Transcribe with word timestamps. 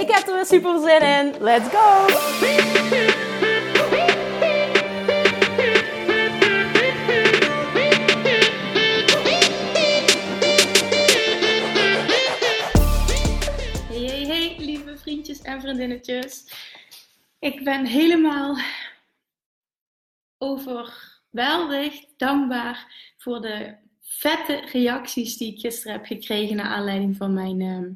Ik 0.00 0.10
heb 0.10 0.26
er 0.26 0.34
weer 0.34 0.46
super 0.46 0.80
zin 0.80 1.00
in. 1.00 1.42
Let's 1.42 1.68
go! 1.68 2.06
Hey, 13.88 14.04
hey, 14.04 14.26
hey, 14.26 14.56
lieve 14.58 14.98
vriendjes 14.98 15.42
en 15.42 15.60
vriendinnetjes. 15.60 16.44
Ik 17.38 17.64
ben 17.64 17.86
helemaal 17.86 18.56
overweldigd 20.38 22.08
dankbaar 22.16 23.12
voor 23.16 23.40
de 23.40 23.74
vette 24.00 24.62
reacties 24.72 25.36
die 25.36 25.52
ik 25.52 25.60
gisteren 25.60 25.92
heb 25.92 26.06
gekregen 26.06 26.56
naar 26.56 26.66
aanleiding 26.66 27.16
van 27.16 27.34
mijn, 27.34 27.60
uh, 27.60 27.88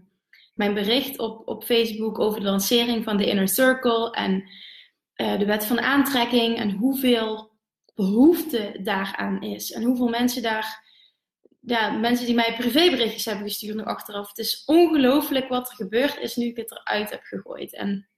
mijn 0.60 0.74
bericht 0.74 1.18
op, 1.18 1.48
op 1.48 1.64
Facebook 1.64 2.18
over 2.18 2.40
de 2.40 2.46
lancering 2.46 3.04
van 3.04 3.16
de 3.16 3.26
Inner 3.26 3.48
Circle 3.48 4.10
en 4.10 4.50
uh, 5.16 5.38
de 5.38 5.44
wet 5.44 5.64
van 5.64 5.80
aantrekking 5.80 6.56
en 6.56 6.70
hoeveel 6.70 7.52
behoefte 7.94 8.78
daaraan 8.82 9.42
is 9.42 9.72
en 9.72 9.82
hoeveel 9.82 10.08
mensen 10.08 10.42
daar, 10.42 10.84
ja, 11.60 11.90
mensen 11.90 12.26
die 12.26 12.34
mij 12.34 12.54
privéberichtjes 12.58 13.24
hebben 13.24 13.46
gestuurd 13.46 13.76
nog 13.76 13.86
achteraf. 13.86 14.28
Het 14.28 14.38
is 14.38 14.62
ongelooflijk 14.66 15.48
wat 15.48 15.70
er 15.70 15.76
gebeurd 15.76 16.18
is 16.18 16.36
nu 16.36 16.46
ik 16.46 16.56
het 16.56 16.70
eruit 16.70 17.10
heb 17.10 17.22
gegooid. 17.22 17.74
En 17.74 18.08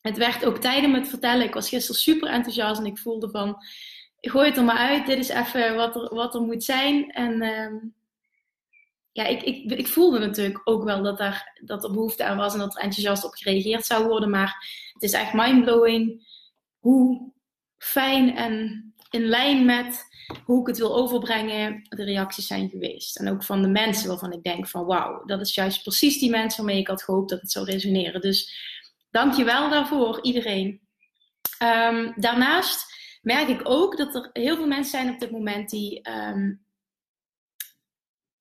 het 0.00 0.16
werd 0.16 0.44
ook 0.44 0.58
tijd 0.58 0.84
om 0.84 0.94
het 0.94 1.08
vertellen. 1.08 1.46
Ik 1.46 1.54
was 1.54 1.68
gisteren 1.68 2.00
super 2.00 2.28
enthousiast 2.28 2.80
en 2.80 2.86
ik 2.86 2.98
voelde 2.98 3.30
van, 3.30 3.56
gooi 4.20 4.48
het 4.48 4.56
er 4.56 4.64
maar 4.64 4.76
uit. 4.76 5.06
Dit 5.06 5.18
is 5.18 5.28
even 5.28 5.74
wat 5.74 5.96
er, 5.96 6.14
wat 6.14 6.34
er 6.34 6.40
moet 6.40 6.64
zijn. 6.64 7.10
En 7.10 7.42
uh, 7.42 7.82
ja, 9.14 9.24
ik, 9.24 9.42
ik, 9.42 9.72
ik 9.72 9.88
voelde 9.88 10.18
natuurlijk 10.18 10.60
ook 10.64 10.84
wel 10.84 11.02
dat, 11.02 11.18
daar, 11.18 11.60
dat 11.64 11.84
er 11.84 11.92
behoefte 11.92 12.24
aan 12.24 12.36
was 12.36 12.52
en 12.52 12.58
dat 12.58 12.76
er 12.76 12.82
enthousiast 12.82 13.24
op 13.24 13.34
gereageerd 13.34 13.86
zou 13.86 14.08
worden. 14.08 14.30
Maar 14.30 14.68
het 14.92 15.02
is 15.02 15.12
echt 15.12 15.32
mindblowing 15.32 16.28
hoe 16.78 17.32
fijn 17.78 18.36
en 18.36 18.84
in 19.10 19.24
lijn 19.24 19.64
met 19.64 20.12
hoe 20.44 20.60
ik 20.60 20.66
het 20.66 20.78
wil 20.78 20.96
overbrengen, 20.96 21.86
de 21.88 22.04
reacties 22.04 22.46
zijn 22.46 22.68
geweest. 22.68 23.18
En 23.18 23.28
ook 23.28 23.44
van 23.44 23.62
de 23.62 23.68
mensen 23.68 24.08
waarvan 24.08 24.32
ik 24.32 24.42
denk 24.42 24.68
van 24.68 24.84
wauw, 24.84 25.24
dat 25.24 25.40
is 25.40 25.54
juist 25.54 25.82
precies 25.82 26.18
die 26.18 26.30
mensen 26.30 26.64
waarmee 26.64 26.80
ik 26.80 26.88
had 26.88 27.02
gehoopt 27.02 27.30
dat 27.30 27.40
het 27.40 27.52
zou 27.52 27.64
resoneren. 27.64 28.20
Dus 28.20 28.72
Dank 29.14 29.34
je 29.34 29.44
wel 29.44 29.70
daarvoor, 29.70 30.22
iedereen. 30.22 30.80
Um, 31.62 32.12
daarnaast 32.16 32.86
merk 33.22 33.48
ik 33.48 33.60
ook 33.64 33.96
dat 33.96 34.14
er 34.14 34.30
heel 34.32 34.56
veel 34.56 34.66
mensen 34.66 34.90
zijn 34.90 35.12
op 35.12 35.20
dit 35.20 35.30
moment 35.30 35.70
die 35.70 36.10
um, 36.10 36.63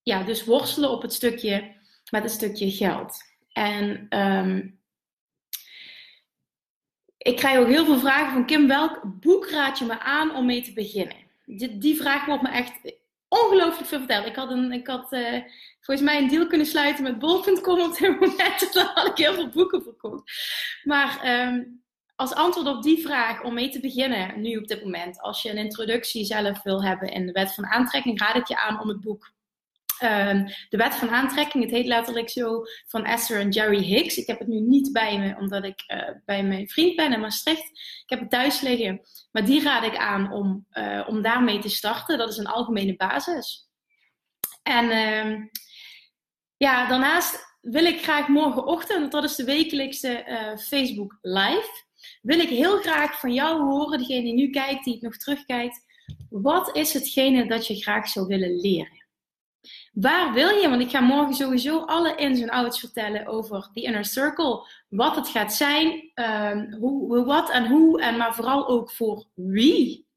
ja, 0.03 0.23
dus 0.23 0.45
worstelen 0.45 0.89
op 0.89 1.01
het 1.01 1.13
stukje 1.13 1.75
met 2.11 2.23
een 2.23 2.29
stukje 2.29 2.71
geld. 2.71 3.17
En 3.51 4.07
um, 4.19 4.81
ik 7.17 7.35
krijg 7.35 7.57
ook 7.57 7.67
heel 7.67 7.85
veel 7.85 7.99
vragen 7.99 8.33
van 8.33 8.45
Kim, 8.45 8.67
welk 8.67 9.01
boek 9.19 9.49
raad 9.49 9.79
je 9.79 9.85
me 9.85 9.99
aan 9.99 10.35
om 10.35 10.45
mee 10.45 10.61
te 10.61 10.73
beginnen? 10.73 11.15
Die, 11.45 11.77
die 11.77 11.95
vraag 11.95 12.25
wordt 12.25 12.41
me 12.41 12.49
echt 12.49 12.95
ongelooflijk 13.27 13.87
veel 13.87 13.97
verteld. 13.97 14.25
Ik 14.25 14.35
had, 14.35 14.51
een, 14.51 14.71
ik 14.71 14.87
had 14.87 15.13
uh, 15.13 15.43
volgens 15.79 16.07
mij 16.07 16.21
een 16.21 16.27
deal 16.27 16.47
kunnen 16.47 16.67
sluiten 16.67 17.03
met 17.03 17.19
bol.com 17.19 17.81
op 17.81 17.97
dit 17.97 18.19
moment. 18.19 18.69
Dan 18.73 18.89
had 18.93 19.07
ik 19.07 19.17
heel 19.17 19.33
veel 19.33 19.49
boeken 19.49 19.83
verkocht. 19.83 20.31
Maar 20.83 21.41
um, 21.47 21.83
als 22.15 22.33
antwoord 22.33 22.67
op 22.67 22.83
die 22.83 23.01
vraag, 23.01 23.43
om 23.43 23.53
mee 23.53 23.69
te 23.69 23.79
beginnen 23.79 24.41
nu 24.41 24.57
op 24.57 24.67
dit 24.67 24.83
moment, 24.83 25.21
als 25.21 25.41
je 25.41 25.49
een 25.49 25.57
introductie 25.57 26.25
zelf 26.25 26.63
wil 26.63 26.83
hebben 26.83 27.11
in 27.11 27.25
de 27.25 27.31
wet 27.31 27.53
van 27.53 27.65
aantrekking, 27.65 28.19
raad 28.19 28.35
ik 28.35 28.47
je 28.47 28.57
aan 28.57 28.81
om 28.81 28.87
het 28.87 29.01
boek 29.01 29.31
Um, 30.03 30.45
de 30.69 30.77
wet 30.77 30.95
van 30.95 31.09
aantrekking, 31.09 31.63
het 31.63 31.73
heet 31.73 31.85
letterlijk 31.85 32.29
zo, 32.29 32.63
van 32.87 33.05
Esther 33.05 33.39
en 33.39 33.49
Jerry 33.49 33.83
Hicks. 33.83 34.17
Ik 34.17 34.27
heb 34.27 34.39
het 34.39 34.47
nu 34.47 34.59
niet 34.59 34.91
bij 34.91 35.19
me, 35.19 35.35
omdat 35.39 35.63
ik 35.63 35.83
uh, 35.87 36.09
bij 36.25 36.43
mijn 36.43 36.69
vriend 36.69 36.95
ben 36.95 37.13
in 37.13 37.19
Maastricht. 37.19 37.69
Ik 38.03 38.09
heb 38.09 38.19
het 38.19 38.29
thuis 38.29 38.61
liggen. 38.61 39.01
Maar 39.31 39.45
die 39.45 39.63
raad 39.63 39.83
ik 39.83 39.97
aan 39.97 40.31
om, 40.31 40.65
uh, 40.73 41.07
om 41.07 41.21
daarmee 41.21 41.59
te 41.59 41.69
starten. 41.69 42.17
Dat 42.17 42.29
is 42.29 42.37
een 42.37 42.47
algemene 42.47 42.95
basis. 42.95 43.69
En 44.63 44.85
uh, 44.85 45.45
ja, 46.57 46.87
daarnaast 46.87 47.57
wil 47.61 47.85
ik 47.85 48.01
graag 48.01 48.27
morgenochtend, 48.27 49.11
dat 49.11 49.23
is 49.23 49.35
de 49.35 49.43
wekelijkse 49.43 50.25
uh, 50.27 50.57
Facebook 50.57 51.17
Live, 51.21 51.83
wil 52.21 52.39
ik 52.39 52.49
heel 52.49 52.77
graag 52.77 53.19
van 53.19 53.33
jou 53.33 53.61
horen, 53.61 53.99
degene 53.99 54.21
die 54.21 54.33
nu 54.33 54.49
kijkt, 54.49 54.83
die 54.83 54.93
het 54.93 55.01
nog 55.01 55.17
terugkijkt. 55.17 55.85
Wat 56.29 56.75
is 56.75 56.93
hetgene 56.93 57.47
dat 57.47 57.67
je 57.67 57.81
graag 57.81 58.07
zou 58.07 58.27
willen 58.27 58.59
leren? 58.59 59.02
Waar 59.93 60.33
wil 60.33 60.49
je? 60.49 60.69
Want 60.69 60.81
ik 60.81 60.89
ga 60.89 60.99
morgen 60.99 61.33
sowieso 61.33 61.79
alle 61.79 62.15
ins 62.15 62.39
en 62.39 62.49
outs 62.49 62.79
vertellen 62.79 63.27
over 63.27 63.69
die 63.73 63.83
inner 63.83 64.05
circle. 64.05 64.67
Wat 64.89 65.15
het 65.15 65.27
gaat 65.27 65.53
zijn, 65.53 66.11
um, 66.15 66.73
hoe, 66.73 67.25
wat 67.25 67.49
en 67.49 67.67
hoe, 67.67 68.01
en 68.01 68.17
maar 68.17 68.33
vooral 68.35 68.67
ook 68.67 68.91
voor 68.91 69.25
wie. 69.33 70.07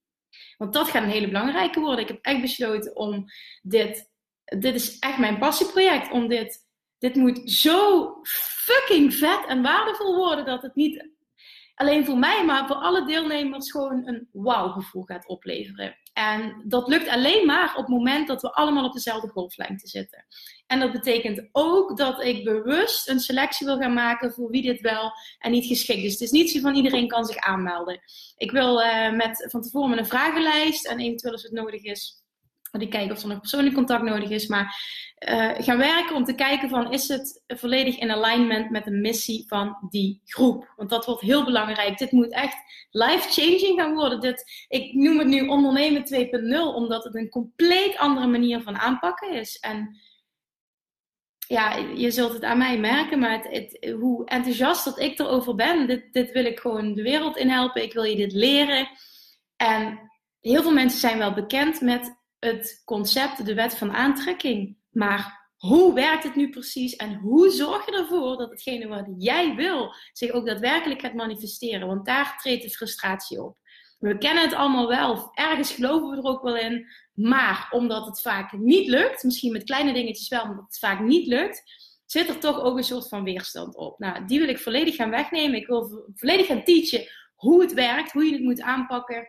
Want 0.59 0.73
dat 0.73 0.89
gaat 0.89 1.03
een 1.03 1.09
hele 1.09 1.27
belangrijke 1.27 1.81
worden. 1.81 2.01
Ik 2.01 2.09
heb 2.09 2.19
echt 2.23 2.41
besloten 2.41 2.97
om 2.97 3.25
dit, 3.63 4.11
dit 4.45 4.75
is 4.75 4.99
echt 4.99 5.19
mijn 5.19 5.39
passieproject, 5.39 6.11
om 6.11 6.29
dit, 6.29 6.67
dit 6.99 7.15
moet 7.15 7.51
zo 7.51 8.13
fucking 8.23 9.15
vet 9.15 9.45
en 9.47 9.63
waardevol 9.63 10.17
worden 10.17 10.45
dat 10.45 10.63
het 10.63 10.75
niet 10.75 11.11
alleen 11.75 12.05
voor 12.05 12.19
mij, 12.19 12.45
maar 12.45 12.67
voor 12.67 12.77
alle 12.77 13.07
deelnemers 13.07 13.71
gewoon 13.71 14.09
een 14.09 14.29
wauw 14.33 14.69
gevoel 14.69 15.03
gaat 15.03 15.27
opleveren. 15.27 15.97
En 16.17 16.63
dat 16.65 16.89
lukt 16.89 17.09
alleen 17.09 17.47
maar 17.47 17.71
op 17.71 17.87
het 17.87 17.89
moment 17.89 18.29
dat 18.29 18.43
we 18.43 18.53
allemaal 18.53 18.85
op 18.85 18.93
dezelfde 18.93 19.29
golflengte 19.29 19.89
zitten. 19.89 20.27
En 20.67 20.81
dat 20.81 20.93
betekent 20.93 21.49
ook 21.53 21.97
dat 21.97 22.23
ik 22.23 22.45
bewust 22.45 23.09
een 23.09 23.21
selectie 23.21 23.67
wil 23.67 23.79
gaan 23.79 23.93
maken 23.93 24.33
voor 24.33 24.51
wie 24.51 24.63
dit 24.63 24.81
wel 24.81 25.13
en 25.39 25.51
niet 25.51 25.67
geschikt 25.67 26.03
is. 26.03 26.13
Het 26.13 26.21
is 26.21 26.31
niet 26.31 26.51
zo 26.51 26.61
van 26.61 26.75
iedereen 26.75 27.09
kan 27.09 27.25
zich 27.25 27.37
aanmelden. 27.37 28.01
Ik 28.37 28.51
wil 28.51 28.81
uh, 28.81 29.13
met, 29.13 29.47
van 29.51 29.63
tevoren 29.63 29.91
met 29.91 29.99
een 29.99 30.07
vragenlijst 30.07 30.87
en 30.87 31.01
eventueel 31.01 31.33
als 31.33 31.43
het 31.43 31.53
nodig 31.53 31.83
is 31.83 32.25
ik 32.81 32.91
kijken 32.91 33.17
of 33.17 33.23
er 33.23 33.29
nog 33.29 33.41
persoonlijk 33.41 33.75
contact 33.75 34.03
nodig 34.03 34.31
is. 34.31 34.47
Maar 34.47 34.77
uh, 35.29 35.53
gaan 35.59 35.79
werken 35.79 36.17
om 36.17 36.25
te 36.25 36.35
kijken 36.35 36.69
van 36.69 36.93
is 36.93 37.09
het 37.09 37.43
volledig 37.47 37.99
in 37.99 38.11
alignment 38.11 38.71
met 38.71 38.85
de 38.85 38.91
missie 38.91 39.45
van 39.49 39.77
die 39.89 40.21
groep. 40.25 40.73
Want 40.77 40.91
dat 40.91 41.07
wordt 41.07 41.21
heel 41.21 41.45
belangrijk. 41.45 41.99
Dit 41.99 42.13
moet 42.13 42.33
echt 42.33 42.57
life-changing 42.91 43.81
gaan 43.81 43.95
worden. 43.95 44.21
Dit, 44.21 44.67
ik 44.69 44.95
noem 44.95 45.19
het 45.19 45.29
nu 45.29 45.49
ondernemen 45.49 46.05
2.0 46.15 46.75
omdat 46.75 47.05
het 47.05 47.15
een 47.15 47.29
compleet 47.29 47.97
andere 47.97 48.27
manier 48.27 48.61
van 48.61 48.77
aanpakken 48.77 49.33
is. 49.33 49.59
En 49.59 50.01
ja, 51.49 51.77
je 51.77 52.11
zult 52.11 52.33
het 52.33 52.43
aan 52.43 52.59
mij 52.59 52.79
merken, 52.79 53.19
maar 53.19 53.43
het, 53.43 53.93
hoe 54.01 54.27
enthousiast 54.27 54.85
dat 54.85 54.99
ik 54.99 55.19
erover 55.19 55.55
ben, 55.55 55.87
dit, 55.87 56.13
dit 56.13 56.33
wil 56.33 56.45
ik 56.45 56.59
gewoon 56.59 56.95
de 56.95 57.03
wereld 57.03 57.37
in 57.37 57.49
helpen. 57.49 57.83
Ik 57.83 57.93
wil 57.93 58.03
je 58.03 58.17
dit 58.17 58.33
leren. 58.33 58.89
En 59.57 60.11
heel 60.41 60.63
veel 60.63 60.73
mensen 60.73 61.01
zijn 61.01 61.19
wel 61.19 61.33
bekend 61.33 61.81
met 61.81 62.25
het 62.47 62.83
concept, 62.85 63.47
de 63.47 63.55
wet 63.55 63.77
van 63.77 63.93
aantrekking. 63.93 64.77
Maar 64.91 65.51
hoe 65.57 65.95
werkt 65.95 66.25
het 66.25 66.35
nu 66.35 66.51
precies 66.51 66.97
en 66.97 67.15
hoe 67.15 67.51
zorg 67.51 67.87
je 67.87 67.97
ervoor 67.97 68.37
dat 68.37 68.51
hetgene 68.51 68.87
wat 68.87 69.07
jij 69.19 69.55
wil 69.55 69.95
zich 70.13 70.31
ook 70.31 70.47
daadwerkelijk 70.47 71.01
gaat 71.01 71.15
manifesteren? 71.15 71.87
Want 71.87 72.07
daar 72.07 72.39
treedt 72.39 72.63
de 72.63 72.71
frustratie 72.71 73.43
op. 73.43 73.57
We 73.99 74.19
kennen 74.19 74.43
het 74.43 74.55
allemaal 74.55 74.89
wel, 74.89 75.31
ergens 75.33 75.73
geloven 75.73 76.11
we 76.11 76.17
er 76.17 76.23
ook 76.23 76.43
wel 76.43 76.57
in, 76.57 76.87
maar 77.15 77.69
omdat 77.71 78.07
het 78.07 78.21
vaak 78.21 78.53
niet 78.53 78.89
lukt, 78.89 79.25
misschien 79.25 79.53
met 79.53 79.65
kleine 79.65 79.93
dingetjes 79.93 80.29
wel, 80.29 80.41
maar 80.41 80.51
omdat 80.51 80.67
het 80.67 80.79
vaak 80.79 81.01
niet 81.01 81.27
lukt, 81.27 81.63
zit 82.07 82.29
er 82.29 82.39
toch 82.39 82.61
ook 82.61 82.77
een 82.77 82.85
soort 82.85 83.09
van 83.09 83.25
weerstand 83.25 83.77
op. 83.77 83.99
Nou, 83.99 84.27
die 84.27 84.39
wil 84.39 84.49
ik 84.49 84.59
volledig 84.59 84.97
gaan 84.97 85.11
wegnemen. 85.11 85.61
Ik 85.61 85.67
wil 85.67 86.11
volledig 86.15 86.47
gaan 86.47 86.65
teachen 86.65 87.07
hoe 87.35 87.63
het 87.63 87.73
werkt, 87.73 88.13
hoe 88.13 88.25
je 88.25 88.33
het 88.33 88.43
moet 88.43 88.61
aanpakken 88.61 89.29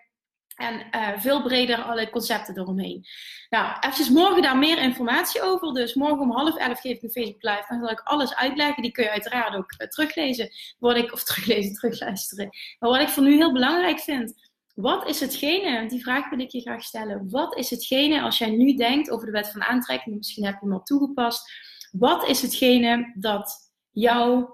en 0.57 0.87
uh, 0.95 1.19
veel 1.19 1.41
breder 1.41 1.81
alle 1.81 2.09
concepten 2.09 2.57
eromheen. 2.57 3.05
Nou, 3.49 3.75
eventjes 3.79 4.09
morgen 4.09 4.41
daar 4.41 4.57
meer 4.57 4.77
informatie 4.77 5.41
over. 5.41 5.73
Dus 5.73 5.93
morgen 5.93 6.19
om 6.19 6.31
half 6.31 6.57
elf 6.57 6.79
geef 6.79 6.95
ik 6.95 7.03
een 7.03 7.09
Facebook 7.09 7.43
Live. 7.43 7.65
Dan 7.67 7.79
zal 7.79 7.89
ik 7.89 7.99
alles 7.99 8.35
uitleggen. 8.35 8.81
Die 8.81 8.91
kun 8.91 9.03
je 9.03 9.11
uiteraard 9.11 9.55
ook 9.55 9.73
uh, 9.77 9.87
teruglezen. 9.87 10.49
Wat 10.79 10.95
ik, 10.95 11.13
of 11.13 11.23
teruglezen, 11.33 11.73
terugluisteren. 11.73 12.49
Maar 12.79 12.89
wat 12.89 13.01
ik 13.01 13.09
voor 13.09 13.23
nu 13.23 13.35
heel 13.35 13.53
belangrijk 13.53 13.99
vind. 13.99 14.45
Wat 14.75 15.07
is 15.07 15.19
hetgene, 15.19 15.87
die 15.87 16.01
vraag 16.01 16.29
wil 16.29 16.39
ik 16.39 16.51
je 16.51 16.61
graag 16.61 16.83
stellen. 16.83 17.29
Wat 17.29 17.57
is 17.57 17.69
hetgene, 17.69 18.21
als 18.21 18.37
jij 18.37 18.49
nu 18.49 18.73
denkt 18.73 19.09
over 19.09 19.25
de 19.25 19.31
wet 19.31 19.51
van 19.51 19.63
aantrekking, 19.63 20.15
misschien 20.15 20.45
heb 20.45 20.53
je 20.53 20.59
hem 20.65 20.73
al 20.73 20.83
toegepast. 20.83 21.51
Wat 21.91 22.27
is 22.27 22.41
hetgene 22.41 23.13
dat 23.19 23.71
jou 23.91 24.49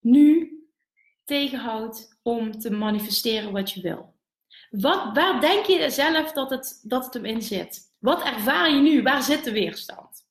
nu 0.00 0.58
tegenhoudt 1.24 2.18
om 2.22 2.58
te 2.58 2.70
manifesteren 2.70 3.52
wat 3.52 3.70
je 3.70 3.80
wil? 3.80 4.13
Wat, 4.80 5.14
waar 5.14 5.40
denk 5.40 5.64
je 5.64 5.90
zelf 5.90 6.32
dat 6.32 6.50
het, 6.50 6.80
dat 6.82 7.04
het 7.04 7.14
hem 7.14 7.24
in 7.24 7.42
zit? 7.42 7.80
Wat 7.98 8.22
ervaar 8.22 8.70
je 8.70 8.80
nu? 8.80 9.02
Waar 9.02 9.22
zit 9.22 9.44
de 9.44 9.52
weerstand? 9.52 10.26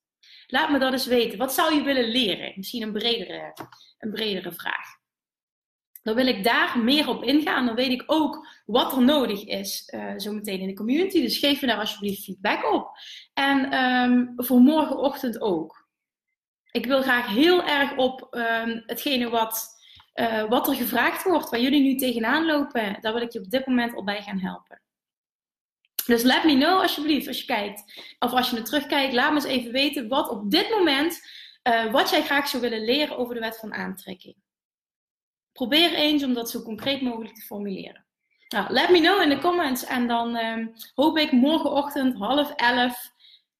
Laat 0.47 0.69
me 0.69 0.79
dat 0.79 0.91
eens 0.91 1.05
weten. 1.05 1.37
Wat 1.37 1.53
zou 1.53 1.75
je 1.75 1.81
willen 1.81 2.07
leren? 2.07 2.53
Misschien 2.55 2.81
een 2.81 2.91
bredere, 2.91 3.53
een 3.97 4.11
bredere 4.11 4.51
vraag. 4.51 5.01
Dan 6.01 6.15
wil 6.15 6.27
ik 6.27 6.43
daar 6.43 6.79
meer 6.79 7.07
op 7.07 7.23
ingaan. 7.23 7.65
Dan 7.65 7.75
weet 7.75 7.91
ik 7.91 8.03
ook 8.05 8.47
wat 8.65 8.91
er 8.91 9.03
nodig 9.03 9.43
is 9.43 9.91
uh, 9.93 10.13
zometeen 10.17 10.59
in 10.59 10.67
de 10.67 10.73
community. 10.73 11.21
Dus 11.21 11.37
geef 11.37 11.61
me 11.61 11.67
daar 11.67 11.79
alsjeblieft 11.79 12.23
feedback 12.23 12.73
op. 12.73 12.97
En 13.33 13.83
um, 13.83 14.33
voor 14.35 14.59
morgenochtend 14.59 15.41
ook. 15.41 15.87
Ik 16.71 16.85
wil 16.85 17.01
graag 17.01 17.27
heel 17.27 17.63
erg 17.63 17.97
op 17.97 18.27
um, 18.31 18.83
hetgene 18.85 19.29
wat, 19.29 19.82
uh, 20.13 20.49
wat 20.49 20.67
er 20.67 20.75
gevraagd 20.75 21.23
wordt, 21.23 21.49
waar 21.49 21.59
jullie 21.59 21.81
nu 21.81 21.95
tegenaan 21.95 22.45
lopen. 22.45 22.97
Daar 23.01 23.13
wil 23.13 23.21
ik 23.21 23.31
je 23.31 23.39
op 23.39 23.49
dit 23.49 23.67
moment 23.67 23.95
al 23.95 24.03
bij 24.03 24.21
gaan 24.21 24.39
helpen. 24.39 24.81
Dus 26.05 26.23
let 26.23 26.43
me 26.43 26.53
know 26.53 26.81
alsjeblieft 26.81 27.27
als 27.27 27.39
je 27.39 27.45
kijkt. 27.45 28.05
Of 28.19 28.31
als 28.31 28.49
je 28.49 28.55
het 28.55 28.65
terugkijkt, 28.65 29.13
laat 29.13 29.29
me 29.29 29.35
eens 29.35 29.45
even 29.45 29.71
weten 29.71 30.07
wat 30.07 30.29
op 30.29 30.51
dit 30.51 30.69
moment, 30.69 31.19
uh, 31.63 31.91
wat 31.91 32.09
jij 32.09 32.23
graag 32.23 32.47
zou 32.47 32.61
willen 32.61 32.85
leren 32.85 33.17
over 33.17 33.33
de 33.33 33.39
wet 33.39 33.57
van 33.57 33.73
aantrekking. 33.73 34.35
Probeer 35.51 35.93
eens 35.93 36.23
om 36.23 36.33
dat 36.33 36.49
zo 36.49 36.61
concreet 36.61 37.01
mogelijk 37.01 37.35
te 37.35 37.45
formuleren. 37.45 38.05
Nou, 38.47 38.73
let 38.73 38.89
me 38.89 38.99
know 38.99 39.21
in 39.21 39.29
de 39.29 39.39
comments 39.39 39.85
en 39.85 40.07
dan 40.07 40.35
um, 40.35 40.73
hoop 40.95 41.17
ik 41.17 41.31
morgenochtend 41.31 42.17
half 42.17 42.51
elf 42.55 43.11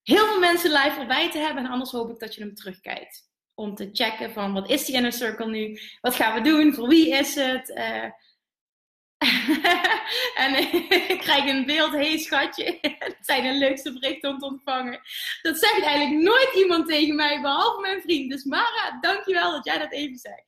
heel 0.03 0.25
veel 0.25 0.39
mensen 0.39 0.71
live 0.71 0.99
erbij 0.99 1.31
te 1.31 1.37
hebben. 1.37 1.65
En 1.65 1.71
anders 1.71 1.91
hoop 1.91 2.09
ik 2.09 2.19
dat 2.19 2.35
je 2.35 2.41
hem 2.41 2.55
terugkijkt. 2.55 3.31
Om 3.55 3.75
te 3.75 3.89
checken 3.93 4.31
van 4.31 4.53
wat 4.53 4.69
is 4.69 4.85
die 4.85 4.95
inner 4.95 5.11
circle 5.11 5.47
nu? 5.47 5.79
Wat 6.01 6.15
gaan 6.15 6.33
we 6.33 6.49
doen? 6.49 6.73
Voor 6.73 6.87
wie 6.87 7.09
is 7.09 7.35
het? 7.35 7.69
Uh, 7.69 8.09
en 10.43 10.55
ik 11.09 11.19
krijg 11.19 11.45
een 11.45 11.65
beeld, 11.65 11.91
hey 11.91 12.17
schatje, 12.17 12.77
het 12.99 13.17
zijn 13.19 13.43
de 13.43 13.53
leukste 13.53 13.93
berichten 13.93 14.29
om 14.29 14.39
te 14.39 14.45
ontvangen. 14.45 15.01
Dat 15.41 15.59
zegt 15.59 15.81
eigenlijk 15.81 16.23
nooit 16.23 16.53
iemand 16.55 16.87
tegen 16.87 17.15
mij, 17.15 17.41
behalve 17.41 17.81
mijn 17.81 18.01
vriend. 18.01 18.31
Dus 18.31 18.43
Mara, 18.43 18.97
dankjewel 19.01 19.51
dat 19.51 19.65
jij 19.65 19.77
dat 19.77 19.91
even 19.91 20.17
zegt. 20.17 20.45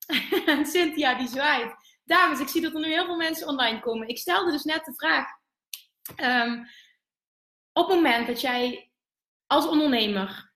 en 0.46 0.66
Cynthia, 0.66 1.14
die 1.14 1.28
zwaait. 1.28 1.74
Dames, 2.04 2.40
ik 2.40 2.48
zie 2.48 2.60
dat 2.60 2.74
er 2.74 2.80
nu 2.80 2.86
heel 2.86 3.04
veel 3.04 3.16
mensen 3.16 3.48
online 3.48 3.80
komen. 3.80 4.08
Ik 4.08 4.18
stelde 4.18 4.50
dus 4.50 4.64
net 4.64 4.84
de 4.84 4.94
vraag. 4.94 5.26
Um, 6.16 6.68
op 7.72 7.86
het 7.86 7.96
moment 7.96 8.26
dat 8.26 8.40
jij 8.40 8.90
als 9.46 9.66
ondernemer 9.66 10.49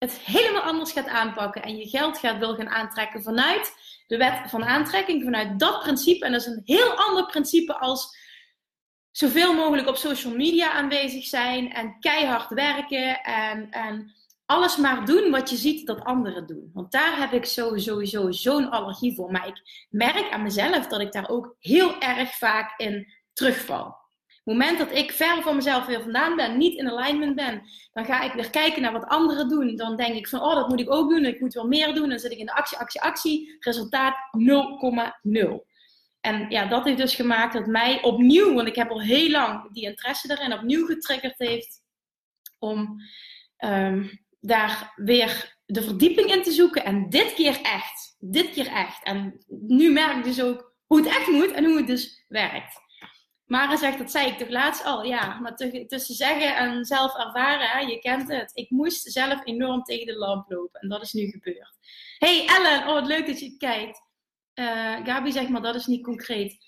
het 0.00 0.12
helemaal 0.12 0.62
anders 0.62 0.92
gaat 0.92 1.08
aanpakken 1.08 1.62
en 1.62 1.76
je 1.76 1.88
geld 1.88 2.18
gaat 2.18 2.38
wil 2.38 2.54
gaan 2.54 2.68
aantrekken 2.68 3.22
vanuit 3.22 3.74
de 4.06 4.16
wet 4.16 4.40
van 4.46 4.64
aantrekking, 4.64 5.24
vanuit 5.24 5.58
dat 5.58 5.80
principe. 5.80 6.24
En 6.24 6.32
dat 6.32 6.40
is 6.40 6.46
een 6.46 6.62
heel 6.64 6.94
ander 6.94 7.26
principe 7.26 7.78
als 7.78 8.16
zoveel 9.10 9.54
mogelijk 9.54 9.88
op 9.88 9.96
social 9.96 10.34
media 10.34 10.72
aanwezig 10.72 11.24
zijn 11.24 11.72
en 11.72 11.96
keihard 12.00 12.50
werken 12.50 13.22
en, 13.22 13.70
en 13.70 14.14
alles 14.46 14.76
maar 14.76 15.04
doen 15.04 15.30
wat 15.30 15.50
je 15.50 15.56
ziet 15.56 15.86
dat 15.86 16.04
anderen 16.04 16.46
doen. 16.46 16.70
Want 16.72 16.92
daar 16.92 17.18
heb 17.18 17.32
ik 17.32 17.44
sowieso 17.44 18.30
zo'n 18.30 18.70
allergie 18.70 19.14
voor. 19.14 19.30
Maar 19.30 19.46
ik 19.46 19.86
merk 19.90 20.30
aan 20.30 20.42
mezelf 20.42 20.86
dat 20.86 21.00
ik 21.00 21.12
daar 21.12 21.28
ook 21.28 21.56
heel 21.58 22.00
erg 22.00 22.36
vaak 22.36 22.78
in 22.78 23.12
terugval 23.32 23.99
moment 24.42 24.78
dat 24.78 24.92
ik 24.92 25.12
ver 25.12 25.42
van 25.42 25.56
mezelf 25.56 25.86
weer 25.86 26.02
vandaan 26.02 26.36
ben, 26.36 26.58
niet 26.58 26.78
in 26.78 26.90
alignment 26.90 27.34
ben, 27.34 27.62
dan 27.92 28.04
ga 28.04 28.22
ik 28.22 28.32
weer 28.32 28.50
kijken 28.50 28.82
naar 28.82 28.92
wat 28.92 29.06
anderen 29.06 29.48
doen. 29.48 29.76
Dan 29.76 29.96
denk 29.96 30.14
ik 30.14 30.28
van, 30.28 30.40
oh, 30.40 30.54
dat 30.54 30.68
moet 30.68 30.80
ik 30.80 30.92
ook 30.92 31.10
doen. 31.10 31.24
Ik 31.24 31.40
moet 31.40 31.54
wel 31.54 31.66
meer 31.66 31.94
doen. 31.94 32.08
Dan 32.08 32.18
zit 32.18 32.32
ik 32.32 32.38
in 32.38 32.46
de 32.46 32.54
actie, 32.54 32.78
actie, 32.78 33.00
actie. 33.00 33.56
Resultaat 33.60 34.14
0,0. 35.28 35.68
En 36.20 36.50
ja, 36.50 36.66
dat 36.66 36.84
heeft 36.84 36.98
dus 36.98 37.14
gemaakt 37.14 37.52
dat 37.52 37.66
mij 37.66 38.02
opnieuw, 38.02 38.54
want 38.54 38.68
ik 38.68 38.74
heb 38.74 38.90
al 38.90 39.00
heel 39.00 39.30
lang 39.30 39.72
die 39.72 39.84
interesse 39.84 40.30
erin, 40.30 40.52
opnieuw 40.52 40.86
getriggerd 40.86 41.38
heeft 41.38 41.82
om 42.58 43.00
um, 43.64 44.20
daar 44.40 44.92
weer 44.96 45.58
de 45.66 45.82
verdieping 45.82 46.32
in 46.34 46.42
te 46.42 46.52
zoeken. 46.52 46.84
En 46.84 47.08
dit 47.08 47.34
keer 47.34 47.60
echt. 47.62 48.16
Dit 48.18 48.50
keer 48.50 48.66
echt. 48.66 49.02
En 49.02 49.44
nu 49.48 49.92
merk 49.92 50.16
ik 50.16 50.24
dus 50.24 50.42
ook 50.42 50.74
hoe 50.86 50.98
het 50.98 51.08
echt 51.08 51.26
moet 51.26 51.50
en 51.50 51.64
hoe 51.64 51.76
het 51.76 51.86
dus 51.86 52.24
werkt. 52.28 52.80
Mara 53.50 53.76
zegt, 53.76 53.98
dat 53.98 54.10
zei 54.10 54.26
ik 54.26 54.38
toch 54.38 54.48
laatst 54.48 54.84
al. 54.84 55.04
Ja, 55.04 55.38
maar 55.40 55.56
tussen 55.86 56.14
zeggen 56.14 56.56
en 56.56 56.84
zelf 56.84 57.16
ervaren, 57.16 57.88
je 57.88 57.98
kent 57.98 58.28
het. 58.28 58.50
Ik 58.54 58.70
moest 58.70 59.12
zelf 59.12 59.40
enorm 59.44 59.82
tegen 59.82 60.06
de 60.06 60.16
lamp 60.16 60.50
lopen. 60.50 60.80
En 60.80 60.88
dat 60.88 61.02
is 61.02 61.12
nu 61.12 61.30
gebeurd. 61.30 61.76
Hey 62.18 62.46
Ellen, 62.46 62.88
oh 62.88 62.92
wat 62.92 63.06
leuk 63.06 63.26
dat 63.26 63.40
je 63.40 63.56
kijkt. 63.56 64.02
Uh, 64.54 64.96
Gabi 65.04 65.32
zegt 65.32 65.48
maar, 65.48 65.62
dat 65.62 65.74
is 65.74 65.86
niet 65.86 66.04
concreet. 66.04 66.58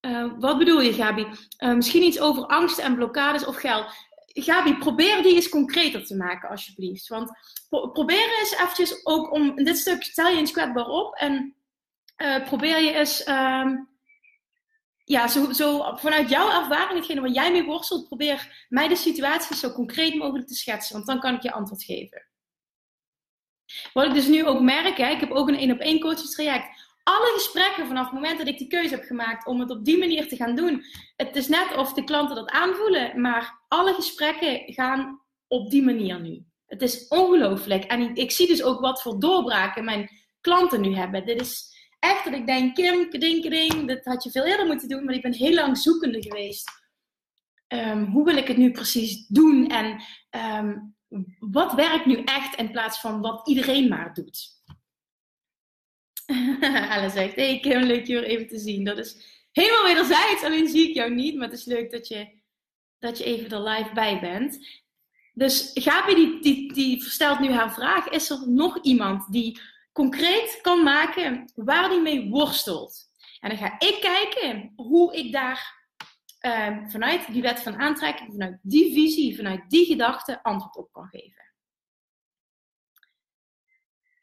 Uh, 0.00 0.32
wat 0.38 0.58
bedoel 0.58 0.80
je, 0.80 0.92
Gabi? 0.92 1.26
Uh, 1.58 1.74
misschien 1.74 2.02
iets 2.02 2.20
over 2.20 2.46
angst 2.46 2.78
en 2.78 2.94
blokkades 2.94 3.46
of 3.46 3.56
geld. 3.56 3.86
Gabi, 4.26 4.76
probeer 4.76 5.22
die 5.22 5.34
eens 5.34 5.48
concreter 5.48 6.06
te 6.06 6.16
maken, 6.16 6.48
alsjeblieft. 6.48 7.08
Want 7.08 7.30
pro 7.68 7.90
probeer 7.90 8.38
eens 8.38 8.52
eventjes 8.52 9.06
ook 9.06 9.32
om... 9.32 9.58
In 9.58 9.64
dit 9.64 9.78
stuk 9.78 10.02
stel 10.02 10.28
je 10.28 10.36
eens 10.36 10.52
kwetsbaar 10.52 10.88
op. 10.88 11.14
En 11.14 11.54
probeer 12.44 12.80
je 12.80 12.92
eens... 12.92 13.24
Ehm, 13.24 13.76
ja, 15.08 15.28
zo, 15.28 15.52
zo 15.52 15.96
vanuit 15.96 16.28
jouw 16.28 16.62
ervaring, 16.62 16.98
hetgene 16.98 17.20
waar 17.20 17.30
jij 17.30 17.52
mee 17.52 17.64
worstelt, 17.64 18.06
probeer 18.06 18.66
mij 18.68 18.88
de 18.88 18.96
situatie 18.96 19.56
zo 19.56 19.72
concreet 19.72 20.14
mogelijk 20.14 20.48
te 20.48 20.54
schetsen, 20.54 20.94
want 20.94 21.06
dan 21.06 21.20
kan 21.20 21.34
ik 21.34 21.42
je 21.42 21.52
antwoord 21.52 21.84
geven. 21.84 22.26
Wat 23.92 24.04
ik 24.04 24.14
dus 24.14 24.26
nu 24.26 24.46
ook 24.46 24.60
merk, 24.60 24.96
hè, 24.96 25.10
ik 25.10 25.20
heb 25.20 25.30
ook 25.30 25.48
een 25.48 25.58
één 25.58 25.72
op 25.72 25.78
één 25.78 26.00
coachingstraject. 26.00 26.86
Alle 27.02 27.32
gesprekken 27.34 27.86
vanaf 27.86 28.04
het 28.04 28.14
moment 28.14 28.38
dat 28.38 28.48
ik 28.48 28.58
die 28.58 28.66
keuze 28.66 28.94
heb 28.94 29.04
gemaakt 29.04 29.46
om 29.46 29.60
het 29.60 29.70
op 29.70 29.84
die 29.84 29.98
manier 29.98 30.28
te 30.28 30.36
gaan 30.36 30.56
doen, 30.56 30.84
het 31.16 31.36
is 31.36 31.48
net 31.48 31.76
of 31.76 31.92
de 31.92 32.04
klanten 32.04 32.36
dat 32.36 32.50
aanvoelen, 32.50 33.20
maar 33.20 33.64
alle 33.68 33.94
gesprekken 33.94 34.72
gaan 34.72 35.22
op 35.46 35.70
die 35.70 35.82
manier 35.82 36.20
nu. 36.20 36.44
Het 36.66 36.82
is 36.82 37.08
ongelooflijk. 37.08 37.84
En 37.84 38.00
ik, 38.00 38.16
ik 38.16 38.30
zie 38.30 38.46
dus 38.46 38.62
ook 38.62 38.80
wat 38.80 39.02
voor 39.02 39.20
doorbraken 39.20 39.84
mijn 39.84 40.10
klanten 40.40 40.80
nu 40.80 40.94
hebben. 40.94 41.26
Dit 41.26 41.40
is, 41.40 41.77
echt 41.98 42.24
dat 42.24 42.34
ik 42.34 42.46
denk, 42.46 42.74
Kim, 42.74 43.10
keding, 43.10 43.88
dat 43.88 44.04
had 44.04 44.24
je 44.24 44.30
veel 44.30 44.44
eerder 44.44 44.66
moeten 44.66 44.88
doen, 44.88 45.04
maar 45.04 45.14
ik 45.14 45.22
ben 45.22 45.32
heel 45.32 45.54
lang 45.54 45.78
zoekende 45.78 46.22
geweest. 46.22 46.70
Um, 47.68 48.04
hoe 48.04 48.24
wil 48.24 48.36
ik 48.36 48.48
het 48.48 48.56
nu 48.56 48.70
precies 48.70 49.26
doen 49.26 49.66
en 49.66 50.02
um, 50.60 50.96
wat 51.38 51.72
werkt 51.72 52.06
nu 52.06 52.22
echt 52.24 52.54
in 52.54 52.70
plaats 52.70 53.00
van 53.00 53.20
wat 53.20 53.48
iedereen 53.48 53.88
maar 53.88 54.14
doet? 54.14 54.56
Alice 56.90 57.16
zegt, 57.16 57.34
hey 57.34 57.60
Kim, 57.60 57.82
leuk 57.82 58.06
je 58.06 58.14
weer 58.14 58.24
even 58.24 58.46
te 58.46 58.58
zien. 58.58 58.84
Dat 58.84 58.98
is 58.98 59.16
helemaal 59.52 59.84
wederzijds, 59.84 60.42
alleen 60.42 60.68
zie 60.68 60.88
ik 60.88 60.94
jou 60.94 61.14
niet, 61.14 61.34
maar 61.34 61.48
het 61.48 61.58
is 61.58 61.64
leuk 61.64 61.90
dat 61.90 62.08
je, 62.08 62.28
dat 62.98 63.18
je 63.18 63.24
even 63.24 63.50
er 63.50 63.68
live 63.68 63.92
bij 63.94 64.20
bent. 64.20 64.58
Dus 65.34 65.70
Gabi 65.74 66.14
die, 66.14 66.42
die, 66.42 66.72
die 66.72 67.02
stelt 67.02 67.40
nu 67.40 67.50
haar 67.50 67.72
vraag, 67.72 68.08
is 68.08 68.30
er 68.30 68.48
nog 68.48 68.82
iemand 68.82 69.32
die 69.32 69.60
concreet 69.98 70.58
kan 70.62 70.82
maken 70.82 71.52
waar 71.54 71.88
die 71.88 72.00
mee 72.00 72.30
worstelt. 72.30 73.10
En 73.40 73.48
dan 73.48 73.58
ga 73.58 73.74
ik 73.78 73.98
kijken 74.00 74.72
hoe 74.76 75.16
ik 75.16 75.32
daar 75.32 75.86
uh, 76.40 76.76
vanuit 76.88 77.32
die 77.32 77.42
wet 77.42 77.60
van 77.60 77.76
aantrekking, 77.76 78.32
vanuit 78.32 78.58
die 78.62 78.92
visie, 78.92 79.36
vanuit 79.36 79.70
die 79.70 79.86
gedachte 79.86 80.42
antwoord 80.42 80.76
op 80.76 80.92
kan 80.92 81.08
geven. 81.08 81.47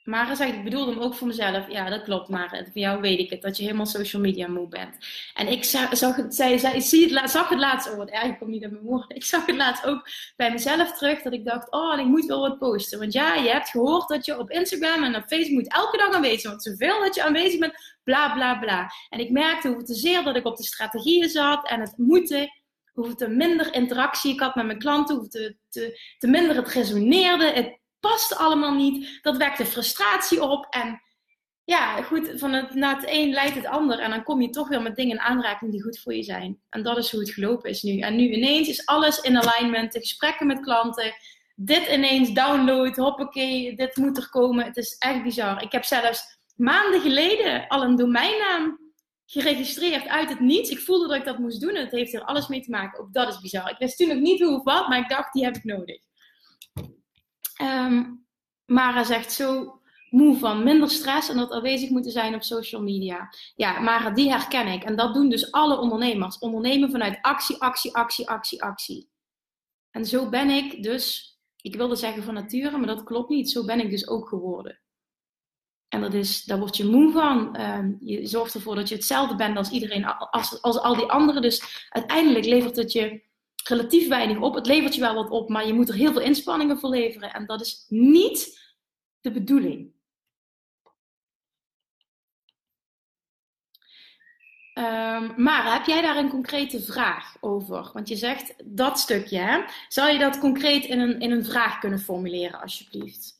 Mara 0.05 0.35
zegt, 0.35 0.53
ik 0.53 0.63
bedoel 0.63 0.87
hem 0.87 0.99
ook 0.99 1.15
voor 1.15 1.27
mezelf. 1.27 1.71
Ja, 1.71 1.89
dat 1.89 2.03
klopt, 2.03 2.29
maar 2.29 2.49
Voor 2.49 2.63
jou 2.73 3.01
weet 3.01 3.19
ik 3.19 3.29
het, 3.29 3.41
dat 3.41 3.57
je 3.57 3.63
helemaal 3.63 3.85
social 3.85 4.21
media 4.21 4.47
moe 4.47 4.67
bent. 4.67 4.97
En 5.33 5.47
ik 5.47 5.63
zag 5.63 6.15
het, 6.15 6.35
zij, 6.35 6.57
zij, 6.57 6.79
zie 6.79 7.13
het, 7.13 7.31
zag 7.31 7.49
het 7.49 7.59
laatst, 7.59 7.91
oh 7.91 7.97
wat 7.97 8.09
erg, 8.09 8.23
ik 8.23 8.39
kom 8.39 8.49
niet 8.49 8.63
uit 8.63 8.71
mijn 8.71 8.83
woorden. 8.83 9.15
Ik 9.15 9.23
zag 9.23 9.45
het 9.45 9.55
laatst 9.55 9.85
ook 9.85 10.09
bij 10.35 10.51
mezelf 10.51 10.97
terug, 10.97 11.21
dat 11.21 11.33
ik 11.33 11.45
dacht, 11.45 11.71
oh, 11.71 11.99
ik 11.99 12.05
moet 12.05 12.25
wel 12.25 12.39
wat 12.39 12.59
posten. 12.59 12.99
Want 12.99 13.13
ja, 13.13 13.35
je 13.35 13.49
hebt 13.49 13.69
gehoord 13.69 14.07
dat 14.07 14.25
je 14.25 14.39
op 14.39 14.49
Instagram 14.49 15.03
en 15.03 15.15
op 15.15 15.23
Facebook 15.27 15.53
moet 15.53 15.73
elke 15.73 15.97
dag 15.97 16.13
aanwezig 16.13 16.39
zijn. 16.39 16.53
Want 16.53 16.65
zoveel 16.65 16.99
dat 16.99 17.15
je 17.15 17.23
aanwezig 17.23 17.59
bent, 17.59 17.97
bla, 18.03 18.33
bla, 18.33 18.59
bla. 18.59 18.91
En 19.09 19.19
ik 19.19 19.29
merkte 19.29 19.67
hoe 19.67 19.83
te 19.83 19.93
zeer 19.93 20.23
dat 20.23 20.35
ik 20.35 20.45
op 20.45 20.57
de 20.57 20.63
strategieën 20.63 21.29
zat 21.29 21.69
en 21.69 21.79
het 21.79 21.97
moeten 21.97 22.49
hoeveel 22.93 23.15
te 23.15 23.27
minder 23.27 23.73
interactie 23.73 24.33
ik 24.33 24.39
had 24.39 24.55
met 24.55 24.65
mijn 24.65 24.79
klanten, 24.79 25.15
hoeveel 25.15 25.41
te, 25.41 25.55
te, 25.69 25.99
te 26.17 26.27
minder 26.27 26.55
het 26.55 26.67
resoneerde. 26.67 27.45
Het 27.45 27.79
paste 28.09 28.35
allemaal 28.35 28.73
niet. 28.73 29.19
Dat 29.21 29.37
wekte 29.37 29.65
frustratie 29.65 30.41
op. 30.41 30.67
En 30.69 31.01
ja, 31.63 32.01
goed, 32.01 32.31
van 32.35 32.53
het, 32.53 32.73
na 32.73 32.95
het 32.95 33.03
een 33.07 33.29
leidt 33.29 33.55
het 33.55 33.65
ander. 33.65 33.99
En 33.99 34.09
dan 34.09 34.23
kom 34.23 34.41
je 34.41 34.49
toch 34.49 34.67
weer 34.67 34.81
met 34.81 34.95
dingen 34.95 35.15
in 35.15 35.21
aanraking 35.21 35.71
die 35.71 35.81
goed 35.81 35.99
voor 35.99 36.13
je 36.13 36.23
zijn. 36.23 36.59
En 36.69 36.83
dat 36.83 36.97
is 36.97 37.11
hoe 37.11 37.19
het 37.19 37.29
gelopen 37.29 37.69
is 37.69 37.81
nu. 37.81 37.99
En 37.99 38.15
nu 38.15 38.29
ineens 38.31 38.67
is 38.67 38.85
alles 38.85 39.19
in 39.19 39.37
alignment. 39.37 39.91
De 39.91 39.99
gesprekken 39.99 40.47
met 40.47 40.59
klanten. 40.59 41.13
Dit 41.55 41.87
ineens 41.87 42.33
download. 42.33 42.95
Hoppakee, 42.95 43.75
dit 43.75 43.95
moet 43.95 44.17
er 44.17 44.29
komen. 44.29 44.65
Het 44.65 44.77
is 44.77 44.95
echt 44.97 45.23
bizar. 45.23 45.63
Ik 45.63 45.71
heb 45.71 45.83
zelfs 45.83 46.23
maanden 46.55 47.01
geleden 47.01 47.67
al 47.67 47.83
een 47.83 47.95
domeinnaam 47.95 48.79
geregistreerd 49.25 50.07
uit 50.07 50.29
het 50.29 50.39
niets. 50.39 50.69
Ik 50.69 50.79
voelde 50.79 51.07
dat 51.07 51.17
ik 51.17 51.25
dat 51.25 51.37
moest 51.37 51.61
doen 51.61 51.75
en 51.75 51.83
het 51.83 51.91
heeft 51.91 52.13
er 52.13 52.23
alles 52.23 52.47
mee 52.47 52.61
te 52.61 52.69
maken. 52.69 52.99
Ook 52.99 53.13
dat 53.13 53.27
is 53.27 53.39
bizar. 53.39 53.69
Ik 53.69 53.77
wist 53.77 53.97
toen 53.97 54.07
nog 54.07 54.19
niet 54.19 54.41
hoe 54.41 54.55
of 54.55 54.63
wat, 54.63 54.87
maar 54.87 54.99
ik 54.99 55.09
dacht, 55.09 55.33
die 55.33 55.43
heb 55.43 55.55
ik 55.55 55.63
nodig. 55.63 56.01
Um, 57.61 58.25
Mara 58.65 59.03
zegt 59.03 59.31
zo 59.31 59.79
moe 60.09 60.37
van 60.37 60.63
minder 60.63 60.89
stress 60.89 61.29
en 61.29 61.37
dat 61.37 61.51
aanwezig 61.51 61.89
moeten 61.89 62.11
zijn 62.11 62.35
op 62.35 62.43
social 62.43 62.81
media. 62.81 63.33
Ja, 63.55 63.79
maar 63.79 64.15
die 64.15 64.29
herken 64.29 64.67
ik. 64.67 64.83
En 64.83 64.95
dat 64.95 65.13
doen 65.13 65.29
dus 65.29 65.51
alle 65.51 65.79
ondernemers. 65.79 66.37
Ondernemen 66.37 66.91
vanuit 66.91 67.17
actie, 67.21 67.61
actie, 67.61 67.95
actie, 67.95 68.29
actie, 68.29 68.63
actie. 68.63 69.09
En 69.91 70.05
zo 70.05 70.29
ben 70.29 70.49
ik 70.49 70.83
dus, 70.83 71.37
ik 71.61 71.75
wilde 71.75 71.95
zeggen 71.95 72.23
van 72.23 72.33
nature, 72.33 72.77
maar 72.77 72.87
dat 72.87 73.03
klopt 73.03 73.29
niet. 73.29 73.49
Zo 73.49 73.65
ben 73.65 73.79
ik 73.79 73.89
dus 73.89 74.07
ook 74.07 74.27
geworden. 74.27 74.79
En 75.87 76.01
dat 76.01 76.13
is, 76.13 76.43
daar 76.43 76.59
word 76.59 76.77
je 76.77 76.85
moe 76.85 77.11
van. 77.11 77.55
Ehm, 77.55 77.93
je 77.99 78.25
zorgt 78.27 78.53
ervoor 78.53 78.75
dat 78.75 78.89
je 78.89 78.95
hetzelfde 78.95 79.35
bent 79.35 79.57
als 79.57 79.69
iedereen, 79.69 80.05
als, 80.05 80.61
als 80.61 80.79
al 80.79 80.95
die 80.95 81.05
anderen. 81.05 81.41
Dus 81.41 81.87
uiteindelijk 81.89 82.45
levert 82.45 82.75
het 82.75 82.91
je 82.91 83.23
relatief 83.69 84.07
weinig 84.07 84.39
op. 84.39 84.53
Het 84.53 84.65
levert 84.65 84.95
je 84.95 85.01
wel 85.01 85.15
wat 85.15 85.29
op, 85.29 85.49
maar 85.49 85.67
je 85.67 85.73
moet 85.73 85.89
er 85.89 85.95
heel 85.95 86.11
veel 86.11 86.21
inspanningen 86.21 86.79
voor 86.79 86.89
leveren. 86.89 87.33
En 87.33 87.45
dat 87.45 87.61
is 87.61 87.85
niet 87.87 88.63
de 89.21 89.31
bedoeling. 89.31 89.93
Um, 94.77 95.43
maar 95.43 95.73
heb 95.73 95.85
jij 95.85 96.01
daar 96.01 96.17
een 96.17 96.29
concrete 96.29 96.81
vraag 96.81 97.37
over? 97.39 97.89
Want 97.93 98.07
je 98.09 98.15
zegt 98.15 98.53
dat 98.65 98.99
stukje, 98.99 99.37
hè? 99.37 99.63
Zou 99.87 100.11
je 100.11 100.19
dat 100.19 100.39
concreet 100.39 100.85
in 100.85 100.99
een, 100.99 101.19
in 101.19 101.31
een 101.31 101.45
vraag 101.45 101.79
kunnen 101.79 101.99
formuleren, 101.99 102.61
alsjeblieft? 102.61 103.39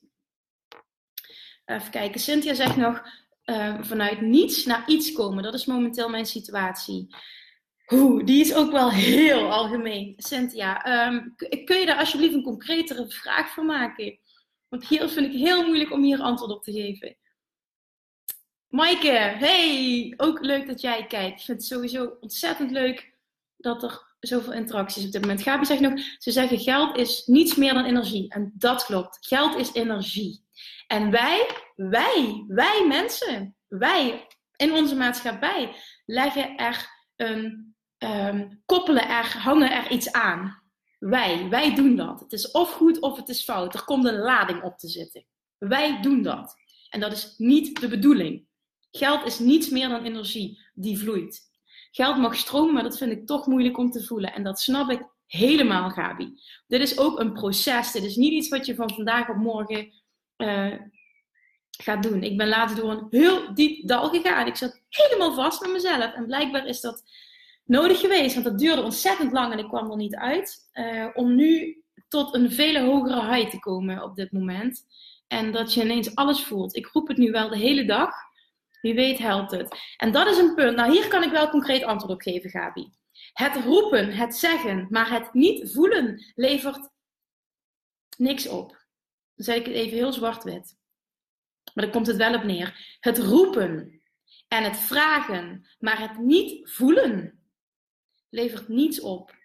Even 1.66 1.92
kijken. 1.92 2.20
Cynthia 2.20 2.54
zegt 2.54 2.76
nog: 2.76 3.08
uh, 3.46 3.82
vanuit 3.82 4.22
niets 4.22 4.66
naar 4.66 4.84
iets 4.88 5.12
komen. 5.12 5.44
Dat 5.44 5.54
is 5.54 5.66
momenteel 5.66 6.10
mijn 6.10 6.26
situatie. 6.26 7.16
Oeh, 7.92 8.26
die 8.26 8.42
is 8.42 8.54
ook 8.54 8.72
wel 8.72 8.92
heel 8.92 9.52
algemeen. 9.52 10.14
Cynthia, 10.18 11.06
um, 11.08 11.36
kun 11.66 11.80
je 11.80 11.86
daar 11.86 12.00
alsjeblieft 12.00 12.34
een 12.34 12.44
concretere 12.44 13.10
vraag 13.10 13.50
voor 13.50 13.66
maken? 13.66 14.20
Want 14.70 14.88
hier 14.88 15.10
vind 15.10 15.34
ik 15.34 15.40
heel 15.40 15.66
moeilijk 15.66 15.92
om 15.92 16.04
hier 16.04 16.20
antwoord 16.20 16.52
op 16.52 16.64
te 16.64 16.72
geven. 16.72 17.18
Maaike, 18.68 19.12
hey, 19.18 20.14
ook 20.18 20.42
leuk 20.42 20.68
dat 20.68 20.82
jij 20.82 21.06
kijkt. 21.06 21.40
Ik 21.40 21.46
vind 21.46 21.58
het 21.58 21.68
sowieso 21.68 22.18
ontzettend 22.20 22.72
leuk 22.72 23.14
dat 23.58 23.84
er 23.84 24.16
zoveel 24.20 24.54
interacties 24.54 25.06
op 25.06 25.12
dit 25.12 25.22
moment. 25.22 25.42
Gabi 25.42 25.66
zegt 25.66 25.80
nog, 25.80 26.00
ze 26.18 26.32
zeggen 26.32 26.60
geld 26.60 26.98
is 26.98 27.26
niets 27.26 27.56
meer 27.56 27.74
dan 27.74 27.86
energie. 27.86 28.30
En 28.30 28.52
dat 28.56 28.86
klopt. 28.86 29.28
Geld 29.28 29.56
is 29.56 29.74
energie. 29.74 30.44
En 30.88 31.12
wij, 31.12 31.50
wij, 31.76 32.44
wij 32.48 32.86
mensen, 32.88 33.56
wij 33.68 34.28
in 34.56 34.74
onze 34.74 34.96
maatschappij 34.96 35.76
leggen 36.06 36.58
er 36.58 36.88
een, 37.16 37.75
um, 37.98 38.62
koppelen 38.66 39.08
er, 39.08 39.38
hangen 39.38 39.72
er 39.72 39.92
iets 39.92 40.12
aan. 40.12 40.64
Wij, 41.00 41.50
wij 41.50 41.76
doen 41.76 41.96
dat. 41.96 42.20
Het 42.20 42.34
is 42.34 42.52
of 42.52 42.72
goed 42.72 43.00
of 43.00 43.18
het 43.18 43.30
is 43.30 43.44
fout. 43.44 43.74
Er 43.74 43.84
komt 43.84 44.06
een 44.06 44.18
lading 44.18 44.64
op 44.64 44.78
te 44.78 44.88
zitten. 44.88 45.26
Wij 45.58 46.02
doen 46.02 46.22
dat. 46.22 46.56
En 46.90 47.00
dat 47.00 47.12
is 47.12 47.34
niet 47.38 47.80
de 47.80 47.88
bedoeling. 47.88 48.48
Geld 48.92 49.26
is 49.26 49.40
niets 49.40 49.70
meer 49.70 49.90
dan 49.90 50.04
energie 50.04 50.62
die 50.74 51.00
vloeit. 51.00 51.42
Geld 51.92 52.18
mag 52.18 52.36
stromen, 52.36 52.74
maar 52.74 52.84
dat 52.84 52.98
vind 52.98 53.12
ik 53.12 53.26
toch 53.26 53.46
moeilijk 53.48 53.78
om 53.78 53.92
te 53.92 54.04
voelen. 54.04 54.34
En 54.34 54.44
dat 54.44 54.60
snap 54.60 54.90
ik 54.90 55.02
helemaal, 55.28 55.90
Gabi. 55.90 56.40
Dit 56.68 56.82
is 56.82 56.98
ook 56.98 57.20
een 57.20 57.34
proces. 57.34 57.92
Dit 57.92 58.04
is 58.04 58.16
niet 58.16 58.32
iets 58.32 58.50
wat 58.50 58.66
je 58.66 58.76
van 58.76 58.94
vandaag 58.94 59.30
op 59.30 59.36
morgen 59.36 59.94
uh, 60.38 60.74
gaat 61.70 62.04
doen. 62.04 62.24
Ik 62.24 62.38
ben 62.38 62.48
later 62.48 62.76
door 62.76 62.92
een 62.92 63.08
heel 63.10 63.54
diep 63.54 63.88
dal 63.88 64.10
gegaan. 64.10 64.48
Ik 64.48 64.56
zat 64.56 64.82
helemaal 64.90 65.34
vast 65.34 65.62
met 65.62 65.72
mezelf. 65.72 66.14
En 66.14 66.26
blijkbaar 66.26 66.68
is 66.68 66.82
dat 66.82 67.04
nodig 67.66 68.00
geweest, 68.00 68.34
want 68.34 68.46
dat 68.46 68.60
duurde 68.60 68.84
ontzettend 68.84 69.32
lang 69.32 69.54
en 69.54 69.60
ik 69.60 69.68
kwam 69.68 69.92
er 69.92 69.98
niet 69.98 70.16
uit. 70.16 70.70
Uh, 70.74 71.08
om 71.14 71.36
nu 71.36 71.84
tot 72.08 72.36
een 72.36 72.52
vele 72.52 72.82
hogere 72.82 73.34
high 73.34 73.50
te 73.50 73.60
komen 73.60 74.04
op 74.04 74.16
dit 74.16 74.32
moment. 74.32 74.86
En 75.28 75.52
dat 75.52 75.74
je 75.74 75.84
ineens 75.84 76.16
alles 76.16 76.44
voelt. 76.44 76.76
Ik 76.76 76.86
roep 76.86 77.08
het 77.08 77.18
nu 77.18 77.32
wel 77.32 77.50
de 77.50 77.58
hele 77.58 77.86
dag. 77.86 78.12
Wie 78.82 78.94
weet 78.94 79.18
helpt 79.18 79.52
het. 79.52 79.78
En 79.98 80.12
dat 80.12 80.28
is 80.28 80.38
een 80.38 80.56
punt. 80.56 80.76
Nou, 80.76 80.92
hier 80.92 81.08
kan 81.08 81.24
ik 81.24 81.32
wel 81.32 81.50
concreet 81.50 81.84
antwoord 81.84 82.14
op 82.14 82.22
geven, 82.22 82.50
Gabi. 82.50 82.90
Het 83.34 83.56
roepen, 83.56 84.12
het 84.12 84.36
zeggen, 84.36 84.88
maar 84.90 85.10
het 85.10 85.34
niet 85.34 85.72
voelen 85.72 86.34
levert 86.36 86.90
niks 88.18 88.48
op. 88.48 88.70
Dan 89.36 89.46
zeg 89.46 89.56
ik 89.56 89.66
het 89.66 89.76
even 89.76 89.98
heel 89.98 90.14
zwart-wit. 90.14 90.78
Maar 91.74 91.84
dan 91.84 91.94
komt 91.94 92.08
het 92.08 92.16
wel 92.16 92.34
op 92.34 92.44
neer. 92.44 92.98
Het 93.00 93.18
roepen 93.18 94.02
en 94.48 94.64
het 94.64 94.78
vragen, 94.78 95.68
maar 95.80 96.00
het 96.00 96.18
niet 96.18 96.70
voelen 96.70 97.45
levert 98.36 98.68
niets 98.68 99.02
op. 99.02 99.36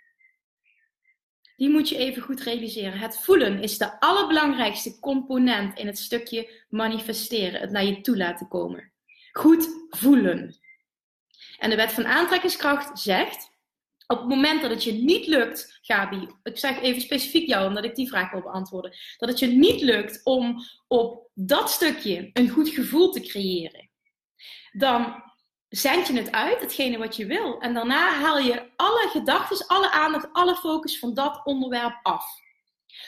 Die 1.56 1.70
moet 1.70 1.88
je 1.88 1.97
even 1.97 2.23
goed 2.23 2.40
realiseren. 2.40 2.99
Het 2.99 3.18
voelen 3.18 3.62
is 3.62 3.78
de 3.78 4.00
allerbelangrijkste 4.00 4.99
component 4.99 5.78
in 5.78 5.87
het 5.87 5.99
stukje 5.99 6.50
manifesteren, 6.68 7.61
het 7.61 7.70
naar 7.70 7.85
je 7.85 8.00
toe 8.00 8.16
laten 8.16 8.49
komen. 8.49 8.92
Goed 9.32 9.68
voelen. 9.90 10.56
En 11.59 11.70
de 11.70 11.76
wet 11.76 11.92
van 11.92 12.06
aantrekkingskracht 12.06 12.99
zegt, 12.99 13.50
op 14.06 14.18
het 14.18 14.28
moment 14.28 14.62
dat 14.62 14.70
het 14.70 14.85
je 14.85 14.92
niet 14.92 15.26
lukt, 15.26 15.78
Gabi, 15.82 16.28
ik 16.42 16.59
zeg 16.59 16.80
even 16.80 17.00
specifiek 17.00 17.49
jou, 17.49 17.68
omdat 17.68 17.85
ik 17.85 17.94
die 17.94 18.09
vraag 18.09 18.30
wil 18.30 18.42
beantwoorden, 18.42 18.97
dat 19.18 19.28
het 19.28 19.38
je 19.38 19.47
niet 19.47 19.80
lukt 19.80 20.20
om 20.25 20.56
op 20.88 21.30
dat 21.35 21.70
stukje 21.70 22.30
een 22.32 22.49
goed 22.49 22.68
gevoel 22.68 23.11
te 23.11 23.20
creëren, 23.20 23.90
dan 24.73 25.29
zend 25.70 26.06
je 26.06 26.12
het 26.12 26.32
uit, 26.32 26.60
hetgene 26.60 26.98
wat 26.98 27.16
je 27.16 27.26
wil. 27.26 27.60
En 27.60 27.74
daarna 27.74 28.14
haal 28.14 28.38
je 28.38 28.70
alle 28.76 29.08
gedachten, 29.12 29.66
alle 29.66 29.90
aandacht, 29.90 30.28
alle 30.32 30.56
focus 30.56 30.98
van 30.98 31.14
dat 31.14 31.40
onderwerp 31.44 32.00
af. 32.02 32.24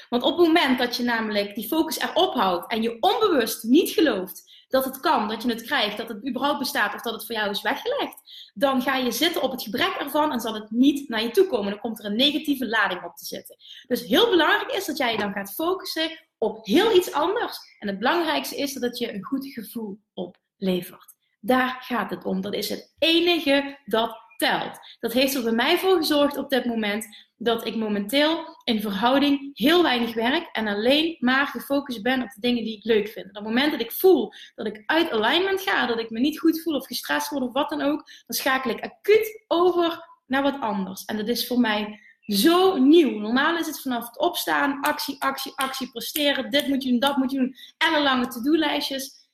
Want 0.08 0.22
op 0.22 0.38
het 0.38 0.46
moment 0.46 0.78
dat 0.78 0.96
je 0.96 1.02
namelijk 1.02 1.54
die 1.54 1.66
focus 1.66 1.98
erop 1.98 2.34
houdt 2.34 2.70
en 2.70 2.82
je 2.82 2.96
onbewust 3.00 3.62
niet 3.62 3.90
gelooft 3.90 4.50
dat 4.68 4.84
het 4.84 5.00
kan, 5.00 5.28
dat 5.28 5.42
je 5.42 5.48
het 5.48 5.62
krijgt, 5.62 5.96
dat 5.96 6.08
het 6.08 6.28
überhaupt 6.28 6.58
bestaat 6.58 6.94
of 6.94 7.00
dat 7.00 7.12
het 7.12 7.26
voor 7.26 7.34
jou 7.34 7.50
is 7.50 7.62
weggelegd, 7.62 8.50
dan 8.54 8.82
ga 8.82 8.96
je 8.96 9.10
zitten 9.10 9.42
op 9.42 9.50
het 9.50 9.62
gebrek 9.62 9.94
ervan 10.00 10.32
en 10.32 10.40
zal 10.40 10.54
het 10.54 10.70
niet 10.70 11.08
naar 11.08 11.22
je 11.22 11.30
toe 11.30 11.46
komen. 11.46 11.70
Dan 11.70 11.80
komt 11.80 11.98
er 11.98 12.04
een 12.04 12.16
negatieve 12.16 12.68
lading 12.68 13.02
op 13.04 13.16
te 13.16 13.24
zitten. 13.24 13.56
Dus 13.86 14.06
heel 14.06 14.30
belangrijk 14.30 14.72
is 14.72 14.84
dat 14.84 14.96
jij 14.96 15.12
je 15.12 15.18
dan 15.18 15.32
gaat 15.32 15.54
focussen 15.54 16.10
op 16.38 16.66
heel 16.66 16.96
iets 16.96 17.12
anders. 17.12 17.58
En 17.78 17.88
het 17.88 17.98
belangrijkste 17.98 18.56
is 18.56 18.72
dat 18.72 18.82
het 18.82 18.98
je 18.98 19.14
een 19.14 19.24
goed 19.24 19.46
gevoel 19.46 19.98
oplevert. 20.14 21.11
Daar 21.44 21.76
gaat 21.80 22.10
het 22.10 22.24
om. 22.24 22.40
Dat 22.40 22.54
is 22.54 22.68
het 22.68 22.94
enige 22.98 23.78
dat 23.84 24.20
telt. 24.36 24.78
Dat 25.00 25.12
heeft 25.12 25.34
er 25.34 25.42
bij 25.42 25.52
mij 25.52 25.78
voor 25.78 25.96
gezorgd 25.96 26.36
op 26.36 26.50
dit 26.50 26.64
moment 26.64 27.06
dat 27.36 27.66
ik 27.66 27.76
momenteel 27.76 28.58
in 28.64 28.80
verhouding 28.80 29.50
heel 29.58 29.82
weinig 29.82 30.14
werk 30.14 30.48
en 30.52 30.66
alleen 30.66 31.16
maar 31.18 31.46
gefocust 31.46 32.02
ben 32.02 32.22
op 32.22 32.28
de 32.28 32.40
dingen 32.40 32.64
die 32.64 32.76
ik 32.76 32.84
leuk 32.84 33.08
vind. 33.08 33.26
op 33.26 33.34
het 33.34 33.44
moment 33.44 33.70
dat 33.70 33.80
ik 33.80 33.92
voel 33.92 34.32
dat 34.54 34.66
ik 34.66 34.82
uit 34.86 35.10
alignment 35.10 35.60
ga, 35.60 35.86
dat 35.86 35.98
ik 35.98 36.10
me 36.10 36.20
niet 36.20 36.38
goed 36.38 36.62
voel 36.62 36.74
of 36.74 36.86
gestrest 36.86 37.30
word 37.30 37.42
of 37.42 37.52
wat 37.52 37.70
dan 37.70 37.80
ook, 37.80 38.06
dan 38.26 38.36
schakel 38.36 38.70
ik 38.70 38.84
acuut 38.84 39.44
over 39.48 40.08
naar 40.26 40.42
wat 40.42 40.60
anders. 40.60 41.04
En 41.04 41.16
dat 41.16 41.28
is 41.28 41.46
voor 41.46 41.58
mij 41.58 42.00
zo 42.26 42.76
nieuw. 42.76 43.18
Normaal 43.18 43.56
is 43.56 43.66
het 43.66 43.80
vanaf 43.80 44.06
het 44.06 44.18
opstaan, 44.18 44.80
actie, 44.80 45.16
actie, 45.18 45.52
actie, 45.54 45.90
presteren. 45.90 46.50
Dit 46.50 46.66
moet 46.66 46.82
je 46.82 46.90
doen, 46.90 46.98
dat 46.98 47.16
moet 47.16 47.30
je 47.30 47.38
doen. 47.38 47.56
Ellenlange 47.76 48.26
to-do-lijstjes. 48.26 49.28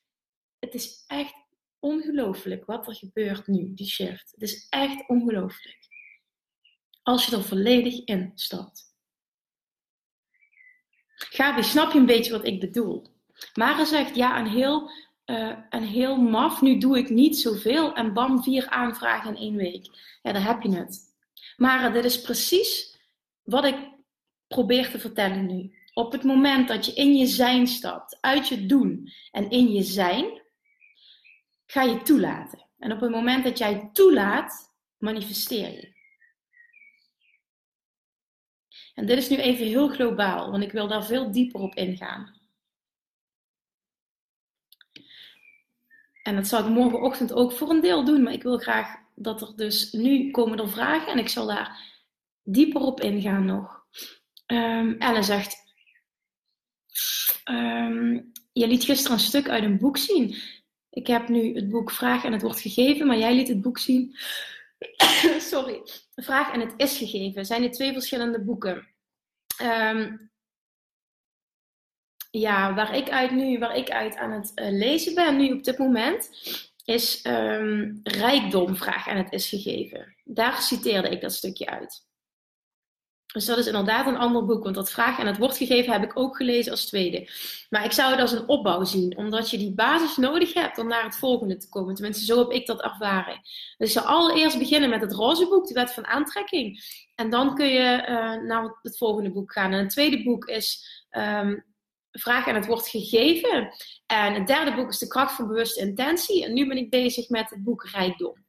Het 0.59 0.75
is 0.75 1.05
echt 1.07 1.35
ongelooflijk 1.81 2.65
wat 2.65 2.87
er 2.87 2.95
gebeurt 2.95 3.47
nu, 3.47 3.75
die 3.75 3.87
shift. 3.87 4.31
Het 4.31 4.43
is 4.43 4.67
echt 4.69 5.09
ongelooflijk. 5.09 5.79
Als 7.03 7.27
je 7.27 7.37
er 7.37 7.43
volledig 7.43 8.05
in 8.05 8.33
stapt. 8.35 8.97
Gabi, 11.15 11.63
snap 11.63 11.93
je 11.93 11.99
een 11.99 12.07
beetje 12.07 12.33
wat 12.33 12.47
ik 12.47 12.61
bedoel? 12.61 13.07
Mara 13.55 13.85
zegt 13.85 14.17
ja, 14.17 14.39
een 14.39 14.47
heel, 14.47 14.91
uh, 15.27 15.59
een 15.71 15.85
heel 15.85 16.17
maf. 16.17 16.61
Nu 16.61 16.79
doe 16.79 16.99
ik 16.99 17.09
niet 17.09 17.39
zoveel 17.39 17.95
en 17.95 18.13
bam, 18.13 18.43
vier 18.43 18.69
aanvragen 18.69 19.31
in 19.31 19.37
één 19.37 19.57
week. 19.57 19.87
Ja, 20.23 20.33
daar 20.33 20.45
heb 20.45 20.63
je 20.63 20.75
het. 20.75 21.01
Mara, 21.57 21.91
dit 21.91 22.05
is 22.05 22.21
precies 22.21 22.99
wat 23.43 23.65
ik 23.65 23.77
probeer 24.49 24.91
te 24.91 24.99
vertellen 24.99 25.47
nu. 25.47 25.77
Op 25.93 26.13
het 26.13 26.23
moment 26.23 26.69
dat 26.69 26.87
je 26.87 26.93
in 26.93 27.17
je 27.17 27.27
zijn 27.27 27.67
stapt, 27.67 28.19
uit 28.21 28.49
je 28.49 28.67
doen 28.67 29.13
en 29.31 29.51
in 29.51 29.73
je 29.73 29.83
zijn, 29.83 30.43
ga 31.71 31.83
je 31.83 32.03
toelaten. 32.03 32.67
En 32.79 32.93
op 32.93 33.01
het 33.01 33.11
moment 33.11 33.45
dat 33.45 33.59
jij 33.59 33.91
toelaat, 33.93 34.75
manifesteer 34.99 35.71
je. 35.71 35.97
En 38.95 39.07
dit 39.07 39.19
is 39.19 39.29
nu 39.29 39.37
even 39.37 39.67
heel 39.67 39.89
globaal, 39.89 40.51
want 40.51 40.63
ik 40.63 40.73
wil 40.73 40.89
daar 40.89 41.05
veel 41.05 41.33
dieper 41.33 41.61
op 41.61 41.75
ingaan. 41.75 42.37
En 46.23 46.35
dat 46.35 46.47
zal 46.47 46.61
ik 46.61 46.69
morgenochtend 46.71 47.33
ook 47.33 47.53
voor 47.53 47.71
een 47.71 47.81
deel 47.81 48.05
doen, 48.05 48.23
maar 48.23 48.33
ik 48.33 48.43
wil 48.43 48.59
graag 48.59 48.97
dat 49.15 49.41
er 49.41 49.57
dus 49.57 49.93
nu 49.93 50.31
komen 50.31 50.59
er 50.59 50.71
vragen 50.71 51.13
en 51.13 51.19
ik 51.19 51.29
zal 51.29 51.47
daar 51.47 51.97
dieper 52.43 52.81
op 52.81 53.01
ingaan 53.01 53.45
nog. 53.45 53.87
Um, 54.47 54.99
Ellen 54.99 55.25
zegt, 55.25 55.57
um, 57.45 58.33
je 58.53 58.67
liet 58.67 58.85
gisteren 58.85 59.17
een 59.17 59.23
stuk 59.23 59.49
uit 59.49 59.65
een 59.65 59.79
boek 59.79 59.97
zien. 59.97 60.37
Ik 60.91 61.07
heb 61.07 61.29
nu 61.29 61.55
het 61.55 61.69
boek 61.69 61.91
Vraag 61.91 62.25
en 62.25 62.33
het 62.33 62.43
wordt 62.43 62.61
gegeven, 62.61 63.07
maar 63.07 63.19
jij 63.19 63.35
liet 63.35 63.49
het 63.49 63.61
boek 63.61 63.79
zien. 63.79 64.17
Sorry. 65.53 65.83
Vraag 66.15 66.53
en 66.53 66.61
het 66.61 66.75
is 66.77 66.99
gegeven. 66.99 67.47
Zijn 67.47 67.63
dit 67.63 67.73
twee 67.73 67.93
verschillende 67.93 68.41
boeken? 68.41 68.89
Um, 69.63 70.31
ja, 72.31 72.75
waar 72.75 72.97
ik 72.97 73.11
uit 73.11 73.31
nu, 73.31 73.59
waar 73.59 73.77
ik 73.77 73.91
uit 73.91 74.17
aan 74.17 74.31
het 74.31 74.53
uh, 74.55 74.71
lezen 74.71 75.15
ben 75.15 75.37
nu 75.37 75.53
op 75.53 75.65
dit 75.65 75.79
moment, 75.79 76.31
is 76.85 77.25
um, 77.27 78.01
rijkdom 78.03 78.77
vraag 78.77 79.09
aan 79.09 79.17
het 79.17 79.33
is 79.33 79.49
gegeven. 79.49 80.17
Daar 80.25 80.63
citeerde 80.63 81.09
ik 81.09 81.21
dat 81.21 81.33
stukje 81.33 81.67
uit. 81.67 82.08
Dus 83.33 83.45
dat 83.45 83.59
is 83.59 83.67
inderdaad 83.67 84.07
een 84.07 84.17
ander 84.17 84.45
boek, 84.45 84.63
want 84.63 84.75
dat 84.75 84.91
vraag 84.91 85.19
en 85.19 85.27
het 85.27 85.39
wordt 85.39 85.57
gegeven 85.57 85.93
heb 85.93 86.03
ik 86.03 86.19
ook 86.19 86.37
gelezen 86.37 86.71
als 86.71 86.87
tweede. 86.87 87.29
Maar 87.71 87.85
ik 87.85 87.93
zou 87.93 88.11
het 88.11 88.21
als 88.21 88.33
een 88.33 88.49
opbouw 88.49 88.85
zien, 88.85 89.17
omdat 89.17 89.51
je 89.51 89.59
die 89.59 89.75
basis 89.75 90.17
nodig 90.17 90.55
hebt 90.55 90.79
om 90.79 90.87
naar 90.87 91.05
het 91.05 91.17
volgende 91.17 91.57
te 91.57 91.69
komen. 91.69 91.95
Tenminste, 91.95 92.25
zo 92.25 92.39
heb 92.39 92.51
ik 92.51 92.67
dat 92.67 92.83
ervaren. 92.83 93.41
Dus 93.77 93.93
je 93.93 94.01
allereerst 94.01 94.59
beginnen 94.59 94.91
met 94.91 95.01
het 95.01 95.13
roze 95.13 95.49
boek, 95.49 95.67
de 95.67 95.75
wet 95.75 95.93
van 95.93 96.07
aantrekking. 96.07 96.81
En 97.15 97.31
dan 97.31 97.55
kun 97.55 97.69
je 97.69 98.07
uh, 98.09 98.49
naar 98.49 98.79
het 98.83 98.99
volgende 98.99 99.33
boek 99.33 99.53
gaan. 99.53 99.73
En 99.73 99.79
het 99.79 99.91
tweede 99.91 100.23
boek 100.23 100.45
is 100.45 100.87
um, 101.11 101.65
vraag 102.13 102.47
en 102.47 102.55
het 102.55 102.67
wordt 102.67 102.89
gegeven. 102.89 103.73
En 104.07 104.35
het 104.35 104.47
derde 104.47 104.75
boek 104.75 104.89
is 104.89 104.99
de 104.99 105.07
kracht 105.07 105.35
van 105.35 105.49
bewuste 105.49 105.81
intentie. 105.81 106.45
En 106.45 106.53
nu 106.53 106.69
ben 106.69 106.77
ik 106.77 106.91
bezig 106.91 107.29
met 107.29 107.51
het 107.51 107.65
boek 107.65 107.85
Rijkdom. 107.85 108.47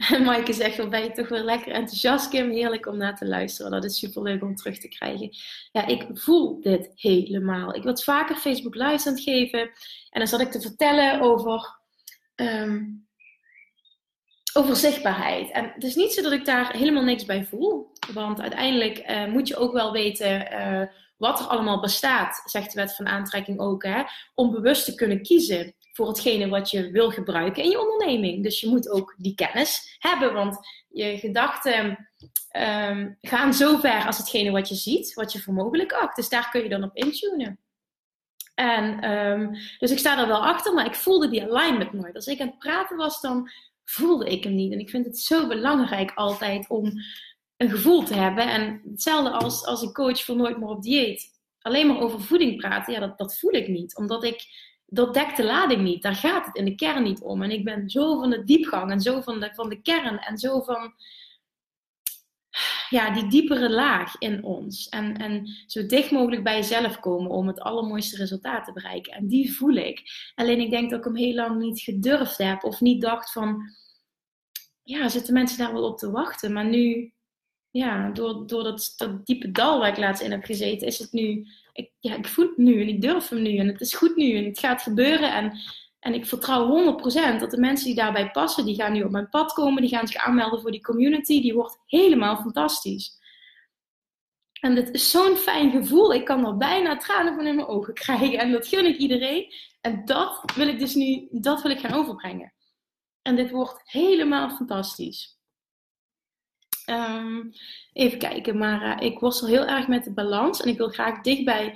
Maaike 0.24 0.52
zegt, 0.52 0.76
wel 0.76 0.88
ben 0.88 1.02
je 1.02 1.12
toch 1.12 1.28
weer 1.28 1.42
lekker 1.42 1.72
enthousiast, 1.72 2.28
Kim. 2.28 2.50
Heerlijk 2.50 2.86
om 2.86 2.96
naar 2.96 3.16
te 3.16 3.26
luisteren. 3.26 3.70
Dat 3.70 3.84
is 3.84 3.98
super 3.98 4.22
leuk 4.22 4.42
om 4.42 4.56
terug 4.56 4.78
te 4.78 4.88
krijgen. 4.88 5.30
Ja, 5.72 5.86
ik 5.86 6.06
voel 6.12 6.60
dit 6.60 6.90
helemaal. 6.94 7.74
Ik 7.74 7.82
wil 7.82 7.96
vaker 7.96 8.36
Facebook 8.36 8.74
Lives 8.74 9.06
aan 9.06 9.12
het 9.12 9.22
geven. 9.22 9.60
En 10.10 10.18
dan 10.18 10.26
zat 10.26 10.40
ik 10.40 10.50
te 10.50 10.60
vertellen 10.60 11.20
over, 11.20 11.80
um, 12.36 13.06
over 14.52 14.76
zichtbaarheid. 14.76 15.50
En 15.50 15.70
het 15.74 15.84
is 15.84 15.94
niet 15.94 16.12
zo 16.12 16.22
dat 16.22 16.32
ik 16.32 16.44
daar 16.44 16.72
helemaal 16.72 17.04
niks 17.04 17.24
bij 17.24 17.44
voel. 17.44 17.92
Want 18.12 18.40
uiteindelijk 18.40 19.10
uh, 19.10 19.26
moet 19.26 19.48
je 19.48 19.56
ook 19.56 19.72
wel 19.72 19.92
weten... 19.92 20.52
Uh, 20.52 20.82
wat 21.16 21.40
er 21.40 21.46
allemaal 21.46 21.80
bestaat, 21.80 22.42
zegt 22.44 22.72
de 22.72 22.80
wet 22.80 22.94
van 22.94 23.06
aantrekking 23.06 23.58
ook, 23.58 23.84
hè, 23.84 24.02
om 24.34 24.50
bewust 24.50 24.84
te 24.84 24.94
kunnen 24.94 25.22
kiezen 25.22 25.74
voor 26.00 26.08
hetgene 26.08 26.48
wat 26.48 26.70
je 26.70 26.90
wil 26.90 27.10
gebruiken 27.10 27.62
in 27.62 27.70
je 27.70 27.80
onderneming. 27.80 28.42
Dus 28.42 28.60
je 28.60 28.68
moet 28.68 28.88
ook 28.90 29.14
die 29.18 29.34
kennis 29.34 29.96
hebben, 29.98 30.32
want 30.32 30.58
je 30.88 31.18
gedachten 31.18 32.08
um, 32.56 33.16
gaan 33.20 33.54
zo 33.54 33.76
ver 33.76 34.06
als 34.06 34.18
hetgene 34.18 34.50
wat 34.50 34.68
je 34.68 34.74
ziet, 34.74 35.14
wat 35.14 35.32
je 35.32 35.40
voor 35.40 35.54
mogelijk 35.54 35.92
acht. 35.92 36.16
Dus 36.16 36.28
daar 36.28 36.50
kun 36.50 36.62
je 36.62 36.68
dan 36.68 36.82
op 36.82 36.96
intunen. 36.96 37.58
En, 38.54 39.10
um, 39.10 39.56
dus 39.78 39.90
ik 39.90 39.98
sta 39.98 40.20
er 40.20 40.26
wel 40.26 40.44
achter, 40.44 40.74
maar 40.74 40.86
ik 40.86 40.94
voelde 40.94 41.28
die 41.28 41.42
alignment 41.42 41.92
nooit. 41.92 42.14
Als 42.14 42.26
ik 42.26 42.40
aan 42.40 42.46
het 42.46 42.58
praten 42.58 42.96
was, 42.96 43.20
dan 43.20 43.50
voelde 43.84 44.30
ik 44.30 44.44
hem 44.44 44.54
niet. 44.54 44.72
En 44.72 44.78
ik 44.78 44.90
vind 44.90 45.06
het 45.06 45.18
zo 45.18 45.46
belangrijk 45.46 46.12
altijd 46.14 46.68
om 46.68 46.92
een 47.56 47.70
gevoel 47.70 48.02
te 48.02 48.14
hebben. 48.14 48.50
En 48.50 48.82
hetzelfde 48.90 49.30
als, 49.30 49.64
als 49.64 49.82
ik 49.82 49.92
coach 49.92 50.24
voor 50.24 50.36
Nooit 50.36 50.58
meer 50.58 50.68
op 50.68 50.82
dieet. 50.82 51.38
Alleen 51.60 51.86
maar 51.86 52.00
over 52.00 52.20
voeding 52.20 52.56
praten, 52.56 52.92
ja, 52.92 53.00
dat, 53.00 53.18
dat 53.18 53.38
voel 53.38 53.52
ik 53.52 53.68
niet. 53.68 53.96
Omdat 53.96 54.24
ik, 54.24 54.44
dat 54.90 55.14
dekt 55.14 55.36
de 55.36 55.44
lading 55.44 55.82
niet. 55.82 56.02
Daar 56.02 56.14
gaat 56.14 56.46
het 56.46 56.56
in 56.56 56.64
de 56.64 56.74
kern 56.74 57.02
niet 57.02 57.20
om. 57.20 57.42
En 57.42 57.50
ik 57.50 57.64
ben 57.64 57.90
zo 57.90 58.20
van 58.20 58.30
de 58.30 58.44
diepgang 58.44 58.90
en 58.90 59.00
zo 59.00 59.20
van 59.20 59.40
de, 59.40 59.50
van 59.54 59.68
de 59.68 59.82
kern 59.82 60.18
en 60.18 60.38
zo 60.38 60.60
van 60.60 60.94
ja, 62.88 63.10
die 63.10 63.28
diepere 63.28 63.70
laag 63.70 64.18
in 64.18 64.44
ons. 64.44 64.88
En, 64.88 65.16
en 65.16 65.46
zo 65.66 65.86
dicht 65.86 66.10
mogelijk 66.10 66.44
bij 66.44 66.56
jezelf 66.56 67.00
komen 67.00 67.30
om 67.30 67.46
het 67.46 67.60
allermooiste 67.60 68.16
resultaat 68.16 68.64
te 68.64 68.72
bereiken. 68.72 69.12
En 69.12 69.26
die 69.26 69.54
voel 69.54 69.74
ik. 69.74 70.02
Alleen 70.34 70.60
ik 70.60 70.70
denk 70.70 70.90
dat 70.90 70.98
ik 70.98 71.04
hem 71.04 71.16
heel 71.16 71.34
lang 71.34 71.58
niet 71.58 71.80
gedurfd 71.80 72.38
heb 72.38 72.64
of 72.64 72.80
niet 72.80 73.00
dacht 73.00 73.32
van, 73.32 73.62
ja, 74.82 75.08
zitten 75.08 75.34
mensen 75.34 75.58
daar 75.58 75.72
wel 75.72 75.84
op 75.84 75.98
te 75.98 76.10
wachten? 76.10 76.52
Maar 76.52 76.68
nu 76.68 77.12
ja, 77.70 78.10
door, 78.10 78.46
door 78.46 78.62
dat, 78.62 78.94
dat 78.96 79.26
diepe 79.26 79.50
dal 79.50 79.78
waar 79.78 79.88
ik 79.88 79.98
laatst 79.98 80.22
in 80.22 80.30
heb 80.30 80.44
gezeten, 80.44 80.86
is 80.86 80.98
het 80.98 81.12
nu, 81.12 81.46
ik, 81.72 81.90
ja, 82.00 82.16
ik 82.16 82.28
voel 82.28 82.46
het 82.46 82.56
nu 82.56 82.80
en 82.80 82.88
ik 82.88 83.00
durf 83.00 83.28
hem 83.28 83.42
nu 83.42 83.56
en 83.56 83.66
het 83.66 83.80
is 83.80 83.94
goed 83.94 84.16
nu 84.16 84.36
en 84.36 84.44
het 84.44 84.58
gaat 84.58 84.82
gebeuren. 84.82 85.34
En, 85.34 85.52
en 86.00 86.14
ik 86.14 86.26
vertrouw 86.26 86.94
100% 87.36 87.38
dat 87.38 87.50
de 87.50 87.58
mensen 87.58 87.86
die 87.86 87.94
daarbij 87.94 88.30
passen, 88.30 88.64
die 88.64 88.74
gaan 88.74 88.92
nu 88.92 89.02
op 89.02 89.10
mijn 89.10 89.28
pad 89.28 89.52
komen, 89.52 89.82
die 89.82 89.90
gaan 89.90 90.06
zich 90.06 90.24
aanmelden 90.24 90.60
voor 90.60 90.70
die 90.70 90.82
community, 90.82 91.42
die 91.42 91.54
wordt 91.54 91.78
helemaal 91.86 92.36
fantastisch. 92.36 93.18
En 94.60 94.74
dit 94.74 94.90
is 94.90 95.10
zo'n 95.10 95.36
fijn 95.36 95.70
gevoel. 95.70 96.14
Ik 96.14 96.24
kan 96.24 96.46
er 96.46 96.56
bijna 96.56 96.96
tranen 96.96 97.34
van 97.34 97.46
in 97.46 97.54
mijn 97.54 97.68
ogen 97.68 97.94
krijgen. 97.94 98.38
En 98.38 98.52
dat 98.52 98.66
gun 98.66 98.86
ik 98.86 98.96
iedereen. 98.96 99.52
En 99.80 100.04
dat 100.04 100.52
wil 100.54 100.68
ik 100.68 100.78
dus 100.78 100.94
nu, 100.94 101.28
dat 101.30 101.62
wil 101.62 101.70
ik 101.70 101.78
gaan 101.78 101.98
overbrengen. 101.98 102.52
En 103.22 103.36
dit 103.36 103.50
wordt 103.50 103.82
helemaal 103.84 104.50
fantastisch. 104.50 105.39
Um, 106.90 107.52
even 107.92 108.18
kijken, 108.18 108.58
maar 108.58 109.02
uh, 109.02 109.06
ik 109.06 109.18
worstel 109.18 109.48
heel 109.48 109.66
erg 109.66 109.88
met 109.88 110.04
de 110.04 110.12
balans 110.12 110.60
en 110.60 110.68
ik 110.68 110.78
wil 110.78 110.88
graag 110.88 111.20
dicht 111.20 111.44
bij 111.44 111.74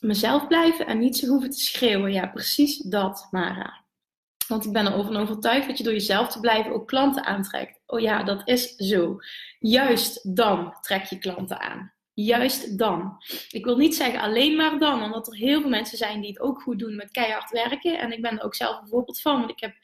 mezelf 0.00 0.46
blijven 0.46 0.86
en 0.86 0.98
niet 0.98 1.16
zo 1.16 1.26
hoeven 1.26 1.50
te 1.50 1.60
schreeuwen. 1.60 2.12
Ja, 2.12 2.26
precies 2.26 2.78
dat, 2.78 3.28
Mara. 3.30 3.84
Want 4.48 4.64
ik 4.64 4.72
ben 4.72 4.86
erover 4.86 5.20
overtuigd 5.20 5.66
dat 5.66 5.78
je 5.78 5.84
door 5.84 5.92
jezelf 5.92 6.28
te 6.28 6.40
blijven 6.40 6.72
ook 6.72 6.88
klanten 6.88 7.24
aantrekt. 7.24 7.80
Oh 7.86 8.00
ja, 8.00 8.22
dat 8.22 8.42
is 8.44 8.74
zo. 8.76 9.16
Juist 9.58 10.36
dan 10.36 10.76
trek 10.80 11.04
je 11.04 11.18
klanten 11.18 11.60
aan. 11.60 11.92
Juist 12.14 12.78
dan. 12.78 13.22
Ik 13.50 13.64
wil 13.64 13.76
niet 13.76 13.94
zeggen 13.94 14.20
alleen 14.20 14.56
maar 14.56 14.78
dan, 14.78 15.02
omdat 15.02 15.26
er 15.26 15.36
heel 15.36 15.60
veel 15.60 15.70
mensen 15.70 15.98
zijn 15.98 16.20
die 16.20 16.30
het 16.30 16.40
ook 16.40 16.62
goed 16.62 16.78
doen 16.78 16.96
met 16.96 17.10
keihard 17.10 17.50
werken. 17.50 17.98
En 17.98 18.12
ik 18.12 18.22
ben 18.22 18.38
er 18.38 18.44
ook 18.44 18.54
zelf 18.54 18.80
een 18.80 18.88
voorbeeld 18.88 19.20
van, 19.20 19.38
want 19.38 19.50
ik 19.50 19.60
heb 19.60 19.74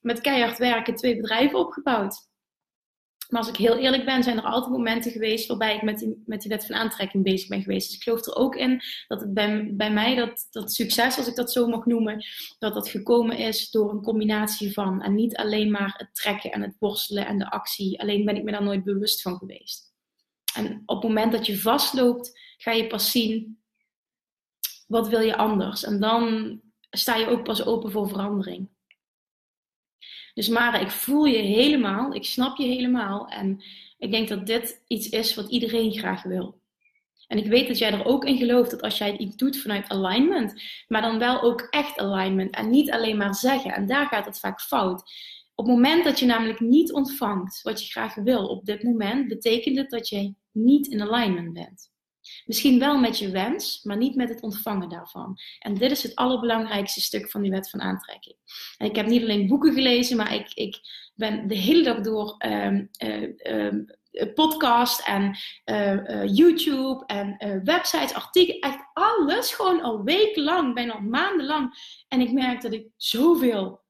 met 0.00 0.20
keihard 0.20 0.58
werken 0.58 0.94
twee 0.94 1.16
bedrijven 1.16 1.58
opgebouwd. 1.58 2.27
Maar 3.28 3.40
als 3.40 3.48
ik 3.48 3.56
heel 3.56 3.76
eerlijk 3.76 4.04
ben, 4.04 4.22
zijn 4.22 4.36
er 4.36 4.44
altijd 4.44 4.72
momenten 4.72 5.10
geweest 5.10 5.46
waarbij 5.46 5.74
ik 5.74 5.82
met 5.82 5.98
die, 5.98 6.22
met 6.26 6.40
die 6.40 6.50
wet 6.50 6.66
van 6.66 6.76
aantrekking 6.76 7.24
bezig 7.24 7.48
ben 7.48 7.62
geweest. 7.62 7.86
Dus 7.86 7.96
ik 7.96 8.02
geloof 8.02 8.26
er 8.26 8.36
ook 8.36 8.56
in 8.56 8.82
dat 9.08 9.34
bij, 9.34 9.70
bij 9.74 9.92
mij 9.92 10.14
dat, 10.14 10.46
dat 10.50 10.72
succes, 10.72 11.16
als 11.16 11.28
ik 11.28 11.34
dat 11.34 11.52
zo 11.52 11.66
mag 11.66 11.86
noemen, 11.86 12.24
dat 12.58 12.74
dat 12.74 12.88
gekomen 12.88 13.36
is 13.36 13.70
door 13.70 13.90
een 13.90 14.02
combinatie 14.02 14.72
van. 14.72 15.02
En 15.02 15.14
niet 15.14 15.36
alleen 15.36 15.70
maar 15.70 15.94
het 15.96 16.14
trekken 16.14 16.52
en 16.52 16.62
het 16.62 16.76
worstelen 16.78 17.26
en 17.26 17.38
de 17.38 17.50
actie. 17.50 18.00
Alleen 18.00 18.24
ben 18.24 18.36
ik 18.36 18.42
me 18.42 18.50
daar 18.50 18.62
nooit 18.62 18.84
bewust 18.84 19.22
van 19.22 19.36
geweest. 19.36 19.92
En 20.54 20.82
op 20.86 21.02
het 21.02 21.08
moment 21.08 21.32
dat 21.32 21.46
je 21.46 21.60
vastloopt, 21.60 22.40
ga 22.56 22.72
je 22.72 22.86
pas 22.86 23.10
zien 23.10 23.58
wat 24.86 25.08
wil 25.08 25.20
je 25.20 25.36
anders. 25.36 25.84
En 25.84 26.00
dan 26.00 26.60
sta 26.90 27.16
je 27.16 27.28
ook 27.28 27.44
pas 27.44 27.64
open 27.64 27.90
voor 27.90 28.08
verandering. 28.08 28.68
Dus 30.38 30.48
Mara, 30.48 30.78
ik 30.78 30.90
voel 30.90 31.24
je 31.24 31.38
helemaal, 31.38 32.14
ik 32.14 32.24
snap 32.24 32.56
je 32.56 32.66
helemaal. 32.66 33.28
En 33.28 33.62
ik 33.98 34.10
denk 34.10 34.28
dat 34.28 34.46
dit 34.46 34.82
iets 34.86 35.08
is 35.08 35.34
wat 35.34 35.50
iedereen 35.50 35.92
graag 35.92 36.22
wil. 36.22 36.60
En 37.26 37.38
ik 37.38 37.46
weet 37.46 37.68
dat 37.68 37.78
jij 37.78 37.92
er 37.92 38.04
ook 38.04 38.24
in 38.24 38.36
gelooft 38.36 38.70
dat 38.70 38.82
als 38.82 38.98
jij 38.98 39.16
iets 39.16 39.36
doet 39.36 39.58
vanuit 39.58 39.88
alignment, 39.88 40.62
maar 40.88 41.02
dan 41.02 41.18
wel 41.18 41.42
ook 41.42 41.60
echt 41.60 41.98
alignment 41.98 42.54
en 42.54 42.70
niet 42.70 42.90
alleen 42.90 43.16
maar 43.16 43.34
zeggen. 43.34 43.72
En 43.72 43.86
daar 43.86 44.06
gaat 44.06 44.24
het 44.24 44.38
vaak 44.38 44.60
fout. 44.60 45.02
Op 45.54 45.66
het 45.66 45.74
moment 45.74 46.04
dat 46.04 46.18
je 46.18 46.26
namelijk 46.26 46.60
niet 46.60 46.92
ontvangt 46.92 47.62
wat 47.62 47.84
je 47.84 47.90
graag 47.90 48.14
wil 48.14 48.46
op 48.46 48.64
dit 48.64 48.82
moment, 48.82 49.28
betekent 49.28 49.76
het 49.76 49.90
dat 49.90 50.08
je 50.08 50.34
niet 50.52 50.86
in 50.86 51.02
alignment 51.02 51.52
bent. 51.52 51.90
Misschien 52.46 52.78
wel 52.78 52.98
met 52.98 53.18
je 53.18 53.30
wens, 53.30 53.82
maar 53.82 53.96
niet 53.96 54.14
met 54.14 54.28
het 54.28 54.40
ontvangen 54.40 54.88
daarvan. 54.88 55.38
En 55.58 55.74
dit 55.74 55.90
is 55.90 56.02
het 56.02 56.14
allerbelangrijkste 56.14 57.00
stuk 57.00 57.30
van 57.30 57.42
die 57.42 57.50
wet 57.50 57.70
van 57.70 57.80
aantrekking. 57.80 58.36
En 58.76 58.86
ik 58.86 58.96
heb 58.96 59.06
niet 59.06 59.22
alleen 59.22 59.46
boeken 59.46 59.72
gelezen, 59.72 60.16
maar 60.16 60.34
ik, 60.34 60.52
ik 60.54 60.80
ben 61.14 61.48
de 61.48 61.56
hele 61.56 61.82
dag 61.82 62.00
door 62.00 62.36
um, 62.46 62.90
podcast 64.34 65.06
en 65.06 65.36
uh, 65.64 66.36
YouTube 66.36 67.06
en 67.06 67.60
websites, 67.64 68.14
artikelen, 68.14 68.60
echt 68.60 68.84
alles, 68.92 69.52
gewoon 69.52 69.82
al 69.82 70.02
wekenlang, 70.02 70.74
bijna 70.74 71.00
maandenlang. 71.00 71.74
En 72.08 72.20
ik 72.20 72.32
merk 72.32 72.60
dat 72.60 72.72
ik 72.72 72.86
zoveel 72.96 73.80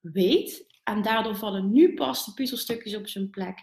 weet 0.00 0.66
en 0.82 1.02
daardoor 1.02 1.36
vallen 1.36 1.72
nu 1.72 1.94
pas 1.94 2.24
de 2.24 2.32
puzzelstukjes 2.32 2.96
op 2.96 3.08
zijn 3.08 3.30
plek. 3.30 3.58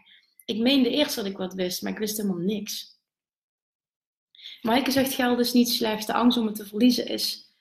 Ik 0.45 0.57
meende 0.57 0.89
eerst 0.89 1.15
dat 1.15 1.25
ik 1.25 1.37
wat 1.37 1.53
wist, 1.53 1.81
maar 1.81 1.91
ik 1.91 1.97
wist 1.97 2.17
helemaal 2.17 2.37
niks. 2.37 2.90
Maaike 4.61 4.91
zegt 4.91 5.13
geld 5.13 5.39
is 5.39 5.53
niet 5.53 5.69
slecht. 5.69 6.07
De 6.07 6.13
angst 6.13 6.37
om 6.37 6.45
het 6.45 6.55
te 6.55 6.65
verliezen 6.65 7.07
is 7.07 7.53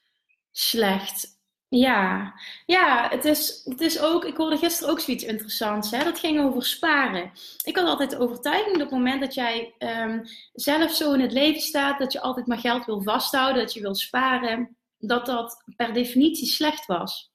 slecht. 0.51 1.39
Ja, 1.69 2.35
ja 2.67 3.09
het, 3.11 3.25
is, 3.25 3.63
het 3.65 3.81
is 3.81 4.01
ook. 4.01 4.25
Ik 4.25 4.37
hoorde 4.37 4.57
gisteren 4.57 4.91
ook 4.91 5.01
zoiets 5.01 5.25
interessants. 5.25 5.91
Hè? 5.91 6.05
Dat 6.05 6.19
ging 6.19 6.41
over 6.41 6.65
sparen. 6.65 7.33
Ik 7.65 7.77
had 7.77 7.87
altijd 7.87 8.11
de 8.11 8.19
overtuiging 8.19 8.77
dat 8.77 8.87
op 8.87 8.91
het 8.91 8.99
moment 8.99 9.21
dat 9.21 9.35
jij 9.35 9.75
um, 9.79 10.23
zelf 10.53 10.93
zo 10.93 11.13
in 11.13 11.21
het 11.21 11.33
leven 11.33 11.61
staat, 11.61 11.99
dat 11.99 12.13
je 12.13 12.21
altijd 12.21 12.47
maar 12.47 12.59
geld 12.59 12.85
wil 12.85 13.03
vasthouden, 13.03 13.63
dat 13.63 13.73
je 13.73 13.81
wil 13.81 13.95
sparen, 13.95 14.77
dat 14.99 15.27
dat 15.27 15.65
per 15.77 15.93
definitie 15.93 16.47
slecht 16.47 16.87
was. 16.87 17.33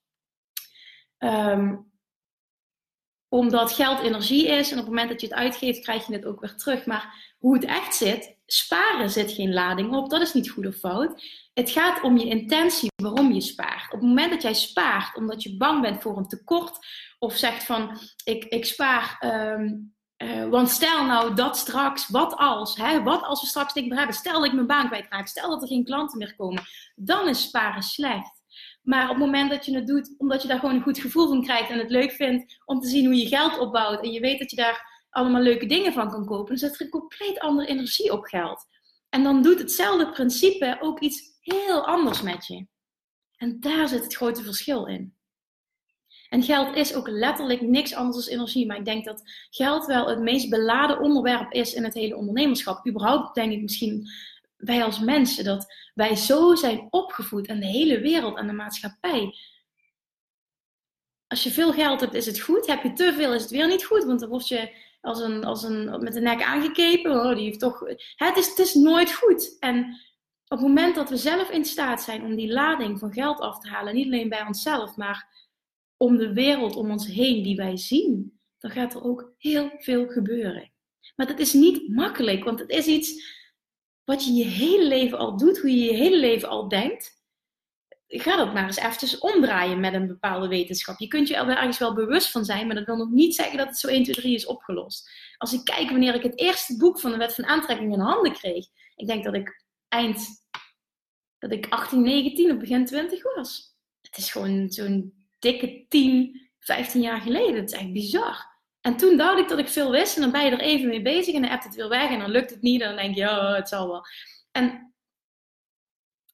Um, 1.18 1.90
omdat 3.28 3.72
geld 3.72 4.00
energie 4.00 4.46
is 4.46 4.70
en 4.70 4.78
op 4.78 4.84
het 4.84 4.94
moment 4.94 5.08
dat 5.08 5.20
je 5.20 5.26
het 5.26 5.36
uitgeeft, 5.36 5.80
krijg 5.80 6.06
je 6.06 6.12
het 6.12 6.24
ook 6.24 6.40
weer 6.40 6.56
terug. 6.56 6.86
Maar 6.86 7.34
hoe 7.38 7.54
het 7.54 7.64
echt 7.64 7.94
zit, 7.94 8.35
sparen 8.46 9.10
zit 9.10 9.32
geen 9.32 9.52
lading 9.52 9.94
op. 9.94 10.10
Dat 10.10 10.20
is 10.20 10.32
niet 10.32 10.50
goed 10.50 10.66
of 10.66 10.76
fout. 10.76 11.22
Het 11.54 11.70
gaat 11.70 12.02
om 12.02 12.18
je 12.18 12.26
intentie 12.26 12.90
waarom 13.02 13.32
je 13.32 13.40
spaart. 13.40 13.92
Op 13.92 14.00
het 14.00 14.08
moment 14.08 14.30
dat 14.30 14.42
jij 14.42 14.54
spaart 14.54 15.16
omdat 15.16 15.42
je 15.42 15.56
bang 15.56 15.82
bent 15.82 16.02
voor 16.02 16.16
een 16.16 16.28
tekort, 16.28 16.86
of 17.18 17.36
zegt 17.36 17.64
van 17.64 17.98
ik, 18.24 18.44
ik 18.44 18.64
spaar 18.64 19.22
um, 19.24 19.94
Uh, 20.22 20.48
want 20.48 20.70
stel 20.70 21.04
nou 21.04 21.34
dat 21.34 21.56
straks, 21.56 22.08
wat 22.08 22.36
als, 22.36 22.76
hè, 22.76 23.02
wat 23.02 23.22
als 23.22 23.40
we 23.40 23.46
straks 23.46 23.74
niks 23.74 23.88
meer 23.88 23.96
hebben, 23.96 24.16
stel 24.16 24.32
dat 24.32 24.44
ik 24.44 24.52
mijn 24.52 24.66
baan 24.66 24.86
kwijtraak, 24.86 25.26
stel 25.26 25.50
dat 25.50 25.62
er 25.62 25.68
geen 25.68 25.84
klanten 25.84 26.18
meer 26.18 26.36
komen, 26.36 26.62
dan 26.94 27.28
is 27.28 27.42
sparen 27.42 27.82
slecht. 27.82 28.42
Maar 28.82 29.02
op 29.02 29.08
het 29.08 29.18
moment 29.18 29.50
dat 29.50 29.64
je 29.64 29.74
het 29.74 29.86
doet, 29.86 30.14
omdat 30.18 30.42
je 30.42 30.48
daar 30.48 30.58
gewoon 30.58 30.74
een 30.74 30.82
goed 30.82 30.98
gevoel 30.98 31.28
van 31.28 31.42
krijgt 31.42 31.70
en 31.70 31.78
het 31.78 31.90
leuk 31.90 32.12
vindt 32.12 32.60
om 32.64 32.80
te 32.80 32.88
zien 32.88 33.04
hoe 33.04 33.16
je 33.16 33.26
geld 33.26 33.58
opbouwt 33.58 34.04
en 34.04 34.12
je 34.12 34.20
weet 34.20 34.38
dat 34.38 34.50
je 34.50 34.56
daar 34.56 34.95
allemaal 35.16 35.42
leuke 35.42 35.66
dingen 35.66 35.92
van 35.92 36.10
kan 36.10 36.26
kopen, 36.26 36.46
dan 36.46 36.56
zet 36.56 36.74
er 36.74 36.80
een 36.80 36.90
compleet 36.90 37.38
andere 37.38 37.68
energie 37.68 38.12
op 38.12 38.24
geld. 38.24 38.66
En 39.08 39.22
dan 39.22 39.42
doet 39.42 39.58
hetzelfde 39.58 40.10
principe 40.10 40.76
ook 40.80 41.00
iets 41.00 41.22
heel 41.40 41.86
anders 41.86 42.22
met 42.22 42.46
je. 42.46 42.66
En 43.36 43.60
daar 43.60 43.88
zit 43.88 44.04
het 44.04 44.14
grote 44.14 44.42
verschil 44.42 44.86
in. 44.86 45.14
En 46.28 46.42
geld 46.42 46.76
is 46.76 46.94
ook 46.94 47.08
letterlijk 47.08 47.60
niks 47.60 47.94
anders 47.94 48.24
dan 48.24 48.34
energie. 48.34 48.66
Maar 48.66 48.76
ik 48.76 48.84
denk 48.84 49.04
dat 49.04 49.22
geld 49.50 49.86
wel 49.86 50.08
het 50.08 50.20
meest 50.20 50.48
beladen 50.48 51.00
onderwerp 51.00 51.52
is 51.52 51.74
in 51.74 51.84
het 51.84 51.94
hele 51.94 52.16
ondernemerschap. 52.16 52.88
Überhaupt 52.88 53.34
denk 53.34 53.52
ik 53.52 53.62
misschien 53.62 54.08
wij 54.56 54.84
als 54.84 54.98
mensen 55.00 55.44
dat 55.44 55.74
wij 55.94 56.16
zo 56.16 56.54
zijn 56.54 56.86
opgevoed 56.90 57.46
en 57.46 57.60
de 57.60 57.66
hele 57.66 58.00
wereld 58.00 58.36
en 58.36 58.46
de 58.46 58.52
maatschappij. 58.52 59.34
Als 61.26 61.42
je 61.42 61.50
veel 61.50 61.72
geld 61.72 62.00
hebt, 62.00 62.14
is 62.14 62.26
het 62.26 62.40
goed. 62.40 62.66
Heb 62.66 62.82
je 62.82 62.92
te 62.92 63.12
veel, 63.12 63.34
is 63.34 63.42
het 63.42 63.50
weer 63.50 63.68
niet 63.68 63.84
goed. 63.84 64.04
Want 64.04 64.20
dan 64.20 64.28
word 64.28 64.48
je 64.48 64.84
als 65.06 65.20
een, 65.20 65.44
als 65.44 65.62
een, 65.62 66.02
met 66.02 66.12
de 66.12 66.20
nek 66.20 66.42
aangekepen. 66.42 67.12
Oh, 67.12 67.34
die 67.34 67.44
heeft 67.44 67.60
toch... 67.60 67.80
het, 68.16 68.36
is, 68.36 68.48
het 68.48 68.58
is 68.58 68.74
nooit 68.74 69.14
goed. 69.14 69.56
En 69.60 70.00
op 70.48 70.58
het 70.58 70.60
moment 70.60 70.94
dat 70.94 71.08
we 71.08 71.16
zelf 71.16 71.50
in 71.50 71.64
staat 71.64 72.02
zijn 72.02 72.24
om 72.24 72.36
die 72.36 72.52
lading 72.52 72.98
van 72.98 73.12
geld 73.12 73.40
af 73.40 73.58
te 73.58 73.68
halen, 73.68 73.94
niet 73.94 74.06
alleen 74.06 74.28
bij 74.28 74.46
onszelf, 74.46 74.96
maar 74.96 75.44
om 75.96 76.16
de 76.16 76.32
wereld 76.32 76.76
om 76.76 76.90
ons 76.90 77.06
heen 77.06 77.42
die 77.42 77.56
wij 77.56 77.76
zien, 77.76 78.40
dan 78.58 78.70
gaat 78.70 78.94
er 78.94 79.04
ook 79.04 79.34
heel 79.38 79.70
veel 79.78 80.06
gebeuren. 80.06 80.72
Maar 81.16 81.26
dat 81.26 81.38
is 81.38 81.52
niet 81.52 81.88
makkelijk, 81.88 82.44
want 82.44 82.58
het 82.58 82.70
is 82.70 82.86
iets 82.86 83.34
wat 84.04 84.24
je 84.24 84.32
je 84.32 84.44
hele 84.44 84.86
leven 84.86 85.18
al 85.18 85.36
doet, 85.36 85.58
hoe 85.58 85.70
je 85.70 85.84
je 85.84 85.94
hele 85.94 86.18
leven 86.18 86.48
al 86.48 86.68
denkt. 86.68 87.15
Ga 88.08 88.36
dat 88.36 88.52
maar 88.54 88.64
eens 88.64 88.76
eventjes 88.76 89.18
omdraaien 89.18 89.80
met 89.80 89.94
een 89.94 90.06
bepaalde 90.06 90.48
wetenschap. 90.48 90.98
Je 90.98 91.06
kunt 91.06 91.28
je 91.28 91.36
er 91.36 91.48
ergens 91.48 91.78
wel 91.78 91.94
bewust 91.94 92.30
van 92.30 92.44
zijn, 92.44 92.66
maar 92.66 92.76
dat 92.76 92.86
wil 92.86 92.96
nog 92.96 93.10
niet 93.10 93.34
zeggen 93.34 93.58
dat 93.58 93.66
het 93.66 93.78
zo 93.78 93.88
1, 93.88 94.02
2, 94.02 94.14
3 94.14 94.34
is 94.34 94.46
opgelost. 94.46 95.10
Als 95.36 95.52
ik 95.52 95.64
kijk 95.64 95.90
wanneer 95.90 96.14
ik 96.14 96.22
het 96.22 96.38
eerste 96.38 96.76
boek 96.76 97.00
van 97.00 97.10
de 97.10 97.16
wet 97.16 97.34
van 97.34 97.46
aantrekking 97.46 97.92
in 97.92 98.00
handen 98.00 98.32
kreeg, 98.32 98.66
ik 98.96 99.06
denk 99.06 99.24
dat 99.24 99.34
ik 99.34 99.64
eind, 99.88 100.26
dat 101.38 101.52
ik 101.52 101.66
18, 101.68 102.02
19 102.02 102.50
of 102.50 102.58
begin 102.58 102.84
20 102.84 103.34
was. 103.34 103.74
Het 104.00 104.16
is 104.16 104.32
gewoon 104.32 104.70
zo'n 104.70 105.26
dikke 105.38 105.84
10, 105.88 106.50
15 106.58 107.00
jaar 107.00 107.20
geleden. 107.20 107.56
Het 107.56 107.72
is 107.72 107.78
echt 107.78 107.92
bizar. 107.92 108.54
En 108.80 108.96
toen 108.96 109.16
dacht 109.16 109.38
ik 109.38 109.48
dat 109.48 109.58
ik 109.58 109.68
veel 109.68 109.90
wist 109.90 110.16
en 110.16 110.22
dan 110.22 110.30
ben 110.30 110.44
je 110.44 110.50
er 110.50 110.60
even 110.60 110.88
mee 110.88 111.02
bezig 111.02 111.34
en 111.34 111.40
dan 111.40 111.50
hebt 111.50 111.64
het 111.64 111.74
weer 111.74 111.88
weg 111.88 112.10
en 112.10 112.18
dan 112.18 112.30
lukt 112.30 112.50
het 112.50 112.62
niet 112.62 112.80
en 112.80 112.88
dan 112.88 112.96
denk 112.96 113.14
je, 113.14 113.20
ja, 113.20 113.54
het 113.54 113.68
zal 113.68 113.88
wel. 113.88 114.04
En 114.52 114.85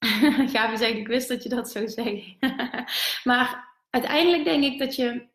Gabi 0.52 0.76
zegt, 0.76 0.94
ik 0.94 1.06
wist 1.06 1.28
dat 1.28 1.42
je 1.42 1.48
dat 1.48 1.70
zou 1.70 1.88
zeggen. 1.88 2.36
maar 3.30 3.68
uiteindelijk 3.90 4.44
denk 4.44 4.64
ik 4.64 4.78
dat 4.78 4.96
je, 4.96 5.26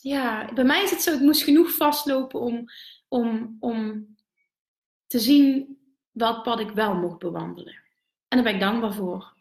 ja, 0.00 0.52
bij 0.54 0.64
mij 0.64 0.82
is 0.82 0.90
het 0.90 1.02
zo, 1.02 1.10
het 1.10 1.20
moest 1.20 1.42
genoeg 1.42 1.74
vastlopen 1.74 2.40
om, 2.40 2.64
om, 3.08 3.56
om 3.60 4.06
te 5.06 5.18
zien 5.18 5.78
welk 6.10 6.42
pad 6.42 6.60
ik 6.60 6.70
wel 6.70 6.94
mocht 6.94 7.18
bewandelen. 7.18 7.82
En 8.28 8.42
daar 8.42 8.42
ben 8.42 8.54
ik 8.54 8.60
dankbaar 8.60 8.94
voor. 8.94 9.32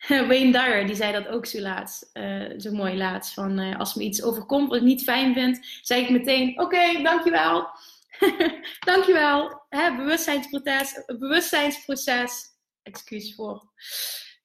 Wayne 0.28 0.52
Dyer, 0.52 0.86
die 0.86 0.96
zei 0.96 1.12
dat 1.12 1.28
ook 1.28 1.46
zo 1.46 1.60
laatst, 1.60 2.10
uh, 2.12 2.58
zo 2.58 2.72
mooi 2.72 2.96
laatst. 2.96 3.34
Van 3.34 3.60
uh, 3.60 3.78
als 3.78 3.94
me 3.94 4.02
iets 4.02 4.22
overkomt 4.22 4.68
wat 4.68 4.76
ik 4.76 4.82
niet 4.82 5.02
fijn 5.02 5.34
vind, 5.34 5.66
zeg 5.82 5.98
ik 5.98 6.10
meteen: 6.10 6.60
Oké, 6.60 7.02
dankjewel. 7.02 7.68
dankjewel. 8.80 9.62
Hè, 9.68 9.96
bewustzijnsproces, 9.96 11.02
bewustzijnsproces. 11.06 12.49
Excuus 12.82 13.34
voor. 13.34 13.72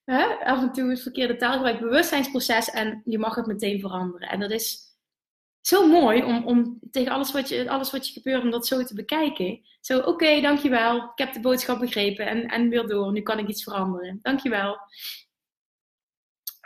Hè? 0.05 0.25
Af 0.25 0.61
en 0.61 0.71
toe 0.71 0.89
het 0.89 1.01
verkeerde 1.01 1.35
taalgebruik. 1.35 1.79
Bewustzijnsproces 1.79 2.69
en 2.69 3.01
je 3.05 3.19
mag 3.19 3.35
het 3.35 3.45
meteen 3.45 3.79
veranderen. 3.79 4.29
En 4.29 4.39
dat 4.39 4.51
is 4.51 4.93
zo 5.61 5.87
mooi 5.87 6.23
om, 6.23 6.45
om 6.45 6.79
tegen 6.91 7.11
alles 7.11 7.31
wat, 7.31 7.49
je, 7.49 7.69
alles 7.69 7.91
wat 7.91 8.07
je 8.07 8.13
gebeurt, 8.13 8.43
om 8.43 8.51
dat 8.51 8.67
zo 8.67 8.83
te 8.83 8.93
bekijken. 8.93 9.59
Zo, 9.81 9.99
oké, 9.99 10.41
dankjewel. 10.41 10.95
Ik 10.97 11.11
heb 11.15 11.33
de 11.33 11.39
boodschap 11.39 11.79
begrepen 11.79 12.27
en, 12.27 12.45
en 12.45 12.69
weer 12.69 12.87
door. 12.87 13.11
Nu 13.11 13.21
kan 13.21 13.39
ik 13.39 13.47
iets 13.47 13.63
veranderen. 13.63 14.19
Dankjewel. 14.21 14.77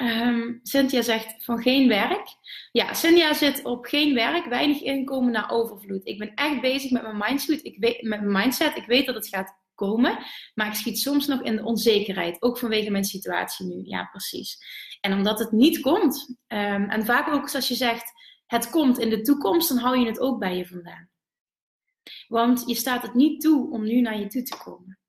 Um, 0.01 0.59
Cynthia 0.63 1.01
zegt 1.01 1.43
van 1.43 1.61
geen 1.61 1.87
werk. 1.87 2.27
Ja, 2.71 2.93
Cynthia 2.93 3.33
zit 3.33 3.65
op 3.65 3.85
geen 3.85 4.13
werk, 4.13 4.45
weinig 4.45 4.81
inkomen 4.81 5.31
naar 5.31 5.51
overvloed. 5.51 6.07
Ik 6.07 6.17
ben 6.17 6.33
echt 6.33 6.61
bezig 6.61 6.91
met 6.91 7.01
mijn 7.01 7.17
mindset. 7.17 7.65
Ik 7.65 7.77
weet, 7.79 8.01
met 8.01 8.21
mijn 8.21 8.43
mindset. 8.43 8.75
Ik 8.77 8.85
weet 8.85 9.05
dat 9.05 9.15
het 9.15 9.27
gaat 9.27 9.57
komen, 9.79 10.17
maar 10.53 10.67
ik 10.67 10.73
schiet 10.73 10.99
soms 10.99 11.27
nog 11.27 11.41
in 11.41 11.55
de 11.55 11.63
onzekerheid, 11.63 12.41
ook 12.41 12.57
vanwege 12.57 12.91
mijn 12.91 13.03
situatie 13.03 13.65
nu. 13.65 13.81
Ja, 13.83 14.03
precies. 14.03 14.57
En 15.01 15.13
omdat 15.13 15.39
het 15.39 15.51
niet 15.51 15.79
komt, 15.79 16.35
um, 16.47 16.89
en 16.89 17.05
vaak 17.05 17.33
ook 17.33 17.53
als 17.53 17.67
je 17.67 17.75
zegt 17.75 18.11
het 18.45 18.69
komt 18.69 18.97
in 18.97 19.09
de 19.09 19.21
toekomst, 19.21 19.69
dan 19.69 19.77
hou 19.77 19.99
je 19.99 20.05
het 20.05 20.19
ook 20.19 20.39
bij 20.39 20.57
je 20.57 20.67
vandaan. 20.67 21.09
Want 22.27 22.63
je 22.65 22.75
staat 22.75 23.01
het 23.01 23.13
niet 23.13 23.41
toe 23.41 23.71
om 23.71 23.83
nu 23.83 24.01
naar 24.01 24.19
je 24.19 24.27
toe 24.27 24.41
te 24.41 24.57
komen. 24.57 24.99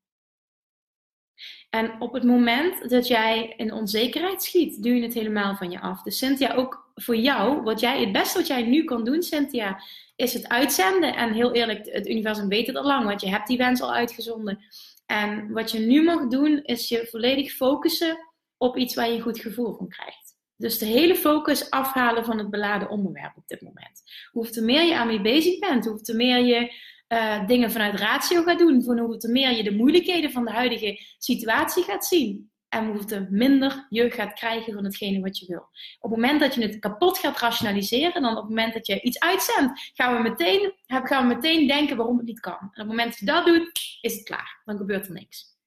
En 1.70 2.00
op 2.00 2.12
het 2.12 2.24
moment 2.24 2.90
dat 2.90 3.06
jij 3.06 3.54
in 3.56 3.72
onzekerheid 3.72 4.42
schiet, 4.42 4.82
duw 4.82 4.92
je 4.92 5.02
het 5.02 5.14
helemaal 5.14 5.56
van 5.56 5.70
je 5.70 5.80
af. 5.80 6.02
Dus 6.02 6.18
Cynthia, 6.18 6.54
ook 6.54 6.89
voor 7.02 7.16
jou, 7.16 7.62
wat 7.62 7.80
jij, 7.80 8.00
het 8.00 8.12
beste 8.12 8.38
wat 8.38 8.46
jij 8.46 8.62
nu 8.62 8.84
kan 8.84 9.04
doen, 9.04 9.22
Cynthia, 9.22 9.82
is 10.16 10.32
het 10.32 10.48
uitzenden. 10.48 11.16
En 11.16 11.32
heel 11.32 11.52
eerlijk, 11.52 11.86
het 11.92 12.08
universum 12.08 12.48
weet 12.48 12.66
het 12.66 12.76
al 12.76 12.86
lang, 12.86 13.04
want 13.04 13.20
je 13.20 13.28
hebt 13.28 13.46
die 13.46 13.56
wens 13.56 13.80
al 13.80 13.94
uitgezonden. 13.94 14.58
En 15.06 15.52
wat 15.52 15.70
je 15.70 15.78
nu 15.78 16.04
mag 16.04 16.26
doen, 16.26 16.62
is 16.62 16.88
je 16.88 17.06
volledig 17.10 17.52
focussen 17.52 18.18
op 18.56 18.76
iets 18.76 18.94
waar 18.94 19.08
je 19.08 19.14
een 19.14 19.20
goed 19.20 19.40
gevoel 19.40 19.74
van 19.74 19.88
krijgt. 19.88 20.38
Dus 20.56 20.78
de 20.78 20.86
hele 20.86 21.14
focus 21.14 21.70
afhalen 21.70 22.24
van 22.24 22.38
het 22.38 22.50
beladen 22.50 22.90
onderwerp 22.90 23.36
op 23.36 23.46
dit 23.46 23.60
moment. 23.60 24.02
Hoe 24.30 24.50
te 24.50 24.62
meer 24.62 24.82
je 24.82 24.96
aan 24.96 25.06
mee 25.06 25.20
bezig 25.20 25.58
bent, 25.58 25.84
hoe 25.84 26.14
meer 26.14 26.44
je 26.44 26.72
uh, 27.08 27.46
dingen 27.46 27.70
vanuit 27.70 28.00
ratio 28.00 28.42
gaat 28.42 28.58
doen, 28.58 28.98
hoe 28.98 29.16
te 29.16 29.28
meer 29.28 29.56
je 29.56 29.62
de 29.62 29.74
moeilijkheden 29.74 30.30
van 30.30 30.44
de 30.44 30.50
huidige 30.50 31.00
situatie 31.18 31.82
gaat 31.82 32.04
zien. 32.04 32.50
En 32.70 32.86
hoe 32.86 33.04
te 33.04 33.26
minder 33.30 33.86
je 33.88 34.10
gaat 34.10 34.32
krijgen 34.32 34.72
van 34.72 34.84
hetgene 34.84 35.20
wat 35.20 35.38
je 35.38 35.46
wil. 35.46 35.68
Op 35.98 36.10
het 36.10 36.20
moment 36.20 36.40
dat 36.40 36.54
je 36.54 36.62
het 36.62 36.78
kapot 36.78 37.18
gaat 37.18 37.38
rationaliseren, 37.38 38.22
dan 38.22 38.30
op 38.30 38.36
het 38.36 38.48
moment 38.48 38.74
dat 38.74 38.86
je 38.86 39.00
iets 39.00 39.18
uitzendt, 39.18 39.90
gaan 39.94 40.16
we 40.16 40.28
meteen, 40.28 40.72
gaan 40.86 41.28
we 41.28 41.34
meteen 41.34 41.66
denken 41.66 41.96
waarom 41.96 42.16
het 42.16 42.26
niet 42.26 42.40
kan. 42.40 42.58
En 42.60 42.66
op 42.66 42.74
het 42.74 42.86
moment 42.86 43.08
dat 43.08 43.18
je 43.18 43.24
dat 43.24 43.46
doet, 43.46 43.98
is 44.00 44.14
het 44.14 44.22
klaar. 44.22 44.60
Dan 44.64 44.76
gebeurt 44.76 45.06
er 45.06 45.12
niks. 45.12 45.58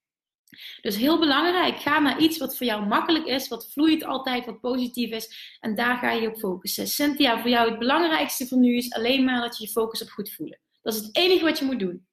Dus 0.82 0.96
heel 0.96 1.20
belangrijk, 1.20 1.78
ga 1.80 2.00
naar 2.00 2.20
iets 2.20 2.38
wat 2.38 2.58
voor 2.58 2.66
jou 2.66 2.86
makkelijk 2.86 3.26
is, 3.26 3.48
wat 3.48 3.72
vloeit 3.72 4.04
altijd, 4.04 4.46
wat 4.46 4.60
positief 4.60 5.12
is. 5.12 5.58
En 5.60 5.76
daar 5.76 5.98
ga 5.98 6.12
je 6.12 6.28
op 6.28 6.38
focussen. 6.38 6.88
Cynthia, 6.88 7.42
voor 7.42 7.50
jou 7.50 7.70
het 7.70 7.80
belangrijkste 7.80 8.48
voor 8.48 8.58
nu 8.58 8.76
is 8.78 8.92
alleen 8.92 9.24
maar 9.24 9.42
dat 9.42 9.58
je 9.58 9.64
je 9.64 9.72
focus 9.72 10.02
op 10.02 10.10
goed 10.10 10.32
voelen. 10.32 10.60
Dat 10.82 10.94
is 10.94 11.00
het 11.00 11.16
enige 11.16 11.44
wat 11.44 11.60
je 11.60 11.66
moet 11.66 11.80
doen. 11.80 12.08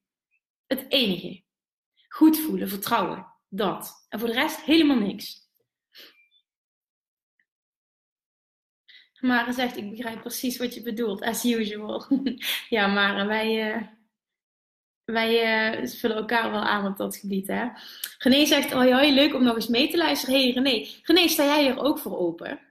Het 0.67 0.85
enige. 0.89 1.43
Goed 2.09 2.39
voelen, 2.39 2.69
vertrouwen. 2.69 3.30
Dat. 3.53 4.07
En 4.09 4.19
voor 4.19 4.29
de 4.29 4.35
rest 4.35 4.61
helemaal 4.61 4.97
niks. 4.97 5.49
Mara 9.21 9.53
zegt, 9.53 9.77
ik 9.77 9.91
begrijp 9.91 10.21
precies 10.21 10.59
wat 10.59 10.75
je 10.75 10.83
bedoelt, 10.83 11.23
as 11.23 11.45
usual. 11.45 12.07
ja, 12.69 12.87
Mara, 12.87 13.27
wij, 13.27 13.75
uh, 13.75 13.83
wij 15.05 15.81
uh, 15.81 15.87
vullen 15.87 16.17
elkaar 16.17 16.51
wel 16.51 16.63
aan 16.63 16.87
op 16.87 16.97
dat 16.97 17.17
gebied. 17.17 17.47
Hè? 17.47 17.69
René 18.19 18.47
zegt, 18.47 18.73
oh 18.73 18.93
hoi, 18.93 19.15
leuk 19.15 19.35
om 19.35 19.43
nog 19.43 19.55
eens 19.55 19.69
mee 19.69 19.91
te 19.91 19.97
luisteren. 19.97 20.35
hey, 20.35 20.51
René, 20.51 20.87
René, 21.03 21.29
sta 21.29 21.45
jij 21.45 21.69
er 21.69 21.79
ook 21.79 21.99
voor 21.99 22.19
open? 22.19 22.70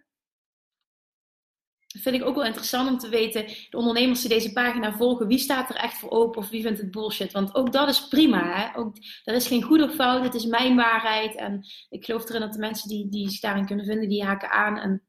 Vind 1.98 2.16
ik 2.16 2.26
ook 2.26 2.36
wel 2.36 2.46
interessant 2.46 2.90
om 2.90 2.98
te 2.98 3.10
weten, 3.10 3.46
de 3.70 3.78
ondernemers 3.78 4.22
die 4.22 4.30
deze 4.30 4.52
pagina 4.52 4.94
volgen, 4.94 5.28
wie 5.28 5.38
staat 5.38 5.70
er 5.70 5.76
echt 5.76 5.98
voor 5.98 6.10
open 6.10 6.42
of 6.42 6.50
wie 6.50 6.62
vindt 6.62 6.80
het 6.80 6.92
bullshit? 6.92 7.32
Want 7.32 7.56
ook 7.56 7.72
dat 7.72 7.90
is 7.90 8.08
prima. 8.08 8.58
Hè? 8.58 8.78
Ook, 8.78 8.96
er 9.24 9.36
is 9.36 9.48
geen 9.48 9.64
goed 9.64 9.82
of 9.82 9.94
fout, 9.94 10.24
het 10.24 10.34
is 10.34 10.46
mijn 10.46 10.76
waarheid. 10.76 11.36
En 11.36 11.66
ik 11.90 12.06
geloof 12.06 12.30
erin 12.30 12.42
dat 12.42 12.54
de 12.54 12.60
mensen 12.60 12.90
die, 12.90 13.10
die 13.10 13.30
zich 13.30 13.40
daarin 13.40 13.66
kunnen 13.66 13.86
vinden, 13.86 14.10
die 14.10 14.24
haken 14.24 14.50
aan 14.50 14.78
en 14.78 15.04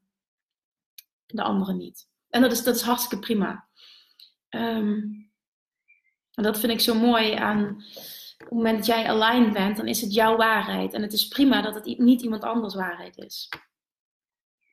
de 1.26 1.42
anderen 1.42 1.76
niet. 1.76 2.08
En 2.28 2.40
dat 2.40 2.52
is, 2.52 2.62
dat 2.62 2.74
is 2.74 2.82
hartstikke 2.82 3.24
prima. 3.24 3.68
Um, 4.48 5.30
en 6.34 6.42
dat 6.42 6.58
vind 6.58 6.72
ik 6.72 6.80
zo 6.80 6.94
mooi 6.94 7.34
aan 7.34 7.84
op 8.38 8.46
het 8.48 8.50
moment 8.50 8.76
dat 8.76 8.86
jij 8.86 9.06
aligned 9.06 9.52
bent, 9.52 9.76
dan 9.76 9.88
is 9.88 10.00
het 10.00 10.14
jouw 10.14 10.36
waarheid. 10.36 10.92
En 10.92 11.02
het 11.02 11.12
is 11.12 11.28
prima 11.28 11.62
dat 11.62 11.74
het 11.74 11.98
niet 11.98 12.22
iemand 12.22 12.42
anders 12.42 12.74
waarheid 12.74 13.18
is. 13.18 13.48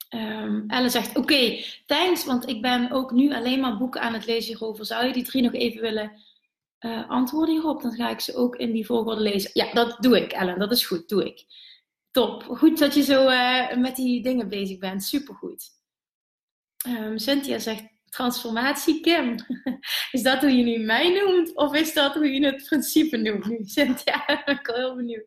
Um, 0.09 0.63
Ellen 0.67 0.91
zegt: 0.91 1.17
Oké, 1.17 1.63
thanks, 1.85 2.25
want 2.25 2.47
ik 2.47 2.61
ben 2.61 2.91
ook 2.91 3.11
nu 3.11 3.33
alleen 3.33 3.59
maar 3.59 3.77
boeken 3.77 4.01
aan 4.01 4.13
het 4.13 4.25
lezen 4.25 4.47
hierover. 4.47 4.85
Zou 4.85 5.05
je 5.05 5.13
die 5.13 5.23
drie 5.23 5.41
nog 5.41 5.53
even 5.53 5.81
willen 5.81 6.11
uh, 6.79 7.09
antwoorden 7.09 7.55
hierop? 7.55 7.81
Dan 7.81 7.91
ga 7.91 8.09
ik 8.09 8.19
ze 8.19 8.35
ook 8.35 8.55
in 8.55 8.71
die 8.71 8.85
volgorde 8.85 9.21
lezen. 9.21 9.49
Ja, 9.53 9.73
dat 9.73 9.97
doe 9.99 10.21
ik, 10.21 10.31
Ellen. 10.31 10.59
Dat 10.59 10.71
is 10.71 10.85
goed, 10.85 11.09
doe 11.09 11.25
ik. 11.25 11.45
Top. 12.11 12.43
Goed 12.43 12.77
dat 12.79 12.93
je 12.93 13.03
zo 13.03 13.29
uh, 13.29 13.75
met 13.75 13.95
die 13.95 14.21
dingen 14.21 14.49
bezig 14.49 14.77
bent. 14.77 15.03
Supergoed. 15.03 15.65
Um, 16.87 17.17
Cynthia 17.17 17.59
zegt: 17.59 17.83
Transformatie, 18.09 19.01
Kim. 19.01 19.35
is 20.11 20.23
dat 20.23 20.41
hoe 20.41 20.51
je 20.51 20.63
nu 20.63 20.77
mij 20.77 21.09
noemt? 21.09 21.55
Of 21.55 21.75
is 21.75 21.93
dat 21.93 22.13
hoe 22.13 22.31
je 22.31 22.45
het 22.45 22.65
principe 22.65 23.17
noemt 23.17 23.45
ben 24.45 24.55
ik 24.55 24.67
wel 24.67 24.75
heel 24.75 24.95
benieuwd. 24.95 25.25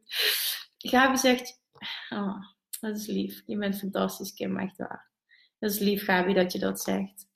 Gabi 0.78 1.16
zegt, 1.16 1.60
oh, 2.10 2.36
dat 2.80 2.96
is 2.96 3.06
lief. 3.06 3.42
Je 3.46 3.56
bent 3.56 3.78
fantastisch, 3.78 4.34
Kim, 4.34 4.58
echt 4.58 4.76
waar. 4.76 5.10
Dat 5.58 5.70
is 5.70 5.78
lief, 5.78 6.04
Gabi, 6.04 6.34
dat 6.34 6.52
je 6.52 6.58
dat 6.58 6.80
zegt. 6.80 7.26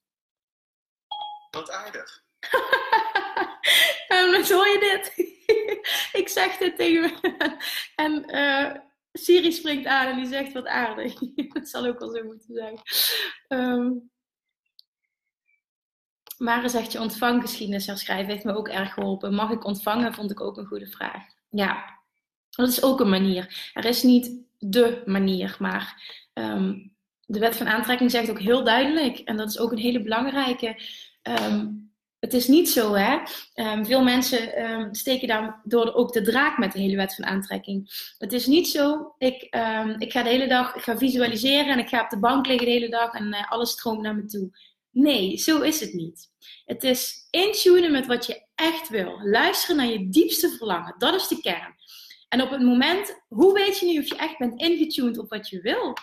Wat 1.51 1.71
aardig. 1.71 2.23
dan 4.09 4.45
hoor 4.49 4.67
je 4.67 4.79
dit. 4.81 5.33
ik 6.21 6.29
zeg 6.29 6.57
dit 6.57 6.77
tegen 6.77 7.01
me. 7.01 7.57
En 7.97 8.37
uh, 8.37 8.75
Siri 9.13 9.53
springt 9.53 9.87
aan 9.87 10.07
en 10.07 10.17
die 10.17 10.27
zegt 10.27 10.53
wat 10.53 10.67
aardig. 10.67 11.15
dat 11.55 11.69
zal 11.69 11.87
ook 11.87 11.99
wel 11.99 12.11
zo 12.11 12.25
moeten 12.25 12.55
zijn. 12.55 12.81
Um, 13.49 14.13
Mare 16.39 16.69
zegt 16.69 16.93
je 16.93 17.01
ontvanggeschiedenis 17.01 17.87
herschrijven 17.87 18.33
heeft 18.33 18.45
me 18.45 18.55
ook 18.55 18.69
erg 18.69 18.95
geholpen. 18.95 19.35
Mag 19.35 19.51
ik 19.51 19.65
ontvangen? 19.65 20.15
Vond 20.15 20.31
ik 20.31 20.41
ook 20.41 20.57
een 20.57 20.67
goede 20.67 20.87
vraag. 20.87 21.25
Ja, 21.51 22.01
dat 22.51 22.69
is 22.69 22.83
ook 22.83 23.01
een 23.01 23.09
manier. 23.09 23.71
Er 23.73 23.85
is 23.85 24.03
niet 24.03 24.44
de 24.67 25.03
manier, 25.07 25.57
maar 25.59 26.03
um, 26.33 26.93
de 27.27 27.39
wet 27.39 27.57
van 27.57 27.69
aantrekking 27.69 28.11
zegt 28.11 28.31
ook 28.31 28.41
heel 28.41 28.65
duidelijk, 28.65 29.19
en 29.19 29.37
dat 29.37 29.49
is 29.49 29.59
ook 29.59 29.73
een 29.73 29.79
hele 29.79 30.03
belangrijke. 30.03 30.81
Um, 31.23 31.93
het 32.19 32.33
is 32.35 32.49
niet 32.49 32.71
zo, 32.71 32.95
hè? 32.95 33.19
Um, 33.55 33.87
veel 33.87 34.03
mensen 34.03 34.71
um, 34.71 34.95
steken 34.95 35.29
daardoor 35.29 35.95
ook 35.95 36.13
de 36.13 36.23
draak 36.23 36.59
met 36.59 36.73
de 36.73 36.81
hele 36.81 36.97
wet 36.97 37.15
van 37.15 37.25
aantrekking. 37.25 38.13
Het 38.19 38.33
is 38.33 38.47
niet 38.47 38.69
zo, 38.69 39.15
ik, 39.19 39.43
ik 39.99 40.13
ga 40.13 40.23
de 40.23 40.29
hele 40.29 40.49
dag, 40.49 40.75
ik 40.75 40.83
ga 40.83 40.99
visualiseren 40.99 41.73
en 41.73 41.79
ik 41.79 41.89
ga 41.89 42.03
op 42.03 42.11
de 42.11 42.19
bank 42.19 42.47
liggen 42.47 42.67
de 42.67 42.73
hele 42.73 42.89
dag 42.89 43.13
en 43.13 43.27
uh, 43.27 43.51
alles 43.51 43.71
stroomt 43.71 44.01
naar 44.01 44.15
me 44.15 44.25
toe. 44.25 44.59
Nee, 44.91 45.37
zo 45.37 45.61
is 45.61 45.81
het 45.81 45.93
niet. 45.93 46.31
Het 46.65 46.85
is 46.85 47.29
intunen 47.31 47.93
met 47.93 48.07
wat 48.07 48.27
je 48.27 48.47
echt 48.55 48.89
wil. 48.89 49.21
Luisteren 49.23 49.77
naar 49.77 49.87
je 49.87 50.09
diepste 50.09 50.49
verlangen. 50.49 50.95
Dat 50.99 51.15
is 51.15 51.29
de 51.29 51.41
kern. 51.41 51.75
En 52.35 52.43
op 52.43 52.51
het 52.51 52.63
moment, 52.63 53.25
hoe 53.29 53.53
weet 53.53 53.79
je 53.79 53.87
nu 53.87 53.99
of 53.99 54.09
je 54.09 54.17
echt 54.17 54.39
bent 54.39 54.61
ingetuned 54.61 55.19
op 55.19 55.31
wat 55.31 55.49
je 55.49 55.61
wil? 55.61 55.97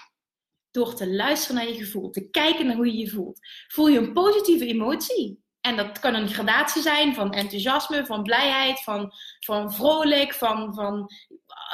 Door 0.72 0.96
te 0.96 1.10
luisteren 1.10 1.56
naar 1.56 1.68
je 1.68 1.84
gevoel, 1.84 2.10
te 2.10 2.30
kijken 2.30 2.66
naar 2.66 2.76
hoe 2.76 2.86
je 2.86 2.98
je 2.98 3.10
voelt. 3.10 3.40
Voel 3.68 3.88
je 3.88 3.98
een 4.00 4.14
positieve 4.14 4.66
emotie? 4.66 5.44
En 5.62 5.76
dat 5.76 6.00
kan 6.00 6.14
een 6.14 6.28
gradatie 6.28 6.82
zijn 6.82 7.16
van 7.16 7.34
enthousiasme, 7.34 8.06
van 8.06 8.24
blijheid, 8.24 8.84
van, 8.84 9.12
van 9.40 9.74
vrolijk, 9.74 10.34
van, 10.34 10.74
van 10.74 11.10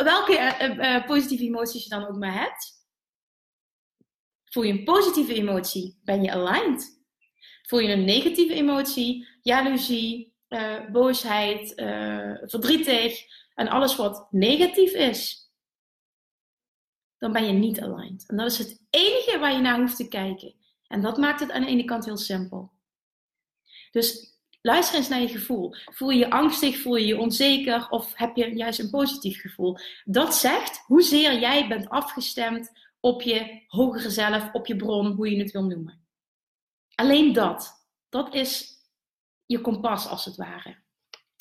welke 0.03 0.33
uh, 0.33 0.77
uh, 0.77 1.05
positieve 1.05 1.43
emoties 1.43 1.83
je 1.83 1.89
dan 1.89 2.07
ook 2.07 2.17
maar 2.17 2.39
hebt. 2.39 2.85
Voel 4.45 4.63
je 4.63 4.73
een 4.73 4.83
positieve 4.83 5.33
emotie, 5.33 5.99
ben 6.03 6.23
je 6.23 6.31
aligned. 6.31 7.01
Voel 7.61 7.79
je 7.79 7.91
een 7.91 8.05
negatieve 8.05 8.53
emotie, 8.53 9.27
jaloezie, 9.41 10.33
boosheid, 10.91 11.73
verdrietig 12.45 13.25
en 13.57 13.67
alles 13.67 13.95
wat 13.95 14.27
negatief 14.31 14.91
is, 14.91 15.51
dan 17.17 17.31
ben 17.31 17.45
je 17.45 17.53
niet 17.53 17.81
aligned. 17.81 18.23
En 18.27 18.37
dat 18.37 18.51
is 18.51 18.57
het 18.57 18.81
enige 18.89 19.37
waar 19.39 19.53
je 19.53 19.59
naar 19.59 19.79
hoeft 19.79 19.95
te 19.95 20.07
kijken. 20.07 20.55
En 20.87 21.01
dat 21.01 21.17
maakt 21.17 21.39
het 21.39 21.51
aan 21.51 21.61
de 21.61 21.67
ene 21.67 21.85
kant 21.85 22.05
heel 22.05 22.17
simpel. 22.17 22.71
Dus 23.91 24.37
luister 24.61 24.97
eens 24.97 25.07
naar 25.07 25.21
je 25.21 25.27
gevoel. 25.27 25.75
Voel 25.85 26.09
je 26.09 26.17
je 26.17 26.29
angstig, 26.29 26.81
voel 26.81 26.95
je 26.95 27.05
je 27.05 27.17
onzeker 27.17 27.89
of 27.89 28.15
heb 28.15 28.35
je 28.35 28.55
juist 28.55 28.79
een 28.79 28.89
positief 28.89 29.41
gevoel? 29.41 29.77
Dat 30.03 30.35
zegt 30.35 30.83
hoezeer 30.85 31.39
jij 31.39 31.67
bent 31.67 31.89
afgestemd 31.89 32.71
op 32.99 33.21
je 33.21 33.63
hogere 33.67 34.09
zelf, 34.09 34.53
op 34.53 34.65
je 34.65 34.75
bron, 34.75 35.11
hoe 35.11 35.31
je 35.31 35.41
het 35.41 35.51
wil 35.51 35.63
noemen. 35.63 36.07
Alleen 36.95 37.33
dat. 37.33 37.85
Dat 38.09 38.33
is 38.33 38.75
je 39.45 39.61
kompas 39.61 40.07
als 40.07 40.25
het 40.25 40.35
ware. 40.35 40.77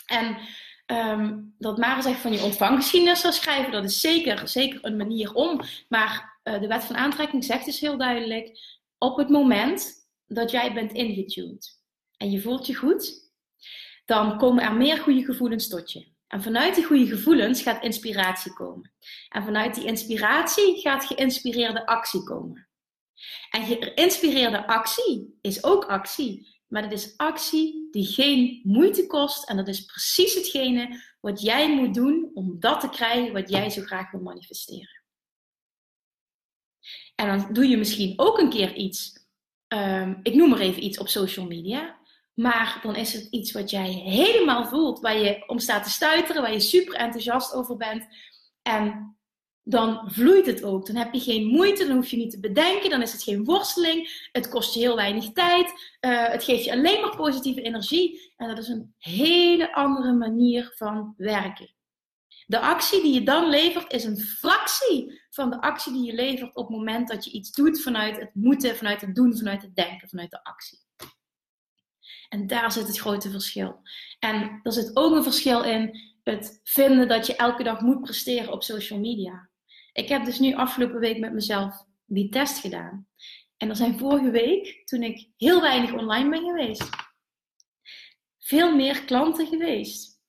En 0.06 0.38
um, 0.86 1.54
dat 1.58 1.78
Mare 1.78 2.02
zegt 2.02 2.20
van 2.20 2.32
je 2.32 2.42
ontvanggeschiedenis 2.42 3.20
zou 3.20 3.32
schrijven, 3.32 3.72
dat 3.72 3.84
is 3.84 4.00
zeker, 4.00 4.48
zeker 4.48 4.78
een 4.82 4.96
manier 4.96 5.34
om. 5.34 5.60
Maar 5.88 6.38
uh, 6.44 6.60
de 6.60 6.66
wet 6.66 6.84
van 6.84 6.96
aantrekking 6.96 7.44
zegt 7.44 7.64
dus 7.64 7.80
heel 7.80 7.98
duidelijk: 7.98 8.58
op 8.98 9.16
het 9.16 9.28
moment 9.28 9.94
dat 10.26 10.50
jij 10.50 10.72
bent 10.72 10.92
ingetuned 10.92 11.80
en 12.16 12.30
je 12.30 12.40
voelt 12.40 12.66
je 12.66 12.74
goed, 12.74 13.30
dan 14.04 14.38
komen 14.38 14.64
er 14.64 14.74
meer 14.74 14.98
goede 14.98 15.24
gevoelens 15.24 15.68
tot 15.68 15.92
je. 15.92 16.14
En 16.26 16.42
vanuit 16.42 16.74
die 16.74 16.84
goede 16.84 17.06
gevoelens 17.06 17.62
gaat 17.62 17.82
inspiratie 17.82 18.52
komen. 18.52 18.92
En 19.28 19.44
vanuit 19.44 19.74
die 19.74 19.84
inspiratie 19.84 20.80
gaat 20.80 21.04
geïnspireerde 21.04 21.86
actie 21.86 22.22
komen. 22.22 22.68
En 23.50 23.64
geïnspireerde 23.64 24.66
actie 24.66 25.38
is 25.40 25.64
ook 25.64 25.84
actie. 25.84 26.55
Maar 26.66 26.82
het 26.82 26.92
is 26.92 27.16
actie 27.16 27.88
die 27.90 28.06
geen 28.06 28.60
moeite 28.62 29.06
kost. 29.06 29.48
En 29.48 29.56
dat 29.56 29.68
is 29.68 29.84
precies 29.84 30.34
hetgene 30.34 31.02
wat 31.20 31.42
jij 31.42 31.74
moet 31.74 31.94
doen 31.94 32.30
om 32.34 32.60
dat 32.60 32.80
te 32.80 32.88
krijgen 32.88 33.32
wat 33.32 33.48
jij 33.48 33.70
zo 33.70 33.82
graag 33.82 34.10
wil 34.10 34.20
manifesteren. 34.20 35.02
En 37.14 37.26
dan 37.26 37.52
doe 37.52 37.68
je 37.68 37.76
misschien 37.76 38.12
ook 38.16 38.38
een 38.38 38.50
keer 38.50 38.74
iets. 38.74 39.24
Um, 39.68 40.20
ik 40.22 40.34
noem 40.34 40.48
maar 40.48 40.58
even 40.58 40.84
iets 40.84 40.98
op 40.98 41.08
social 41.08 41.46
media. 41.46 41.98
Maar 42.34 42.78
dan 42.82 42.96
is 42.96 43.12
het 43.12 43.26
iets 43.30 43.52
wat 43.52 43.70
jij 43.70 43.90
helemaal 43.90 44.66
voelt, 44.66 45.00
waar 45.00 45.18
je 45.18 45.48
om 45.48 45.58
staat 45.58 45.84
te 45.84 45.90
stuiteren, 45.90 46.42
waar 46.42 46.52
je 46.52 46.60
super 46.60 46.94
enthousiast 46.94 47.54
over 47.54 47.76
bent. 47.76 48.06
En 48.62 49.15
dan 49.68 50.10
vloeit 50.10 50.46
het 50.46 50.64
ook. 50.64 50.86
Dan 50.86 50.96
heb 50.96 51.12
je 51.14 51.20
geen 51.20 51.46
moeite, 51.46 51.86
dan 51.86 51.96
hoef 51.96 52.08
je 52.08 52.16
niet 52.16 52.30
te 52.30 52.40
bedenken, 52.40 52.90
dan 52.90 53.02
is 53.02 53.12
het 53.12 53.22
geen 53.22 53.44
worsteling. 53.44 54.28
Het 54.32 54.48
kost 54.48 54.74
je 54.74 54.80
heel 54.80 54.96
weinig 54.96 55.32
tijd. 55.32 55.96
Uh, 56.00 56.28
het 56.28 56.44
geeft 56.44 56.64
je 56.64 56.72
alleen 56.72 57.00
maar 57.00 57.16
positieve 57.16 57.62
energie. 57.62 58.32
En 58.36 58.48
dat 58.48 58.58
is 58.58 58.68
een 58.68 58.94
hele 58.98 59.74
andere 59.74 60.12
manier 60.12 60.72
van 60.74 61.14
werken. 61.16 61.74
De 62.46 62.60
actie 62.60 63.02
die 63.02 63.14
je 63.14 63.22
dan 63.22 63.48
levert 63.48 63.92
is 63.92 64.04
een 64.04 64.20
fractie 64.20 65.22
van 65.30 65.50
de 65.50 65.60
actie 65.60 65.92
die 65.92 66.04
je 66.04 66.14
levert 66.14 66.56
op 66.56 66.68
het 66.68 66.76
moment 66.76 67.08
dat 67.08 67.24
je 67.24 67.30
iets 67.30 67.52
doet 67.52 67.82
vanuit 67.82 68.18
het 68.18 68.30
moeten, 68.34 68.76
vanuit 68.76 69.00
het 69.00 69.14
doen, 69.14 69.36
vanuit 69.36 69.62
het 69.62 69.74
denken, 69.74 70.08
vanuit 70.08 70.30
de 70.30 70.44
actie. 70.44 70.78
En 72.28 72.46
daar 72.46 72.72
zit 72.72 72.86
het 72.86 72.98
grote 72.98 73.30
verschil. 73.30 73.80
En 74.18 74.60
er 74.62 74.72
zit 74.72 74.96
ook 74.96 75.14
een 75.14 75.22
verschil 75.22 75.62
in 75.62 76.00
het 76.22 76.60
vinden 76.64 77.08
dat 77.08 77.26
je 77.26 77.36
elke 77.36 77.62
dag 77.62 77.80
moet 77.80 78.00
presteren 78.00 78.52
op 78.52 78.62
social 78.62 78.98
media. 78.98 79.48
Ik 79.96 80.08
heb 80.08 80.24
dus 80.24 80.38
nu 80.38 80.54
afgelopen 80.54 80.98
week 80.98 81.18
met 81.18 81.32
mezelf 81.32 81.84
die 82.04 82.28
test 82.28 82.58
gedaan. 82.58 83.06
En 83.56 83.68
er 83.68 83.76
zijn 83.76 83.98
vorige 83.98 84.30
week, 84.30 84.82
toen 84.84 85.02
ik 85.02 85.28
heel 85.36 85.60
weinig 85.60 85.92
online 85.92 86.30
ben 86.30 86.44
geweest, 86.44 86.90
veel 88.38 88.74
meer 88.74 89.04
klanten 89.04 89.46
geweest. 89.46 90.20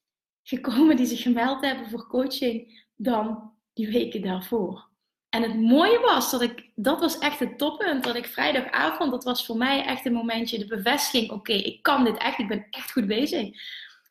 Gekomen 0.43 0.95
die 0.95 1.05
zich 1.05 1.21
gemeld 1.21 1.61
hebben 1.61 1.89
voor 1.89 2.07
coaching 2.07 2.85
dan 2.95 3.53
die 3.73 3.91
weken 3.91 4.21
daarvoor. 4.21 4.89
En 5.29 5.41
het 5.41 5.55
mooie 5.55 5.99
was 5.99 6.31
dat 6.31 6.41
ik, 6.41 6.71
dat 6.75 6.99
was 6.99 7.17
echt 7.17 7.39
het 7.39 7.57
toppunt, 7.57 8.03
dat 8.03 8.15
ik 8.15 8.25
vrijdagavond, 8.25 9.11
dat 9.11 9.23
was 9.23 9.45
voor 9.45 9.57
mij 9.57 9.85
echt 9.85 10.05
een 10.05 10.13
momentje, 10.13 10.57
de 10.57 10.67
bevestiging, 10.67 11.31
oké, 11.31 11.53
ik 11.53 11.83
kan 11.83 12.03
dit 12.03 12.17
echt, 12.17 12.39
ik 12.39 12.47
ben 12.47 12.67
echt 12.69 12.91
goed 12.91 13.07
bezig. 13.07 13.49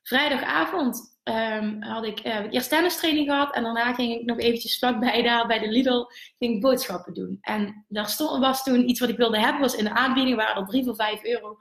Vrijdagavond 0.03 1.16
um, 1.29 1.83
had 1.83 2.05
ik 2.05 2.25
uh, 2.27 2.41
eerst 2.51 2.69
tennistraining 2.69 3.29
gehad 3.29 3.55
en 3.55 3.62
daarna 3.62 3.95
ging 3.95 4.15
ik 4.15 4.25
nog 4.25 4.39
eventjes 4.39 4.79
vlakbij 4.79 5.23
daar 5.23 5.47
bij 5.47 5.59
de 5.59 5.69
Lidl, 5.69 6.05
ging 6.39 6.61
boodschappen 6.61 7.15
doen. 7.15 7.39
En 7.41 7.85
daar 7.89 8.09
stond, 8.09 8.41
was 8.41 8.62
toen 8.62 8.89
iets 8.89 9.01
wat 9.01 9.09
ik 9.09 9.17
wilde 9.17 9.39
hebben, 9.39 9.61
was 9.61 9.77
in 9.77 9.85
de 9.85 9.91
aanbieding, 9.91 10.37
waren 10.37 10.62
er 10.62 10.69
drie 10.69 10.85
voor 10.85 10.95
vijf 10.95 11.25
euro. 11.25 11.57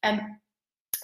En 0.00 0.42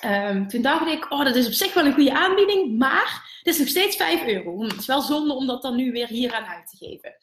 um, 0.04 0.48
toen 0.48 0.62
dacht 0.62 0.86
ik, 0.86 1.12
oh, 1.12 1.24
dat 1.24 1.36
is 1.36 1.46
op 1.46 1.52
zich 1.52 1.74
wel 1.74 1.86
een 1.86 1.94
goede 1.94 2.14
aanbieding, 2.14 2.78
maar 2.78 3.38
het 3.38 3.54
is 3.54 3.58
nog 3.58 3.68
steeds 3.68 3.96
5 3.96 4.26
euro. 4.26 4.62
Het 4.62 4.78
is 4.78 4.86
wel 4.86 5.00
zonde 5.00 5.34
om 5.34 5.46
dat 5.46 5.62
dan 5.62 5.76
nu 5.76 5.92
weer 5.92 6.06
hier 6.06 6.34
aan 6.34 6.44
uit 6.44 6.68
te 6.70 6.76
geven. 6.76 7.14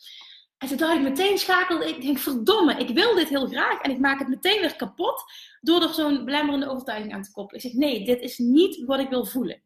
En 0.58 0.68
toen 0.68 0.78
dacht 0.78 0.96
ik 0.96 1.02
meteen 1.02 1.38
schakelde, 1.38 1.90
ik 1.90 2.02
denk 2.02 2.18
verdomme, 2.18 2.74
ik 2.74 2.90
wil 2.90 3.16
dit 3.16 3.30
heel 3.30 3.48
graag 3.48 3.82
en 3.82 3.92
ik 3.92 4.00
maak 4.00 4.20
het 4.20 4.28
meteen 4.28 4.60
weer 4.60 4.76
kapot 4.76 5.24
door 5.62 5.82
er 5.82 5.94
zo'n 5.94 6.26
belemmerende 6.26 6.70
overtuiging 6.70 7.14
aan 7.14 7.22
te 7.22 7.32
koppelen. 7.32 7.64
Ik 7.64 7.70
zeg 7.70 7.80
nee, 7.80 8.06
dit 8.06 8.22
is 8.22 8.38
niet 8.38 8.86
wat 8.86 9.00
ik 9.00 9.10
wil 9.10 9.26
voelen. 9.26 9.62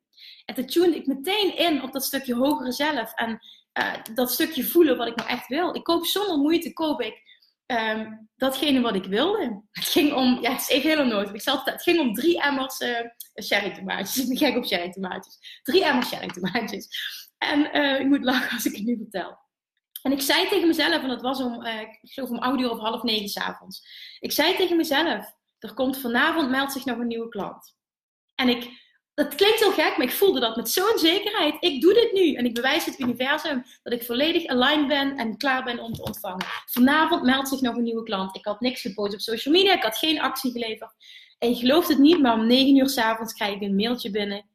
En 0.46 0.56
toen 0.56 0.66
tune 0.66 0.96
ik 0.96 1.06
meteen 1.06 1.58
in 1.58 1.84
op 1.84 1.92
dat 1.92 2.04
stukje 2.04 2.36
hogere 2.36 2.72
zelf 2.72 3.14
en 3.14 3.40
uh, 3.80 3.94
dat 4.14 4.32
stukje 4.32 4.64
voelen 4.64 4.98
wat 4.98 5.08
ik 5.08 5.16
nou 5.16 5.30
echt 5.30 5.48
wil. 5.48 5.76
Ik 5.76 5.84
koop 5.84 6.06
zonder 6.06 6.38
moeite, 6.38 6.74
koop 6.74 7.02
ik 7.02 7.22
um, 7.72 8.30
datgene 8.36 8.82
wat 8.82 8.96
ik 8.96 9.06
wilde. 9.06 9.64
Het 9.72 9.86
ging 9.86 10.14
om, 10.14 10.42
ja 10.42 10.52
het 10.52 10.62
is 10.62 10.70
echt 10.70 10.84
heel 10.84 11.06
nooit. 11.06 11.30
Ik 11.30 11.42
het 11.64 11.84
ging 11.84 12.00
om 12.00 12.14
drie 12.14 12.42
emmers 12.42 12.80
uh, 12.80 13.00
sherry. 13.44 13.70
Ik 13.78 13.86
ben 14.28 14.38
gek 14.38 14.58
op 14.58 14.66
sherry 14.66 14.92
tomaatjes. 14.92 15.60
Drie 15.64 15.84
emmers 15.84 16.08
sherry 16.08 16.28
tomaatjes. 16.28 16.88
En 17.38 17.78
uh, 17.78 18.00
ik 18.00 18.06
moet 18.06 18.24
lachen 18.24 18.52
als 18.52 18.66
ik 18.66 18.76
het 18.76 18.86
nu 18.86 18.98
vertel. 18.98 19.40
En 20.02 20.12
ik 20.12 20.22
zei 20.22 20.48
tegen 20.48 20.68
mezelf, 20.68 21.02
en 21.02 21.08
dat 21.08 21.22
was 21.22 21.42
om, 21.42 21.66
uh, 21.66 21.80
ik 21.80 22.30
om 22.30 22.40
audio 22.40 22.70
of 22.70 22.80
half 22.80 23.04
negen 23.04 23.30
s'avonds. 23.30 23.82
Ik 24.20 24.32
zei 24.32 24.56
tegen 24.56 24.78
mezelf, 24.78 25.36
er 25.60 25.74
komt 25.74 25.98
vanavond, 25.98 26.50
meldt 26.50 26.72
zich 26.72 26.86
nog 26.86 26.98
een 26.98 27.08
nieuwe 27.08 27.30
klant. 27.30 27.76
En 28.36 28.50
ik, 28.50 28.81
dat 29.24 29.36
klinkt 29.36 29.60
heel 29.60 29.72
gek, 29.72 29.98
maar 29.98 30.08
ik 30.08 30.14
voelde 30.14 30.40
dat 30.40 30.56
met 30.56 30.70
zo'n 30.70 30.98
zekerheid. 30.98 31.56
Ik 31.60 31.82
doe 31.82 31.94
dit 31.94 32.12
nu 32.12 32.34
en 32.34 32.46
ik 32.46 32.54
bewijs 32.54 32.86
het 32.86 33.00
universum 33.00 33.64
dat 33.84 33.94
ik 33.94 34.04
volledig 34.04 34.46
aligned 34.46 34.88
ben 34.88 35.18
en 35.18 35.38
klaar 35.38 35.64
ben 35.64 35.80
om 35.80 35.94
te 35.94 36.04
ontvangen. 36.04 36.46
Vanavond 36.66 37.24
meldt 37.24 37.48
zich 37.48 37.62
nog 37.62 37.76
een 37.76 37.84
nieuwe 37.84 38.04
klant. 38.04 38.36
Ik 38.36 38.46
had 38.46 38.60
niks 38.60 38.82
gepost 38.82 39.14
op 39.14 39.20
social 39.20 39.54
media, 39.54 39.74
ik 39.74 39.84
had 39.84 39.98
geen 39.98 40.22
actie 40.22 40.52
geleverd. 40.52 40.94
En 41.40 41.50
je 41.50 41.56
gelooft 41.56 41.88
het 41.88 41.98
niet, 41.98 42.20
maar 42.20 42.34
om 42.34 42.48
9 42.48 42.78
uur 42.78 42.90
s'avonds 42.90 43.34
krijg 43.34 43.56
ik 43.56 43.62
een 43.62 43.76
mailtje 43.76 44.12
binnen 44.12 44.46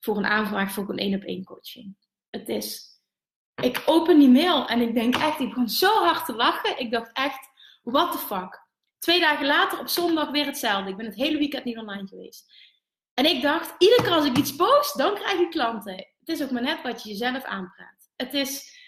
voor 0.00 0.16
een 0.16 0.26
aanvraag 0.26 0.72
voor 0.72 0.90
een 0.90 0.98
één 0.98 1.14
op 1.14 1.22
één 1.22 1.44
coaching. 1.44 1.96
Het 2.30 2.48
is. 2.48 3.00
Ik 3.62 3.82
open 3.86 4.18
die 4.18 4.28
mail 4.28 4.66
en 4.66 4.80
ik 4.80 4.94
denk 4.94 5.14
echt, 5.14 5.40
ik 5.40 5.48
begon 5.48 5.68
zo 5.68 5.92
hard 6.04 6.24
te 6.24 6.34
lachen. 6.34 6.78
Ik 6.78 6.90
dacht 6.90 7.10
echt, 7.12 7.50
what 7.82 8.12
the 8.12 8.18
fuck. 8.18 8.62
Twee 8.98 9.20
dagen 9.20 9.46
later 9.46 9.78
op 9.78 9.88
zondag 9.88 10.30
weer 10.30 10.46
hetzelfde. 10.46 10.90
Ik 10.90 10.96
ben 10.96 11.06
het 11.06 11.14
hele 11.14 11.38
weekend 11.38 11.64
niet 11.64 11.78
online 11.78 12.06
geweest. 12.06 12.52
En 13.14 13.24
ik 13.24 13.42
dacht, 13.42 13.74
iedere 13.78 14.02
keer 14.02 14.12
als 14.12 14.26
ik 14.26 14.38
iets 14.38 14.56
post, 14.56 14.98
dan 14.98 15.14
krijg 15.14 15.38
ik 15.40 15.50
klanten. 15.50 15.94
Het 15.94 16.28
is 16.28 16.42
ook 16.42 16.50
maar 16.50 16.62
net 16.62 16.82
wat 16.82 17.02
je 17.02 17.08
jezelf 17.08 17.44
aanpraat. 17.44 18.10
Het 18.16 18.34
is, 18.34 18.78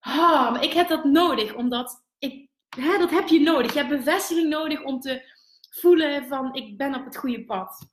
oh, 0.00 0.50
maar 0.50 0.64
ik 0.64 0.72
heb 0.72 0.88
dat 0.88 1.04
nodig, 1.04 1.54
omdat 1.54 2.04
ik, 2.18 2.48
hè, 2.76 2.98
dat 2.98 3.10
heb 3.10 3.28
je 3.28 3.40
nodig. 3.40 3.72
Je 3.72 3.78
hebt 3.78 3.96
bevestiging 3.96 4.48
nodig 4.48 4.84
om 4.84 5.00
te 5.00 5.22
voelen 5.70 6.26
van, 6.26 6.54
ik 6.54 6.76
ben 6.76 6.94
op 6.94 7.04
het 7.04 7.16
goede 7.16 7.44
pad. 7.44 7.88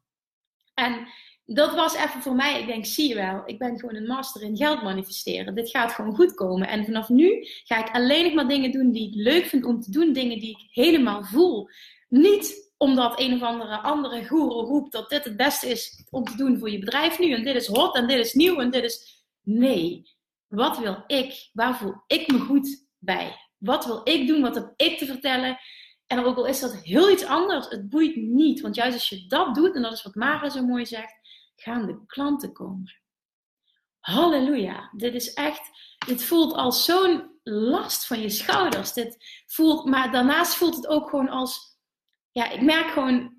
En 0.74 1.08
dat 1.46 1.76
was 1.76 1.96
even 1.96 2.22
voor 2.22 2.36
mij, 2.36 2.60
ik 2.60 2.68
denk, 2.68 2.86
zie 2.86 3.08
je 3.08 3.16
wel, 3.16 3.42
ik 3.46 3.58
ben 3.58 3.80
gewoon 3.80 3.96
een 3.96 4.08
master 4.08 4.42
in 4.42 4.58
geld 4.58 4.82
manifesteren. 4.82 5.56
Dit 5.56 5.70
gaat 5.70 5.92
gewoon 5.92 6.16
goed 6.16 6.34
komen. 6.34 6.68
En 6.68 6.86
vanaf 6.86 7.10
nu 7.10 7.48
ga 7.64 7.78
ik 7.78 7.96
alleen 7.96 8.24
nog 8.24 8.34
maar 8.34 8.48
dingen 8.48 8.72
doen 8.72 8.92
die 8.92 9.08
ik 9.08 9.16
leuk 9.16 9.46
vind 9.46 9.66
om 9.66 9.82
te 9.82 9.92
doen. 9.92 10.14
Dingen 10.14 10.40
die 10.40 10.50
ik 10.50 10.68
helemaal 10.72 11.24
voel. 11.24 11.70
Niet 12.10 12.69
omdat 12.80 13.20
een 13.20 13.34
of 13.34 13.42
andere 13.42 13.78
andere 13.78 14.28
goeroe 14.28 14.66
roept 14.66 14.92
dat 14.92 15.10
dit 15.10 15.24
het 15.24 15.38
beste 15.38 15.68
is 15.70 16.06
om 16.10 16.24
te 16.24 16.36
doen 16.36 16.60
voor 16.60 16.70
je 16.70 16.80
bedrijf 16.80 17.20
nu. 17.20 17.34
En 17.34 17.44
dit 17.44 17.56
is 17.56 17.68
hot 17.68 17.96
en 17.96 18.08
dit 18.08 18.20
is 18.20 18.34
nieuw 18.34 18.60
en 18.60 18.72
dit 18.72 18.84
is... 18.84 19.24
Nee. 19.42 20.18
Wat 20.48 20.78
wil 20.78 21.04
ik? 21.08 21.50
Waar 21.54 21.78
voel 21.78 21.94
ik 22.08 22.32
me 22.32 22.40
goed 22.40 22.86
bij? 22.98 23.36
Wat 23.58 23.86
wil 23.86 24.02
ik 24.04 24.28
doen? 24.28 24.42
Wat 24.42 24.56
heb 24.56 24.74
ik 24.76 24.98
te 24.98 25.06
vertellen? 25.06 25.60
En 26.08 26.26
ook 26.26 26.38
al 26.38 26.46
is 26.46 26.60
dat 26.60 26.76
heel 26.76 27.12
iets 27.12 27.26
anders, 27.26 27.68
het 27.68 27.90
boeit 27.90 28.16
niet. 28.16 28.62
Want 28.62 28.76
juist 28.76 28.94
als 28.94 29.10
je 29.10 29.28
dat 29.28 29.56
doet, 29.56 29.76
en 29.76 29.82
dat 29.82 29.94
is 29.94 30.04
wat 30.04 30.16
Mara 30.16 30.50
zo 30.50 30.66
mooi 30.66 30.86
zegt, 30.86 31.14
gaan 31.56 31.86
de 31.86 32.06
klanten 32.06 32.54
komen. 32.54 33.00
Halleluja. 34.00 34.92
Dit 34.96 35.14
is 35.14 35.34
echt, 35.34 35.70
dit 36.06 36.24
voelt 36.24 36.54
als 36.54 36.86
zo'n 36.86 37.40
last 37.44 38.06
van 38.06 38.20
je 38.20 38.30
schouders. 38.30 38.94
Dit 38.94 39.44
voelt, 39.46 39.86
maar 39.86 40.12
daarnaast 40.12 40.56
voelt 40.56 40.76
het 40.76 40.88
ook 40.88 41.10
gewoon 41.10 41.30
als, 41.30 41.69
ja, 42.40 42.50
ik 42.50 42.62
merk 42.62 42.88
gewoon, 42.88 43.34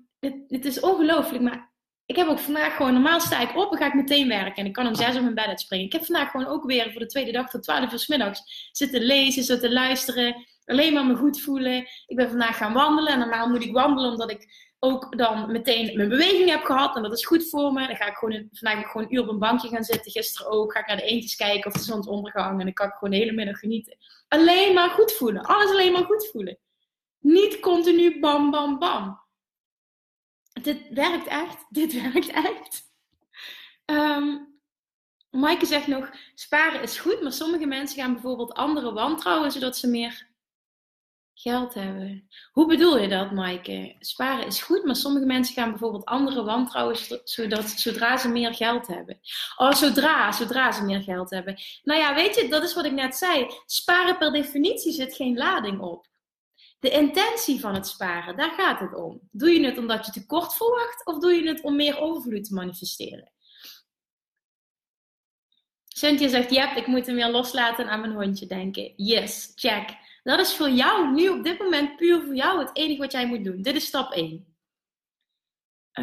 het, 0.47 0.65
is 0.65 0.79
ongelooflijk, 0.79 1.43
maar 1.43 1.71
ik 2.05 2.15
heb 2.15 2.27
ook 2.27 2.39
vandaag 2.39 2.75
gewoon, 2.75 2.93
normaal 2.93 3.19
sta 3.19 3.39
ik 3.39 3.57
op 3.57 3.71
en 3.71 3.77
ga 3.77 3.85
ik 3.87 3.93
meteen 3.93 4.27
werken. 4.27 4.55
En 4.55 4.65
ik 4.65 4.73
kan 4.73 4.87
om 4.87 4.95
zes 4.95 5.15
uur 5.15 5.21
mijn 5.21 5.33
bed 5.33 5.45
uitspringen. 5.45 5.85
Ik 5.85 5.91
heb 5.91 6.05
vandaag 6.05 6.31
gewoon 6.31 6.47
ook 6.47 6.65
weer 6.65 6.91
voor 6.91 7.01
de 7.01 7.07
tweede 7.07 7.31
dag 7.31 7.49
tot 7.49 7.63
twaalf 7.63 7.91
uur 7.91 7.99
s 7.99 8.07
middags 8.07 8.69
zitten 8.71 9.01
lezen, 9.01 9.43
zitten 9.43 9.71
luisteren. 9.71 10.45
Alleen 10.65 10.93
maar 10.93 11.05
me 11.05 11.15
goed 11.15 11.41
voelen. 11.41 11.77
Ik 12.05 12.15
ben 12.15 12.29
vandaag 12.29 12.57
gaan 12.57 12.73
wandelen. 12.73 13.13
En 13.13 13.19
normaal 13.19 13.49
moet 13.49 13.63
ik 13.63 13.73
wandelen 13.73 14.11
omdat 14.11 14.31
ik 14.31 14.69
ook 14.79 15.17
dan 15.17 15.51
meteen 15.51 15.95
mijn 15.95 16.09
beweging 16.09 16.49
heb 16.49 16.63
gehad. 16.63 16.95
En 16.95 17.01
dat 17.01 17.13
is 17.13 17.25
goed 17.25 17.49
voor 17.49 17.73
me. 17.73 17.87
Dan 17.87 17.95
ga 17.95 18.07
ik 18.07 18.15
gewoon 18.15 18.47
vandaag 18.51 18.91
gewoon 18.91 19.07
een 19.07 19.15
uur 19.15 19.21
op 19.21 19.29
een 19.29 19.39
bankje 19.39 19.69
gaan 19.69 19.83
zitten. 19.83 20.11
Gisteren 20.11 20.51
ook. 20.51 20.73
Ga 20.73 20.79
ik 20.79 20.87
naar 20.87 20.97
de 20.97 21.03
eentjes 21.03 21.35
kijken 21.35 21.71
of 21.71 21.77
de 21.77 21.83
zonsondergang. 21.83 22.59
En 22.59 22.65
dan 22.65 22.73
kan 22.73 22.87
ik 22.87 22.93
gewoon 22.93 23.09
de 23.09 23.19
hele 23.19 23.31
middag 23.31 23.59
genieten. 23.59 23.97
Alleen 24.27 24.73
maar 24.73 24.89
goed 24.89 25.11
voelen. 25.11 25.41
Alles 25.41 25.71
alleen 25.71 25.91
maar 25.91 26.05
goed 26.05 26.29
voelen. 26.31 26.57
Niet 27.21 27.59
continu 27.59 28.19
bam, 28.19 28.51
bam, 28.51 28.79
bam. 28.79 29.19
Dit 30.61 30.89
werkt 30.89 31.27
echt. 31.27 31.65
Dit 31.79 32.01
werkt 32.01 32.29
echt. 32.29 32.89
Um, 33.85 34.51
Maaike 35.31 35.65
zegt 35.65 35.87
nog, 35.87 36.09
sparen 36.33 36.81
is 36.81 36.99
goed, 36.99 37.21
maar 37.21 37.31
sommige 37.31 37.65
mensen 37.65 37.99
gaan 37.99 38.13
bijvoorbeeld 38.13 38.53
anderen 38.53 38.93
wantrouwen, 38.93 39.51
zodat 39.51 39.77
ze 39.77 39.87
meer 39.87 40.29
geld 41.33 41.73
hebben. 41.73 42.27
Hoe 42.51 42.67
bedoel 42.67 42.97
je 42.97 43.07
dat, 43.07 43.31
Maaike? 43.31 43.95
Sparen 43.99 44.45
is 44.45 44.61
goed, 44.61 44.85
maar 44.85 44.95
sommige 44.95 45.25
mensen 45.25 45.53
gaan 45.53 45.69
bijvoorbeeld 45.69 46.05
anderen 46.05 46.45
wantrouwen 46.45 46.97
zodat, 47.23 47.69
zodra 47.69 48.17
ze 48.17 48.29
meer 48.29 48.53
geld 48.53 48.87
hebben. 48.87 49.19
Oh, 49.57 49.71
zodra, 49.71 50.31
zodra 50.31 50.71
ze 50.71 50.83
meer 50.83 51.01
geld 51.01 51.29
hebben. 51.29 51.59
Nou 51.83 51.99
ja, 51.99 52.15
weet 52.15 52.35
je, 52.35 52.47
dat 52.47 52.63
is 52.63 52.73
wat 52.73 52.85
ik 52.85 52.91
net 52.91 53.15
zei. 53.15 53.47
Sparen 53.65 54.17
per 54.17 54.31
definitie 54.31 54.91
zit 54.91 55.15
geen 55.15 55.37
lading 55.37 55.79
op. 55.79 56.10
De 56.81 56.89
intentie 56.89 57.59
van 57.59 57.73
het 57.73 57.87
sparen, 57.87 58.37
daar 58.37 58.51
gaat 58.51 58.79
het 58.79 58.93
om. 58.93 59.19
Doe 59.31 59.49
je 59.49 59.65
het 59.65 59.77
omdat 59.77 60.05
je 60.05 60.11
tekort 60.11 60.55
verwacht 60.55 61.05
of 61.05 61.19
doe 61.19 61.33
je 61.33 61.47
het 61.47 61.61
om 61.61 61.75
meer 61.75 61.99
overvloed 61.99 62.43
te 62.43 62.53
manifesteren? 62.53 63.31
Cynthia 65.87 66.27
zegt, 66.27 66.51
ja, 66.51 66.75
ik 66.75 66.87
moet 66.87 67.05
hem 67.05 67.15
weer 67.15 67.29
loslaten 67.29 67.83
en 67.83 67.91
aan 67.91 67.99
mijn 67.99 68.13
hondje 68.13 68.45
denken. 68.45 68.93
Yes, 68.95 69.51
check. 69.55 69.89
Dat 70.23 70.39
is 70.39 70.55
voor 70.55 70.69
jou 70.69 71.13
nu 71.13 71.29
op 71.29 71.43
dit 71.43 71.59
moment 71.59 71.95
puur 71.95 72.21
voor 72.21 72.35
jou 72.35 72.59
het 72.59 72.69
enige 72.73 72.99
wat 72.99 73.11
jij 73.11 73.27
moet 73.27 73.43
doen. 73.43 73.61
Dit 73.61 73.75
is 73.75 73.85
stap 73.85 74.11
1. 74.11 74.25
Um, 74.31 74.45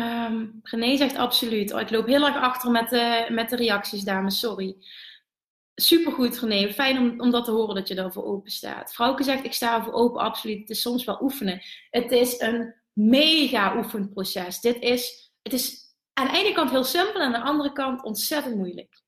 ehm, 0.02 0.46
René 0.62 0.96
zegt 0.96 1.16
absoluut. 1.16 1.72
Oh, 1.72 1.80
ik 1.80 1.90
loop 1.90 2.06
heel 2.06 2.26
erg 2.26 2.36
achter 2.36 2.70
met 2.70 2.90
de, 2.90 3.26
met 3.30 3.50
de 3.50 3.56
reacties, 3.56 4.02
dames. 4.02 4.38
Sorry. 4.38 4.76
Supergoed, 5.80 6.38
René. 6.38 6.72
Fijn 6.72 6.98
om, 6.98 7.20
om 7.20 7.30
dat 7.30 7.44
te 7.44 7.50
horen 7.50 7.74
dat 7.74 7.88
je 7.88 7.94
daarvoor 7.94 8.24
open 8.24 8.50
staat. 8.50 8.94
Vrouwke 8.94 9.22
zegt, 9.22 9.44
ik 9.44 9.52
sta 9.52 9.76
ervoor 9.76 9.92
open, 9.92 10.20
absoluut. 10.20 10.58
Het 10.58 10.70
is 10.70 10.80
soms 10.80 11.04
wel 11.04 11.22
oefenen. 11.22 11.62
Het 11.90 12.12
is 12.12 12.40
een 12.40 12.74
mega 12.92 13.76
oefenproces. 13.76 14.60
Dit 14.60 14.80
is, 14.80 15.32
het 15.42 15.52
is 15.52 15.94
aan 16.12 16.26
de 16.26 16.38
ene 16.38 16.52
kant 16.52 16.70
heel 16.70 16.84
simpel 16.84 17.20
en 17.20 17.34
aan 17.34 17.42
de 17.42 17.48
andere 17.48 17.72
kant 17.72 18.02
ontzettend 18.02 18.56
moeilijk. 18.56 19.02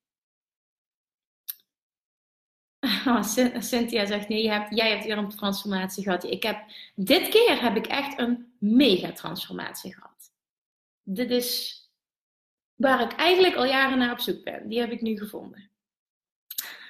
Oh, 3.07 3.23
Cynthia 3.59 4.07
zegt 4.07 4.29
nee, 4.29 4.43
je 4.43 4.51
hebt, 4.51 4.77
jij 4.77 4.91
hebt 4.91 5.09
een 5.09 5.29
transformatie 5.29 6.03
gehad. 6.03 6.25
Ik 6.25 6.43
heb, 6.43 6.65
dit 6.95 7.29
keer 7.29 7.63
heb 7.63 7.77
ik 7.77 7.87
echt 7.87 8.19
een 8.19 8.53
mega 8.59 9.13
transformatie 9.13 9.95
gehad. 9.95 10.33
Dit 11.03 11.31
is 11.31 11.79
waar 12.75 13.01
ik 13.01 13.13
eigenlijk 13.13 13.55
al 13.55 13.65
jaren 13.65 13.99
naar 13.99 14.13
op 14.13 14.21
zoek 14.21 14.45
ben. 14.45 14.69
Die 14.69 14.79
heb 14.79 14.91
ik 14.91 15.01
nu 15.01 15.19
gevonden. 15.19 15.70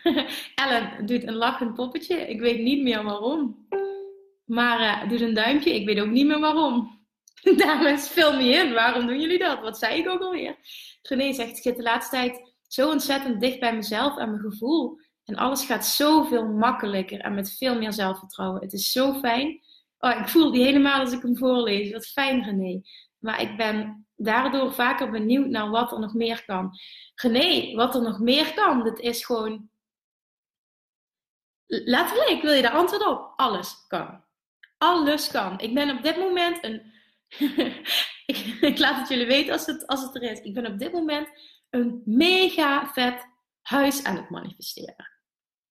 Ellen 0.55 1.07
doet 1.07 1.27
een 1.27 1.35
lachend 1.35 1.75
poppetje. 1.75 2.17
Ik 2.17 2.41
weet 2.41 2.61
niet 2.61 2.83
meer 2.83 3.03
waarom. 3.03 3.67
Maar 4.45 4.81
uh, 4.81 5.09
doet 5.09 5.21
een 5.21 5.35
duimpje. 5.35 5.75
Ik 5.75 5.87
weet 5.87 6.01
ook 6.01 6.11
niet 6.11 6.27
meer 6.27 6.41
waarom. 6.41 6.99
Dames, 7.57 8.09
vul 8.09 8.37
me 8.37 8.45
in. 8.45 8.73
Waarom 8.73 9.07
doen 9.07 9.21
jullie 9.21 9.39
dat? 9.39 9.61
Wat 9.61 9.79
zei 9.79 9.99
ik 10.01 10.09
ook 10.09 10.21
alweer? 10.21 10.57
René 11.03 11.33
zegt, 11.33 11.57
ik 11.57 11.63
zit 11.63 11.77
de 11.77 11.83
laatste 11.83 12.17
tijd 12.17 12.55
zo 12.69 12.91
ontzettend 12.91 13.41
dicht 13.41 13.61
bij 13.61 13.75
mezelf 13.75 14.17
en 14.19 14.31
mijn 14.31 14.51
gevoel. 14.51 14.99
En 15.25 15.37
alles 15.37 15.65
gaat 15.65 15.87
zoveel 15.87 16.47
makkelijker 16.47 17.21
en 17.21 17.35
met 17.35 17.57
veel 17.57 17.79
meer 17.79 17.93
zelfvertrouwen. 17.93 18.61
Het 18.61 18.73
is 18.73 18.93
zo 18.93 19.15
fijn. 19.15 19.61
Oh, 19.99 20.21
ik 20.21 20.29
voel 20.29 20.53
die 20.53 20.65
helemaal 20.65 21.01
als 21.01 21.13
ik 21.13 21.23
hem 21.23 21.37
voorlees. 21.37 21.93
Wat 21.93 22.07
fijn, 22.07 22.45
René. 22.45 22.81
Maar 23.19 23.41
ik 23.41 23.57
ben 23.57 24.07
daardoor 24.17 24.73
vaker 24.73 25.11
benieuwd 25.11 25.47
naar 25.47 25.71
wat 25.71 25.93
er 25.93 26.01
nog 26.01 26.15
meer 26.15 26.45
kan. 26.47 26.71
René, 27.15 27.75
wat 27.75 27.95
er 27.95 28.03
nog 28.03 28.19
meer 28.19 28.55
kan, 28.55 28.85
dat 28.85 29.01
is 29.01 29.25
gewoon. 29.25 29.70
Letterlijk, 31.71 32.43
wil 32.43 32.53
je 32.53 32.63
daar 32.63 32.73
antwoord 32.73 33.07
op? 33.07 33.33
Alles 33.37 33.87
kan. 33.87 34.25
Alles 34.79 35.31
kan. 35.31 35.61
Ik 35.61 35.75
ben 35.75 35.97
op 35.97 36.03
dit 36.03 36.17
moment 36.17 36.65
een. 36.65 36.93
ik, 38.71 38.79
laat 38.79 38.99
het 38.99 39.09
jullie 39.09 39.27
weten 39.27 39.53
als 39.53 39.67
het, 39.67 39.87
als 39.87 40.03
het 40.03 40.15
er 40.15 40.23
is. 40.23 40.41
Ik 40.41 40.55
ben 40.55 40.67
op 40.67 40.79
dit 40.79 40.93
moment 40.93 41.29
een 41.71 42.03
mega 42.05 42.93
vet 42.93 43.27
huis 43.63 44.05
aan 44.05 44.17
het 44.17 44.31
manifesteren. 44.31 45.11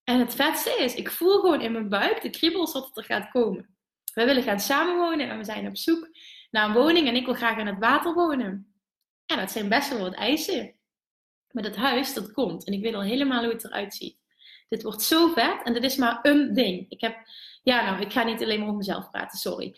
En 0.03 0.19
het 0.19 0.35
vetste 0.35 0.77
is, 0.77 0.95
ik 0.95 1.11
voel 1.11 1.39
gewoon 1.39 1.61
in 1.61 1.71
mijn 1.71 1.89
buik 1.89 2.21
de 2.21 2.29
kriebels 2.29 2.73
dat 2.73 2.87
het 2.87 2.97
er 2.97 3.03
gaat 3.03 3.31
komen. 3.31 3.77
We 4.13 4.25
willen 4.25 4.43
gaan 4.43 4.59
samenwonen 4.59 5.29
en 5.29 5.37
we 5.37 5.43
zijn 5.43 5.67
op 5.67 5.77
zoek 5.77 6.09
naar 6.51 6.67
een 6.67 6.75
woning 6.75 7.07
en 7.07 7.15
ik 7.15 7.25
wil 7.25 7.33
graag 7.33 7.57
aan 7.57 7.67
het 7.67 7.79
water 7.79 8.13
wonen. 8.13 8.73
En 9.25 9.37
dat 9.37 9.51
zijn 9.51 9.69
best 9.69 9.89
wel 9.89 9.99
wat 9.99 10.15
eisen. 10.15 10.75
Maar 11.51 11.63
dat 11.63 11.75
huis, 11.75 12.13
dat 12.13 12.31
komt. 12.31 12.65
En 12.65 12.73
ik 12.73 12.81
weet 12.81 12.93
al 12.93 13.01
helemaal 13.01 13.43
hoe 13.43 13.53
het 13.53 13.65
eruit 13.65 13.93
ziet. 13.93 14.18
Dit 14.69 14.83
wordt 14.83 15.01
zo 15.01 15.27
vet 15.27 15.63
en 15.63 15.73
dit 15.73 15.83
is 15.83 15.95
maar 15.95 16.19
een 16.21 16.53
ding. 16.53 16.85
Ik 16.89 17.01
heb, 17.01 17.17
ja 17.63 17.85
nou, 17.85 18.01
ik 18.01 18.11
ga 18.11 18.23
niet 18.23 18.43
alleen 18.43 18.57
maar 18.57 18.67
over 18.67 18.77
mezelf 18.77 19.09
praten, 19.09 19.37
sorry. 19.37 19.75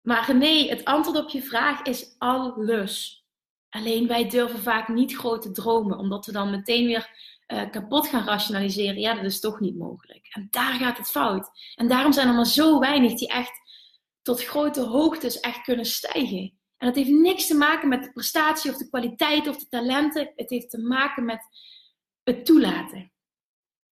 Maar 0.00 0.36
nee, 0.36 0.70
het 0.70 0.84
antwoord 0.84 1.18
op 1.18 1.28
je 1.30 1.42
vraag 1.42 1.82
is 1.82 2.14
alles. 2.18 3.24
Alleen 3.68 4.06
wij 4.06 4.28
durven 4.28 4.58
vaak 4.58 4.88
niet 4.88 5.16
grote 5.16 5.50
dromen, 5.50 5.98
omdat 5.98 6.26
we 6.26 6.32
dan 6.32 6.50
meteen 6.50 6.86
weer 6.86 7.10
uh, 7.46 7.70
kapot 7.70 8.08
gaan 8.08 8.24
rationaliseren, 8.24 9.00
ja, 9.00 9.14
dat 9.14 9.24
is 9.24 9.40
toch 9.40 9.60
niet 9.60 9.76
mogelijk. 9.76 10.26
En 10.30 10.48
daar 10.50 10.72
gaat 10.72 10.98
het 10.98 11.10
fout. 11.10 11.50
En 11.74 11.88
daarom 11.88 12.12
zijn 12.12 12.28
er 12.28 12.34
maar 12.34 12.46
zo 12.46 12.78
weinig 12.78 13.14
die 13.14 13.28
echt 13.28 13.52
tot 14.22 14.44
grote 14.44 14.80
hoogtes 14.80 15.40
echt 15.40 15.62
kunnen 15.62 15.84
stijgen. 15.84 16.58
En 16.76 16.86
dat 16.86 16.94
heeft 16.94 17.10
niks 17.10 17.46
te 17.46 17.54
maken 17.54 17.88
met 17.88 18.02
de 18.02 18.12
prestatie 18.12 18.70
of 18.70 18.76
de 18.76 18.88
kwaliteit 18.88 19.48
of 19.48 19.58
de 19.58 19.68
talenten. 19.68 20.32
Het 20.36 20.50
heeft 20.50 20.70
te 20.70 20.78
maken 20.78 21.24
met 21.24 21.48
het 22.22 22.46
toelaten. 22.46 23.12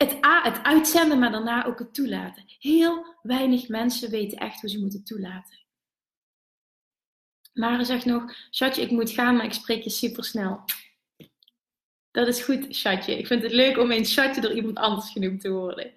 Het, 0.02 0.24
A, 0.24 0.42
het 0.42 0.62
uitzenden, 0.62 1.18
maar 1.18 1.30
daarna 1.30 1.64
ook 1.66 1.78
het 1.78 1.94
toelaten. 1.94 2.44
Heel 2.58 3.16
weinig 3.22 3.68
mensen 3.68 4.10
weten 4.10 4.38
echt 4.38 4.60
hoe 4.60 4.70
ze 4.70 4.80
moeten 4.80 5.04
toelaten. 5.04 5.58
Mara 7.52 7.84
zegt 7.84 8.04
nog, 8.04 8.34
Schatje, 8.50 8.82
ik 8.82 8.90
moet 8.90 9.10
gaan, 9.10 9.36
maar 9.36 9.44
ik 9.44 9.52
spreek 9.52 9.82
je 9.82 9.90
super 9.90 10.24
snel. 10.24 10.64
Dat 12.10 12.26
is 12.26 12.42
goed, 12.42 12.66
Chatje. 12.68 13.18
Ik 13.18 13.26
vind 13.26 13.42
het 13.42 13.52
leuk 13.52 13.78
om 13.78 13.90
eens 13.90 14.14
Chatje 14.14 14.40
door 14.40 14.52
iemand 14.52 14.76
anders 14.76 15.10
genoemd 15.10 15.40
te 15.40 15.50
worden. 15.50 15.92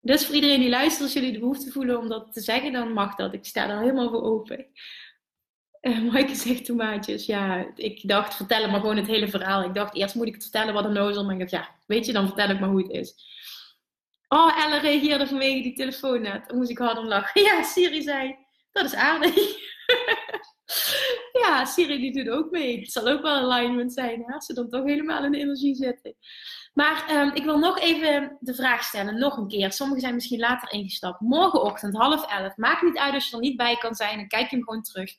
Dus 0.00 0.26
voor 0.26 0.34
iedereen 0.34 0.60
die 0.60 0.68
luistert, 0.68 1.02
als 1.02 1.12
jullie 1.12 1.32
de 1.32 1.38
behoefte 1.38 1.70
voelen 1.70 1.98
om 1.98 2.08
dat 2.08 2.32
te 2.32 2.40
zeggen, 2.40 2.72
dan 2.72 2.92
mag 2.92 3.14
dat. 3.14 3.32
Ik 3.32 3.44
sta 3.44 3.66
daar 3.66 3.80
helemaal 3.80 4.10
voor 4.10 4.22
open. 4.22 4.66
Uh, 5.80 6.12
Maaike 6.12 6.34
zegt 6.34 6.64
tomaatjes. 6.64 7.26
Ja, 7.26 7.72
ik 7.74 8.08
dacht, 8.08 8.34
vertel 8.34 8.70
maar 8.70 8.80
gewoon 8.80 8.96
het 8.96 9.06
hele 9.06 9.28
verhaal. 9.28 9.62
Ik 9.62 9.74
dacht, 9.74 9.94
eerst 9.94 10.14
moet 10.14 10.26
ik 10.26 10.34
het 10.34 10.42
vertellen 10.42 10.74
wat 10.74 10.84
een 10.84 10.92
nozel. 10.92 11.24
Maar 11.24 11.32
ik 11.32 11.38
dacht, 11.38 11.50
ja, 11.50 11.68
weet 11.86 12.06
je, 12.06 12.12
dan 12.12 12.26
vertel 12.26 12.50
ik 12.50 12.60
maar 12.60 12.68
hoe 12.68 12.82
het 12.82 12.90
is. 12.90 13.14
Oh, 14.28 14.64
Elle 14.64 14.78
reageerde 14.78 15.26
vanwege 15.26 15.62
die 15.62 15.74
telefoon 15.74 16.22
net. 16.22 16.52
Moest 16.52 16.70
ik 16.70 16.78
harder 16.78 17.04
lachen. 17.04 17.42
Ja, 17.48 17.62
Siri 17.62 18.02
zei, 18.02 18.36
dat 18.72 18.84
is 18.84 18.94
aardig. 18.94 19.34
ja, 21.42 21.64
Siri 21.64 21.98
die 21.98 22.12
doet 22.12 22.28
ook 22.28 22.50
mee. 22.50 22.80
Het 22.80 22.92
zal 22.92 23.08
ook 23.08 23.22
wel 23.22 23.52
alignment 23.52 23.92
zijn, 23.92 24.22
hè? 24.26 24.40
ze 24.40 24.54
dan 24.54 24.68
toch 24.68 24.84
helemaal 24.84 25.24
in 25.24 25.32
de 25.32 25.38
energie 25.38 25.74
zitten. 25.74 26.14
Maar 26.74 27.10
um, 27.10 27.30
ik 27.34 27.44
wil 27.44 27.58
nog 27.58 27.80
even 27.80 28.36
de 28.40 28.54
vraag 28.54 28.82
stellen, 28.82 29.18
nog 29.18 29.36
een 29.36 29.48
keer. 29.48 29.72
Sommigen 29.72 30.02
zijn 30.02 30.14
misschien 30.14 30.38
later 30.38 30.72
ingestapt. 30.72 31.20
Morgenochtend, 31.20 31.96
half 31.96 32.30
elf. 32.30 32.56
Maakt 32.56 32.82
niet 32.82 32.98
uit 32.98 33.14
als 33.14 33.28
je 33.28 33.36
er 33.36 33.42
niet 33.42 33.56
bij 33.56 33.76
kan 33.76 33.94
zijn. 33.94 34.16
Dan 34.16 34.28
kijk 34.28 34.50
je 34.50 34.56
hem 34.56 34.64
gewoon 34.64 34.82
terug. 34.82 35.10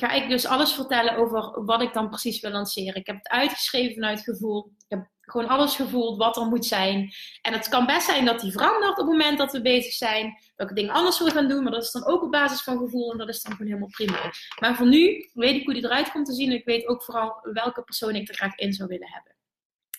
Ga 0.00 0.10
ik 0.10 0.28
dus 0.28 0.46
alles 0.46 0.72
vertellen 0.72 1.16
over 1.16 1.64
wat 1.64 1.82
ik 1.82 1.92
dan 1.92 2.08
precies 2.08 2.40
wil 2.40 2.50
lanceren. 2.50 2.94
Ik 2.94 3.06
heb 3.06 3.16
het 3.16 3.28
uitgeschreven 3.28 3.94
vanuit 3.94 4.20
gevoel. 4.20 4.72
Ik 4.78 4.84
heb 4.88 5.06
gewoon 5.20 5.48
alles 5.48 5.76
gevoeld 5.76 6.18
wat 6.18 6.36
er 6.36 6.46
moet 6.46 6.66
zijn. 6.66 7.12
En 7.42 7.52
het 7.52 7.68
kan 7.68 7.86
best 7.86 8.06
zijn 8.06 8.24
dat 8.24 8.40
die 8.40 8.52
verandert 8.52 8.90
op 8.90 8.96
het 8.96 9.06
moment 9.06 9.38
dat 9.38 9.52
we 9.52 9.60
bezig 9.60 9.92
zijn. 9.92 10.38
Dat 10.56 10.70
ik 10.70 10.76
dingen 10.76 10.94
anders 10.94 11.18
wil 11.18 11.28
gaan 11.28 11.48
doen. 11.48 11.62
Maar 11.62 11.72
dat 11.72 11.82
is 11.82 11.90
dan 11.90 12.06
ook 12.06 12.22
op 12.22 12.30
basis 12.30 12.62
van 12.62 12.78
gevoel. 12.78 13.12
En 13.12 13.18
dat 13.18 13.28
is 13.28 13.42
dan 13.42 13.52
gewoon 13.52 13.66
helemaal 13.66 13.90
prima. 13.90 14.32
Maar 14.60 14.76
voor 14.76 14.86
nu 14.86 15.30
weet 15.34 15.56
ik 15.56 15.64
hoe 15.64 15.74
die 15.74 15.84
eruit 15.84 16.10
komt 16.10 16.26
te 16.26 16.32
zien. 16.32 16.50
En 16.50 16.56
ik 16.56 16.64
weet 16.64 16.86
ook 16.86 17.02
vooral 17.02 17.38
welke 17.52 17.82
persoon 17.82 18.14
ik 18.14 18.28
er 18.28 18.34
graag 18.34 18.54
in 18.54 18.72
zou 18.72 18.88
willen 18.88 19.08
hebben. 19.08 19.34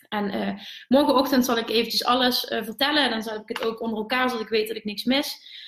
En 0.09 0.35
uh, 0.35 0.63
morgenochtend 0.87 1.45
zal 1.45 1.57
ik 1.57 1.69
eventjes 1.69 2.05
alles 2.05 2.51
uh, 2.51 2.63
vertellen. 2.63 3.03
En 3.03 3.09
dan 3.09 3.21
zal 3.21 3.35
ik 3.35 3.47
het 3.47 3.63
ook 3.63 3.81
onder 3.81 3.97
elkaar, 3.97 4.29
zodat 4.29 4.43
ik 4.43 4.51
weet 4.51 4.67
dat 4.67 4.77
ik 4.77 4.83
niks 4.83 5.03
mis. 5.03 5.59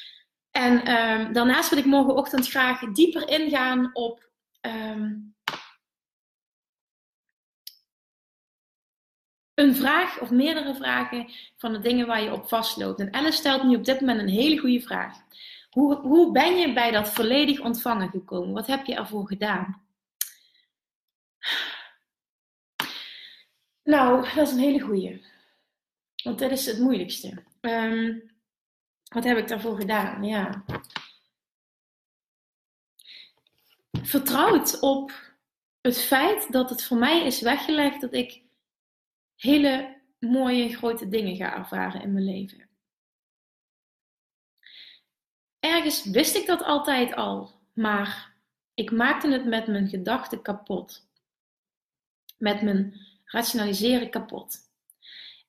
En 0.54 0.74
uh, 0.74 1.34
daarnaast 1.34 1.70
wil 1.70 1.80
ik 1.80 1.86
morgenochtend 1.86 2.50
graag 2.50 2.80
dieper 2.80 3.30
ingaan 3.30 3.90
op 3.94 4.30
um, 4.62 5.36
een 9.54 9.76
vraag 9.76 10.20
of 10.20 10.32
meerdere 10.32 10.76
vragen 10.76 11.32
van 11.58 11.74
de 11.74 11.80
dingen 11.80 12.08
waar 12.08 12.22
je 12.22 12.34
op 12.34 12.48
vastloopt. 12.48 13.00
En 13.00 13.14
Alice 13.14 13.38
stelt 13.38 13.64
nu 13.64 13.76
op 13.76 13.86
dit 13.86 14.00
moment 14.00 14.20
een 14.20 14.28
hele 14.28 14.58
goede 14.58 14.82
vraag. 14.82 15.18
Hoe, 15.70 15.96
hoe 15.96 16.32
ben 16.32 16.56
je 16.56 16.74
bij 16.74 16.92
dat 16.92 17.14
volledig 17.14 17.60
ontvangen 17.60 18.10
gekomen? 18.10 18.54
Wat 18.54 18.68
heb 18.68 18.86
je 18.86 18.96
ervoor 18.96 19.28
gedaan? 19.28 19.82
Nou, 23.84 24.36
dat 24.36 24.48
is 24.48 24.54
een 24.54 24.60
hele 24.60 24.80
goede. 24.80 25.22
Want 26.24 26.40
dit 26.40 26.52
is 26.52 26.66
het 26.66 26.80
moeilijkste. 26.80 27.44
Um, 27.62 28.33
wat 29.14 29.24
heb 29.24 29.38
ik 29.38 29.48
daarvoor 29.48 29.76
gedaan? 29.76 30.24
Ja. 30.24 30.64
Vertrouwd 33.92 34.80
op 34.80 35.12
het 35.82 36.02
feit 36.02 36.52
dat 36.52 36.70
het 36.70 36.84
voor 36.84 36.98
mij 36.98 37.26
is 37.26 37.42
weggelegd 37.42 38.02
dat 38.02 38.14
ik 38.14 38.42
hele 39.36 40.02
mooie 40.20 40.76
grote 40.76 41.10
dingen 41.10 41.36
ga 41.36 41.56
ervaren 41.56 42.02
in 42.02 42.14
mijn 42.14 42.26
leven. 42.26 42.70
Ergens 45.60 46.06
wist 46.06 46.36
ik 46.36 46.46
dat 46.46 46.64
altijd 46.64 47.16
al, 47.16 47.62
maar 47.74 48.36
ik 48.74 48.92
maakte 48.92 49.32
het 49.32 49.46
met 49.46 49.68
mijn 49.68 49.88
gedachten 49.88 50.42
kapot. 50.42 51.08
Met 52.38 52.62
mijn 52.62 52.94
rationaliseren 53.26 54.10
kapot. 54.10 54.58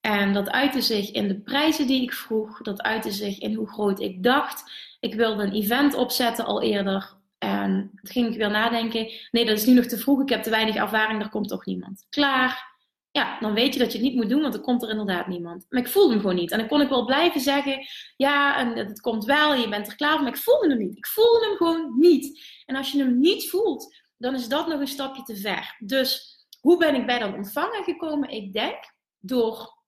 En 0.06 0.32
dat 0.32 0.50
uitte 0.50 0.82
zich 0.82 1.10
in 1.10 1.28
de 1.28 1.40
prijzen 1.40 1.86
die 1.86 2.02
ik 2.02 2.12
vroeg, 2.12 2.62
dat 2.62 2.82
uitte 2.82 3.10
zich 3.10 3.38
in 3.38 3.54
hoe 3.54 3.68
groot 3.68 4.00
ik 4.00 4.22
dacht. 4.22 4.70
Ik 5.00 5.14
wilde 5.14 5.42
een 5.42 5.52
event 5.52 5.94
opzetten 5.94 6.44
al 6.44 6.62
eerder. 6.62 7.14
En 7.38 7.90
toen 7.94 8.12
ging 8.12 8.28
ik 8.28 8.36
weer 8.36 8.50
nadenken: 8.50 9.12
nee, 9.30 9.44
dat 9.44 9.58
is 9.58 9.64
nu 9.64 9.74
nog 9.74 9.84
te 9.84 9.98
vroeg, 9.98 10.22
ik 10.22 10.28
heb 10.28 10.42
te 10.42 10.50
weinig 10.50 10.74
ervaring, 10.74 11.22
er 11.22 11.28
komt 11.28 11.48
toch 11.48 11.64
niemand. 11.66 12.06
Klaar. 12.08 12.72
Ja, 13.10 13.38
dan 13.40 13.54
weet 13.54 13.72
je 13.72 13.78
dat 13.78 13.92
je 13.92 13.98
het 13.98 14.06
niet 14.06 14.16
moet 14.16 14.28
doen, 14.28 14.42
want 14.42 14.54
er 14.54 14.60
komt 14.60 14.82
er 14.82 14.90
inderdaad 14.90 15.26
niemand. 15.26 15.66
Maar 15.68 15.80
ik 15.80 15.88
voelde 15.88 16.12
hem 16.12 16.20
gewoon 16.20 16.36
niet. 16.36 16.50
En 16.50 16.58
dan 16.58 16.68
kon 16.68 16.80
ik 16.80 16.88
wel 16.88 17.04
blijven 17.04 17.40
zeggen: 17.40 17.86
ja, 18.16 18.58
en 18.58 18.76
het 18.76 19.00
komt 19.00 19.24
wel, 19.24 19.54
je 19.54 19.68
bent 19.68 19.86
er 19.86 19.96
klaar 19.96 20.12
voor. 20.12 20.22
Maar 20.22 20.32
ik 20.32 20.42
voelde 20.42 20.68
hem 20.68 20.78
niet. 20.78 20.96
Ik 20.96 21.06
voelde 21.06 21.46
hem 21.46 21.56
gewoon 21.56 21.94
niet. 21.98 22.44
En 22.66 22.76
als 22.76 22.92
je 22.92 22.98
hem 22.98 23.18
niet 23.18 23.50
voelt, 23.50 23.96
dan 24.16 24.34
is 24.34 24.48
dat 24.48 24.66
nog 24.66 24.80
een 24.80 24.86
stapje 24.86 25.22
te 25.22 25.36
ver. 25.36 25.76
Dus 25.78 26.36
hoe 26.60 26.78
ben 26.78 26.94
ik 26.94 27.06
bij 27.06 27.18
dat 27.18 27.34
ontvangen 27.34 27.84
gekomen? 27.84 28.28
Ik 28.28 28.52
denk 28.52 28.78
door 29.18 29.82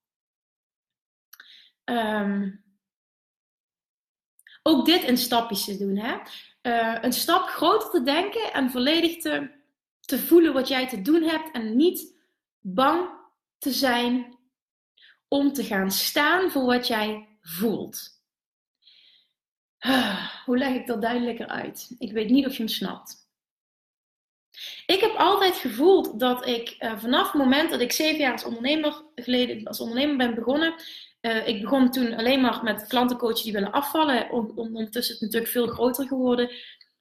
um, 1.90 2.64
ook 4.62 4.86
dit 4.86 5.02
in 5.02 5.16
stapjes 5.16 5.64
te 5.64 5.76
doen. 5.76 5.96
Hè? 5.96 6.16
Uh, 6.62 6.98
een 7.02 7.12
stap 7.12 7.48
groter 7.48 7.90
te 7.90 8.02
denken 8.02 8.52
en 8.52 8.70
volledig 8.70 9.16
te, 9.16 9.50
te 10.00 10.18
voelen 10.18 10.52
wat 10.52 10.68
jij 10.68 10.88
te 10.88 11.02
doen 11.02 11.22
hebt 11.22 11.50
en 11.50 11.76
niet 11.76 12.16
bang 12.60 13.10
te 13.58 13.70
zijn 13.70 14.38
om 15.28 15.52
te 15.52 15.64
gaan 15.64 15.90
staan 15.90 16.50
voor 16.50 16.64
wat 16.64 16.86
jij 16.86 17.28
voelt. 17.40 18.14
Uh, 19.80 20.30
hoe 20.44 20.58
leg 20.58 20.74
ik 20.74 20.86
dat 20.86 21.02
duidelijker 21.02 21.46
uit? 21.46 21.94
Ik 21.98 22.12
weet 22.12 22.30
niet 22.30 22.46
of 22.46 22.52
je 22.52 22.58
hem 22.58 22.68
snapt. 22.68 23.24
Ik 24.86 25.00
heb 25.00 25.14
altijd 25.16 25.56
gevoeld 25.56 26.20
dat 26.20 26.46
ik 26.46 26.76
uh, 26.78 26.98
vanaf 26.98 27.32
het 27.32 27.42
moment 27.42 27.70
dat 27.70 27.80
ik 27.80 27.92
zeven 27.92 28.20
jaar 28.20 28.32
als 28.32 28.44
ondernemer 28.44 29.02
geleden 29.14 29.66
als 29.66 29.80
ondernemer 29.80 30.16
ben 30.16 30.34
begonnen. 30.34 30.74
Uh, 31.26 31.48
ik 31.48 31.62
begon 31.62 31.90
toen 31.90 32.14
alleen 32.14 32.40
maar 32.40 32.60
met 32.62 32.86
klantencoaches 32.86 33.42
die 33.42 33.52
willen 33.52 33.72
afvallen. 33.72 34.30
Ondertussen 34.56 35.14
is 35.14 35.20
het 35.20 35.20
natuurlijk 35.20 35.52
veel 35.52 35.66
groter 35.66 36.06
geworden. 36.06 36.50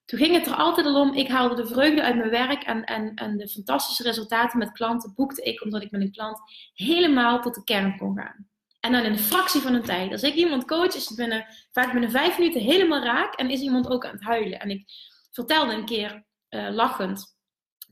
Toen 0.05 0.19
ging 0.19 0.36
het 0.36 0.45
er 0.45 0.55
altijd 0.55 0.86
al 0.86 1.01
om. 1.01 1.13
Ik 1.13 1.28
haalde 1.28 1.55
de 1.55 1.67
vreugde 1.67 2.03
uit 2.03 2.15
mijn 2.15 2.30
werk 2.30 2.63
en, 2.63 2.84
en, 2.84 3.13
en 3.15 3.38
de 3.38 3.47
fantastische 3.47 4.03
resultaten 4.03 4.59
met 4.59 4.71
klanten 4.71 5.13
boekte 5.15 5.41
ik 5.41 5.63
omdat 5.63 5.82
ik 5.82 5.91
met 5.91 6.01
een 6.01 6.11
klant 6.11 6.39
helemaal 6.73 7.41
tot 7.41 7.55
de 7.55 7.63
kern 7.63 7.97
kon 7.97 8.17
gaan. 8.17 8.47
En 8.80 8.91
dan 8.91 9.03
in 9.03 9.11
een 9.11 9.19
fractie 9.19 9.61
van 9.61 9.73
een 9.73 9.84
tijd. 9.84 10.11
Als 10.11 10.23
ik 10.23 10.34
iemand 10.34 10.65
coach, 10.65 10.95
is 10.95 11.07
het 11.07 11.17
binnen, 11.17 11.45
vaak 11.71 11.91
binnen 11.91 12.11
vijf 12.11 12.38
minuten 12.38 12.61
helemaal 12.61 13.03
raak 13.03 13.36
en 13.36 13.49
is 13.49 13.61
iemand 13.61 13.89
ook 13.89 14.05
aan 14.05 14.13
het 14.13 14.23
huilen. 14.23 14.59
En 14.59 14.69
ik 14.69 14.84
vertelde 15.32 15.73
een 15.73 15.86
keer 15.86 16.26
uh, 16.49 16.69
lachend 16.71 17.34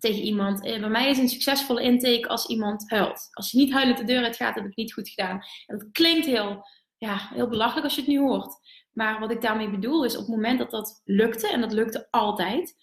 tegen 0.04 0.22
iemand. 0.22 0.64
Eh, 0.64 0.80
bij 0.80 0.90
mij 0.90 1.10
is 1.10 1.18
een 1.18 1.30
succesvolle 1.30 1.82
intake 1.82 2.28
als 2.28 2.46
iemand 2.46 2.90
huilt. 2.90 3.28
Als 3.32 3.52
je 3.52 3.58
niet 3.58 3.74
huilend 3.74 3.98
de 3.98 4.04
deur 4.04 4.24
uit 4.24 4.36
gaat, 4.36 4.56
heb 4.56 4.66
ik 4.66 4.76
niet 4.76 4.94
goed 4.94 5.10
gedaan. 5.10 5.42
En 5.66 5.78
dat 5.78 5.92
klinkt 5.92 6.26
heel, 6.26 6.68
ja, 6.98 7.30
heel 7.34 7.48
belachelijk 7.48 7.86
als 7.86 7.96
je 7.96 8.02
het 8.02 8.10
nu 8.10 8.20
hoort. 8.20 8.54
Maar 8.92 9.20
wat 9.20 9.32
ik 9.32 9.42
daarmee 9.42 9.70
bedoel 9.70 10.06
is, 10.06 10.14
op 10.14 10.20
het 10.20 10.36
moment 10.36 10.60
dat 10.60 10.72
dat 10.72 11.02
lukte, 11.04 11.48
en 11.48 11.62
dat 11.62 11.72
lukte 11.72 12.08
altijd, 12.10 12.76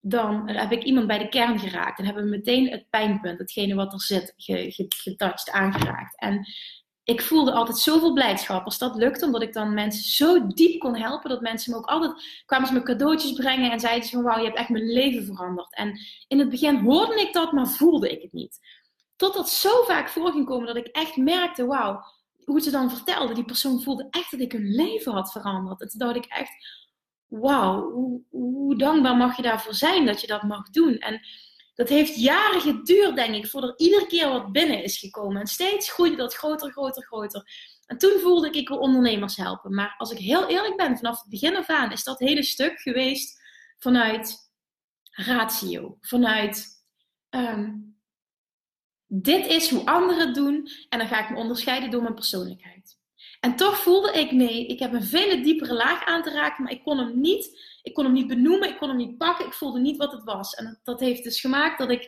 dan 0.00 0.48
heb 0.48 0.72
ik 0.72 0.82
iemand 0.82 1.06
bij 1.06 1.18
de 1.18 1.28
kern 1.28 1.58
geraakt. 1.58 1.98
En 1.98 2.04
hebben 2.04 2.24
we 2.24 2.30
meteen 2.30 2.70
het 2.70 2.86
pijnpunt, 2.90 3.38
hetgene 3.38 3.74
wat 3.74 3.92
er 3.92 4.02
zit, 4.02 4.34
getouched, 4.88 5.50
aangeraakt. 5.50 6.20
En 6.20 6.46
ik 7.12 7.22
voelde 7.22 7.52
altijd 7.52 7.78
zoveel 7.78 8.12
blijdschap 8.12 8.64
als 8.64 8.78
dat 8.78 8.96
lukte, 8.96 9.24
omdat 9.24 9.42
ik 9.42 9.52
dan 9.52 9.74
mensen 9.74 10.04
zo 10.04 10.46
diep 10.46 10.80
kon 10.80 10.96
helpen, 10.96 11.30
dat 11.30 11.40
mensen 11.40 11.72
me 11.72 11.78
ook 11.78 11.86
altijd 11.86 12.42
kwamen 12.46 12.68
ze 12.68 12.74
me 12.74 12.82
cadeautjes 12.82 13.32
brengen 13.32 13.70
en 13.70 13.80
zeiden 13.80 14.08
ze 14.08 14.14
van 14.14 14.22
wauw, 14.22 14.38
je 14.38 14.44
hebt 14.44 14.58
echt 14.58 14.68
mijn 14.68 14.92
leven 14.92 15.24
veranderd. 15.24 15.74
En 15.74 15.98
in 16.28 16.38
het 16.38 16.48
begin 16.48 16.76
hoorde 16.76 17.20
ik 17.20 17.32
dat, 17.32 17.52
maar 17.52 17.66
voelde 17.66 18.10
ik 18.10 18.22
het 18.22 18.32
niet. 18.32 18.58
Tot 19.16 19.34
dat 19.34 19.50
zo 19.50 19.82
vaak 19.82 20.08
voor 20.08 20.32
ging 20.32 20.46
komen 20.46 20.66
dat 20.66 20.76
ik 20.76 20.86
echt 20.86 21.16
merkte, 21.16 21.66
wauw, 21.66 22.04
hoe 22.44 22.60
ze 22.60 22.70
dan 22.70 22.90
vertelde, 22.90 23.34
die 23.34 23.44
persoon 23.44 23.82
voelde 23.82 24.06
echt 24.10 24.30
dat 24.30 24.40
ik 24.40 24.52
hun 24.52 24.74
leven 24.74 25.12
had 25.12 25.32
veranderd. 25.32 25.80
En 25.80 25.88
toen 25.88 25.98
dacht 25.98 26.16
ik 26.16 26.24
echt, 26.24 26.82
wauw, 27.26 27.90
hoe, 27.90 28.20
hoe 28.30 28.76
dankbaar 28.76 29.16
mag 29.16 29.36
je 29.36 29.42
daarvoor 29.42 29.74
zijn 29.74 30.06
dat 30.06 30.20
je 30.20 30.26
dat 30.26 30.42
mag 30.42 30.70
doen. 30.70 30.98
En 30.98 31.20
dat 31.82 31.90
heeft 31.90 32.16
jaren 32.16 32.60
geduurd, 32.60 33.16
denk 33.16 33.34
ik, 33.34 33.46
voordat 33.46 33.70
er 33.70 33.86
iedere 33.86 34.06
keer 34.06 34.28
wat 34.28 34.52
binnen 34.52 34.82
is 34.82 34.98
gekomen. 34.98 35.40
En 35.40 35.46
steeds 35.46 35.92
groeide 35.92 36.16
dat 36.16 36.34
groter, 36.34 36.72
groter, 36.72 37.02
groter. 37.02 37.48
En 37.86 37.98
toen 37.98 38.20
voelde 38.20 38.46
ik, 38.46 38.54
ik 38.54 38.68
wil 38.68 38.78
ondernemers 38.78 39.36
helpen. 39.36 39.74
Maar 39.74 39.94
als 39.98 40.10
ik 40.10 40.18
heel 40.18 40.48
eerlijk 40.48 40.76
ben, 40.76 40.96
vanaf 40.96 41.20
het 41.20 41.28
begin 41.28 41.56
af 41.56 41.68
aan 41.68 41.92
is 41.92 42.04
dat 42.04 42.18
hele 42.18 42.42
stuk 42.42 42.80
geweest 42.80 43.40
vanuit 43.78 44.52
ratio. 45.10 45.96
Vanuit, 46.00 46.84
um, 47.30 47.96
dit 49.06 49.46
is 49.46 49.70
hoe 49.70 49.86
anderen 49.86 50.34
doen 50.34 50.68
en 50.88 50.98
dan 50.98 51.08
ga 51.08 51.24
ik 51.24 51.30
me 51.30 51.36
onderscheiden 51.36 51.90
door 51.90 52.02
mijn 52.02 52.14
persoonlijkheid. 52.14 52.98
En 53.42 53.56
toch 53.56 53.76
voelde 53.76 54.12
ik, 54.12 54.32
nee, 54.32 54.66
ik 54.66 54.78
heb 54.78 54.92
een 54.92 55.02
veel 55.02 55.42
diepere 55.42 55.74
laag 55.74 56.04
aan 56.04 56.22
te 56.22 56.30
raken, 56.30 56.62
maar 56.62 56.72
ik 56.72 56.82
kon 56.82 56.98
hem 56.98 57.20
niet 57.20 57.70
ik 57.82 57.94
kon 57.94 58.04
hem 58.04 58.12
niet 58.12 58.26
benoemen, 58.26 58.68
ik 58.68 58.78
kon 58.78 58.88
hem 58.88 58.96
niet 58.96 59.18
pakken, 59.18 59.46
ik 59.46 59.52
voelde 59.52 59.80
niet 59.80 59.96
wat 59.96 60.12
het 60.12 60.24
was. 60.24 60.54
En 60.54 60.80
dat 60.84 61.00
heeft 61.00 61.24
dus 61.24 61.40
gemaakt 61.40 61.78
dat 61.78 61.90
ik 61.90 62.00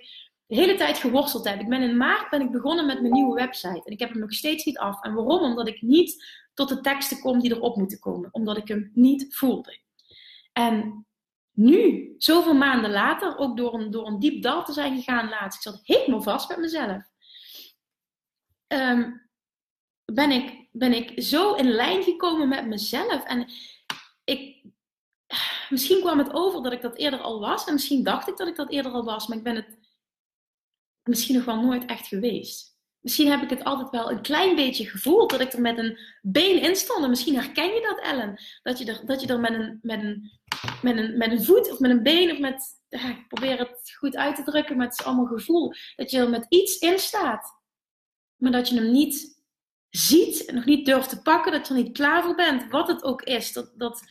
de 0.47 0.55
hele 0.55 0.75
tijd 0.75 0.99
geworsteld 0.99 1.49
heb. 1.49 1.61
Ik 1.61 1.69
ben 1.69 1.83
in 1.83 1.97
maart 1.97 2.31
ben 2.31 2.41
ik 2.41 2.51
begonnen 2.51 2.87
met 2.87 3.01
mijn 3.01 3.13
nieuwe 3.13 3.35
website 3.35 3.83
en 3.85 3.93
ik 3.93 3.99
heb 3.99 4.11
hem 4.11 4.19
nog 4.19 4.33
steeds 4.33 4.65
niet 4.65 4.79
af. 4.79 5.03
En 5.03 5.15
waarom? 5.15 5.43
Omdat 5.43 5.69
ik 5.69 5.83
niet 5.83 6.25
tot 6.55 6.69
de 6.69 6.81
teksten 6.81 7.21
kom 7.21 7.41
die 7.41 7.55
erop 7.55 7.77
moeten 7.77 7.99
komen, 7.99 8.29
omdat 8.33 8.57
ik 8.57 8.69
hem 8.69 8.91
niet 8.95 9.37
voelde. 9.37 9.79
En 10.53 11.07
nu, 11.53 12.15
zoveel 12.19 12.55
maanden 12.55 12.91
later, 12.91 13.39
ook 13.39 13.57
door 13.57 13.75
een, 13.75 13.91
door 13.91 14.07
een 14.07 14.19
diep 14.19 14.43
dal 14.43 14.65
te 14.65 14.73
zijn 14.73 14.97
gegaan 14.97 15.29
laatst, 15.29 15.67
ik 15.67 15.73
zat 15.73 15.81
helemaal 15.83 16.23
vast 16.23 16.49
met 16.49 16.59
mezelf. 16.59 17.03
Um, 18.67 19.29
ben 20.05 20.31
ik, 20.31 20.64
ben 20.77 20.93
ik 20.93 21.23
zo 21.23 21.55
in 21.55 21.71
lijn 21.71 22.03
gekomen 22.03 22.49
met 22.49 22.67
mezelf. 22.67 23.25
En 23.25 23.51
ik 24.25 24.65
misschien 25.69 26.01
kwam 26.01 26.19
het 26.19 26.33
over 26.33 26.63
dat 26.63 26.73
ik 26.73 26.83
dat 26.83 26.97
eerder 26.97 27.21
al 27.21 27.41
was. 27.41 27.65
En 27.65 27.73
misschien 27.73 28.03
dacht 28.03 28.29
ik 28.29 28.37
dat 28.37 28.49
ik 28.49 28.57
dat 28.57 28.71
eerder 28.71 28.93
al 28.93 29.05
was. 29.05 29.27
Maar 29.27 29.37
ik 29.37 29.45
ben 29.45 29.57
het 29.57 29.79
misschien 31.03 31.35
nog 31.35 31.45
wel 31.45 31.61
nooit 31.61 31.85
echt 31.85 32.07
geweest. 32.07 32.73
Misschien 33.01 33.31
heb 33.31 33.43
ik 33.43 33.51
het 33.51 33.65
altijd 33.65 33.91
wel 33.91 34.11
een 34.11 34.23
klein 34.23 34.57
beetje 34.57 34.89
gevoeld 34.89 35.31
dat 35.31 35.41
ik 35.41 35.53
er 35.53 35.61
met 35.61 35.79
een 35.79 35.99
been 36.23 36.63
in 36.63 36.77
stond. 36.77 37.03
En 37.03 37.11
misschien 37.11 37.35
herken 37.35 37.75
je 37.75 37.81
dat, 37.81 38.01
Ellen. 38.01 38.43
Dat 38.63 38.79
je 38.79 38.85
er, 38.85 39.07
dat 39.07 39.21
je 39.21 39.27
er 39.27 39.41
met, 39.41 39.53
een, 39.53 39.79
met, 39.83 40.03
een, 40.03 40.31
met, 40.83 40.97
een, 40.97 41.17
met 41.17 41.31
een 41.31 41.45
voet 41.45 41.71
of 41.71 41.79
met 41.79 41.91
een 41.91 42.03
been 42.03 42.31
of 42.31 42.39
met. 42.39 42.83
Ik 42.89 43.25
probeer 43.29 43.59
het 43.59 43.95
goed 43.99 44.17
uit 44.17 44.37
te 44.37 44.43
drukken, 44.43 44.77
maar 44.77 44.87
het 44.87 44.99
is 44.99 45.07
allemaal 45.07 45.27
gevoel. 45.27 45.73
Dat 45.97 46.11
je 46.11 46.19
er 46.19 46.31
met 46.31 46.47
iets 46.49 46.79
in 46.79 46.99
staat. 46.99 47.63
Maar 48.37 48.53
dat 48.53 48.69
je 48.69 48.75
hem 48.75 48.91
niet 48.91 49.34
ziet 49.97 50.51
nog 50.53 50.65
niet 50.65 50.87
durft 50.87 51.09
te 51.09 51.23
pakken. 51.23 51.53
Dat 51.53 51.69
je 51.69 51.75
er 51.75 51.83
niet 51.83 51.97
klaar 51.97 52.23
voor 52.23 52.35
bent. 52.35 52.71
Wat 52.71 52.89
het 52.89 53.05
ook 53.05 53.23
is. 53.23 53.53
Dat, 53.53 53.73
dat, 53.75 54.05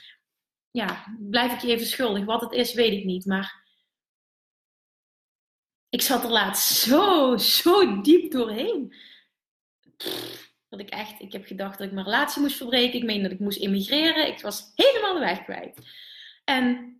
ja, 0.72 1.16
blijf 1.20 1.54
ik 1.54 1.60
je 1.60 1.68
even 1.68 1.88
schuldig. 1.88 2.26
Wat 2.26 2.42
het 2.42 2.52
is, 2.52 2.74
weet 2.74 2.92
ik 2.92 3.04
niet. 3.04 3.26
Maar 3.26 3.64
ik 5.90 6.02
zat 6.02 6.24
er 6.24 6.30
laatst 6.30 6.78
zo, 6.78 7.38
zo 7.38 8.02
diep 8.02 8.32
doorheen. 8.32 8.94
dat 10.70 10.80
ik 10.80 10.90
echt, 10.90 11.22
ik 11.22 11.32
heb 11.32 11.46
gedacht 11.46 11.78
dat 11.78 11.88
ik 11.88 11.94
mijn 11.94 12.06
relatie 12.06 12.42
moest 12.42 12.58
verbreken. 12.58 13.00
Ik 13.00 13.06
meen 13.06 13.24
dat 13.24 13.32
ik 13.32 13.40
moest 13.40 13.60
emigreren. 13.60 14.28
Ik 14.28 14.42
was 14.42 14.72
helemaal 14.76 15.14
de 15.14 15.20
weg 15.20 15.44
kwijt. 15.44 15.78
En 16.44 16.98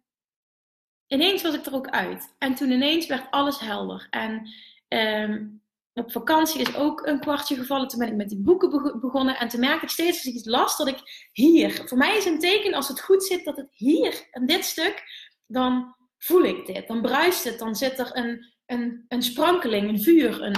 ineens 1.08 1.42
was 1.42 1.54
ik 1.54 1.66
er 1.66 1.74
ook 1.74 1.90
uit. 1.90 2.36
En 2.38 2.56
toen 2.56 2.72
ineens 2.72 3.08
werd 3.08 3.32
alles 3.32 3.60
helder. 3.60 4.08
En 4.10 4.54
ehm, 4.88 5.46
op 5.94 6.12
vakantie 6.12 6.62
is 6.62 6.76
ook 6.76 7.06
een 7.06 7.20
kwartje 7.20 7.56
gevallen. 7.56 7.88
Toen 7.88 8.00
ben 8.00 8.08
ik 8.08 8.16
met 8.16 8.30
die 8.30 8.42
boeken 8.42 9.00
begonnen. 9.00 9.38
En 9.38 9.48
toen 9.48 9.60
merk 9.60 9.82
ik 9.82 9.90
steeds 9.90 10.18
als 10.18 10.26
ik 10.26 10.34
iets 10.34 10.48
las, 10.48 10.78
dat 10.78 10.88
ik 10.88 11.30
hier. 11.32 11.82
Voor 11.86 11.98
mij 11.98 12.18
is 12.18 12.26
een 12.26 12.40
teken 12.40 12.74
als 12.74 12.88
het 12.88 13.02
goed 13.02 13.24
zit, 13.24 13.46
dat 13.46 13.58
het 13.58 13.68
hier, 13.72 14.28
en 14.32 14.46
dit 14.46 14.66
stuk, 14.66 15.04
dan 15.48 15.96
voel 16.18 16.44
ik 16.44 16.66
dit. 16.66 16.88
Dan 16.88 17.02
bruist 17.02 17.44
het. 17.44 17.60
Dan 17.60 17.76
zit 17.76 18.00
er 18.00 18.10
een, 18.18 18.54
een, 18.66 19.06
een 19.08 19.24
sprankeling, 19.24 19.90
een 19.90 20.02
vuur. 20.02 20.42
Een, 20.42 20.56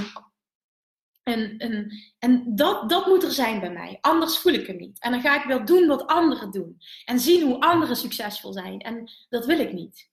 een, 1.23 1.55
een, 1.57 1.91
en 2.19 2.55
dat, 2.55 2.89
dat 2.89 3.05
moet 3.05 3.23
er 3.23 3.31
zijn 3.31 3.59
bij 3.59 3.71
mij. 3.71 3.97
Anders 4.01 4.37
voel 4.37 4.53
ik 4.53 4.67
hem 4.67 4.77
niet. 4.77 4.99
En 4.99 5.11
dan 5.11 5.21
ga 5.21 5.41
ik 5.41 5.47
wel 5.47 5.65
doen 5.65 5.87
wat 5.87 6.07
anderen 6.07 6.51
doen. 6.51 6.77
En 7.05 7.19
zien 7.19 7.43
hoe 7.43 7.59
anderen 7.59 7.95
succesvol 7.95 8.53
zijn. 8.53 8.79
En 8.79 9.11
dat 9.29 9.45
wil 9.45 9.59
ik 9.59 9.73
niet. 9.73 10.09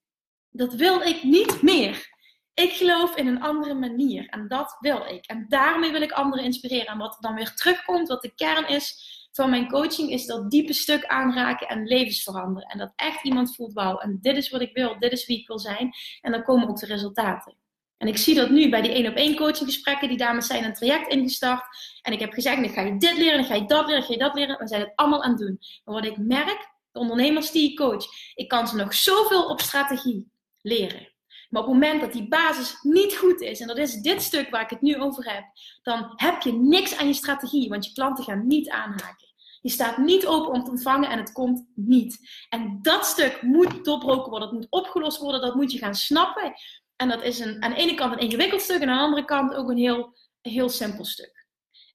Dat 0.49 0.75
wil 0.75 1.01
ik 1.01 1.23
niet 1.23 1.63
meer. 1.63 2.11
Ik 2.55 2.73
geloof 2.73 3.17
in 3.17 3.27
een 3.27 3.43
andere 3.43 3.75
manier. 3.75 4.27
En 4.27 4.49
dat 4.49 4.77
wil 4.81 5.05
ik. 5.07 5.27
En 5.27 5.45
daarmee 5.49 5.93
wil 5.93 6.03
ik 6.03 6.13
anderen 6.13 6.45
inspireren. 6.45 6.87
En 6.87 6.99
wat 6.99 7.17
dan 7.21 7.35
weer 7.35 7.55
terugkomt, 7.55 8.09
wat 8.09 8.23
de 8.23 8.35
kern 8.35 8.69
is 8.69 9.11
van 9.33 9.51
mijn 9.51 9.69
coaching, 9.69 10.11
is 10.11 10.27
dat 10.27 10.51
diepe 10.51 10.73
stuk 10.73 11.07
aanraken 11.07 11.69
en 11.69 11.87
levens 11.87 12.23
veranderen. 12.23 12.69
En 12.69 12.79
dat 12.79 12.93
echt 12.97 13.25
iemand 13.25 13.55
voelt, 13.55 13.73
wauw, 13.73 13.99
en 13.99 14.19
dit 14.21 14.37
is 14.37 14.51
wat 14.51 14.61
ik 14.61 14.75
wil, 14.75 14.99
dit 14.99 15.13
is 15.13 15.27
wie 15.27 15.39
ik 15.39 15.47
wil 15.47 15.59
zijn. 15.59 15.93
En 16.21 16.33
dan 16.33 16.43
komen 16.43 16.69
ook 16.69 16.79
de 16.79 16.87
resultaten. 16.87 17.57
En 17.97 18.09
ik 18.09 18.17
zie 18.17 18.35
dat 18.35 18.51
nu 18.51 18.71
bij 18.71 18.83
die 18.83 18.93
één 18.93 19.07
op 19.11 19.15
één 19.15 19.37
coaching 19.37 19.69
gesprekken. 19.69 20.09
Die 20.09 20.17
dames 20.17 20.47
zijn 20.47 20.65
een 20.65 20.75
traject 20.75 21.13
ingestart. 21.13 21.65
En 22.03 22.13
ik 22.13 22.21
heb 22.21 22.33
gezegd, 22.33 22.63
dan 22.63 22.69
ga 22.69 22.81
je 22.81 22.97
dit 22.97 23.17
leren, 23.17 23.37
dan 23.37 23.45
ga 23.45 23.55
je 23.55 23.67
dat 23.67 23.87
leren, 23.87 23.99
dan 24.01 24.09
ga 24.09 24.13
je 24.13 24.19
dat 24.19 24.35
leren. 24.35 24.59
We 24.59 24.69
zijn 24.69 24.81
het 24.81 24.93
allemaal 24.95 25.23
aan 25.23 25.31
het 25.31 25.41
doen. 25.41 25.59
Maar 25.85 25.95
wat 25.95 26.05
ik 26.05 26.17
merk, 26.19 26.71
de 26.93 26.99
ondernemers 26.99 27.51
die 27.51 27.71
ik 27.71 27.77
coach, 27.77 28.05
ik 28.35 28.49
kan 28.49 28.69
ze 28.69 28.77
nog 28.77 28.95
zoveel 28.95 29.49
op 29.49 29.61
strategie 29.61 30.31
leren. 30.61 31.12
Maar 31.53 31.63
op 31.63 31.69
het 31.69 31.79
moment 31.81 32.01
dat 32.01 32.13
die 32.13 32.29
basis 32.29 32.79
niet 32.83 33.17
goed 33.17 33.41
is, 33.41 33.61
en 33.61 33.67
dat 33.67 33.79
is 33.79 33.95
dit 33.95 34.23
stuk 34.23 34.51
waar 34.51 34.63
ik 34.63 34.71
het 34.71 34.81
nu 34.81 34.97
over 34.97 35.33
heb, 35.33 35.45
dan 35.83 36.13
heb 36.17 36.43
je 36.43 36.53
niks 36.53 36.97
aan 36.97 37.07
je 37.07 37.13
strategie, 37.13 37.69
want 37.69 37.85
je 37.87 37.93
klanten 37.93 38.25
gaan 38.25 38.47
niet 38.47 38.71
aanhaken. 38.71 39.29
Je 39.61 39.71
staat 39.71 39.97
niet 39.97 40.27
open 40.27 40.53
om 40.53 40.65
te 40.65 40.71
ontvangen 40.71 41.11
en 41.11 41.19
het 41.19 41.33
komt 41.33 41.65
niet. 41.75 42.19
En 42.49 42.79
dat 42.83 43.07
stuk 43.07 43.43
moet 43.43 43.85
doorbroken 43.85 44.31
worden, 44.31 44.49
het 44.49 44.59
moet 44.59 44.71
opgelost 44.71 45.19
worden, 45.19 45.41
dat 45.41 45.55
moet 45.55 45.73
je 45.73 45.79
gaan 45.79 45.95
snappen. 45.95 46.53
En 46.97 47.09
dat 47.09 47.23
is 47.23 47.39
een, 47.39 47.63
aan 47.63 47.71
de 47.71 47.77
ene 47.77 47.95
kant 47.95 48.13
een 48.13 48.19
ingewikkeld 48.19 48.61
stuk 48.61 48.81
en 48.81 48.89
aan 48.89 48.97
de 48.97 49.05
andere 49.05 49.25
kant 49.25 49.55
ook 49.55 49.71
een 49.71 49.79
heel, 49.79 50.17
heel 50.41 50.69
simpel 50.69 51.05
stuk. 51.05 51.47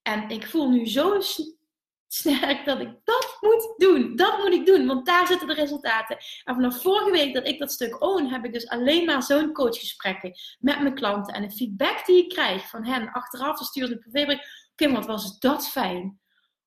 En 0.02 0.30
ik 0.30 0.48
voel 0.48 0.70
nu 0.70 0.88
zo 0.88 1.20
sterk 2.08 2.66
dat 2.66 2.80
ik 2.80 2.90
dat 3.04 3.38
moet 3.42 3.74
doen. 3.78 4.16
Dat 4.16 4.38
moet 4.38 4.54
ik 4.54 4.66
doen, 4.66 4.88
want 4.88 5.06
daar 5.06 5.28
zitten 5.28 5.48
de 5.48 5.54
resultaten. 5.54 6.18
En 6.44 6.56
vanaf 6.56 6.82
vorige 6.82 7.12
week 7.12 7.34
dat 7.34 7.48
ik 7.48 7.60
dat 7.60 7.72
stuk 7.72 8.04
own, 8.04 8.26
heb 8.26 8.46
ik 8.46 8.54
dus 8.54 8.68
alleen 8.68 9.06
maar 9.06 9.24
zo'n 9.24 9.54
coachgesprekken 9.54 10.34
met 10.60 10.82
mijn 10.82 10.96
klanten. 10.96 11.34
En 11.34 11.42
de 11.42 11.52
feedback 11.56 12.06
die 12.06 12.24
ik 12.24 12.30
krijg 12.30 12.70
van 12.70 12.86
hen 12.86 13.12
achteraf, 13.12 13.58
stuurde 13.58 13.94
ik 13.94 14.00
privébrief. 14.00 14.40
Kim, 14.76 14.94
wat 14.94 15.06
was 15.06 15.40
dat 15.40 15.70
fijn. 15.70 16.20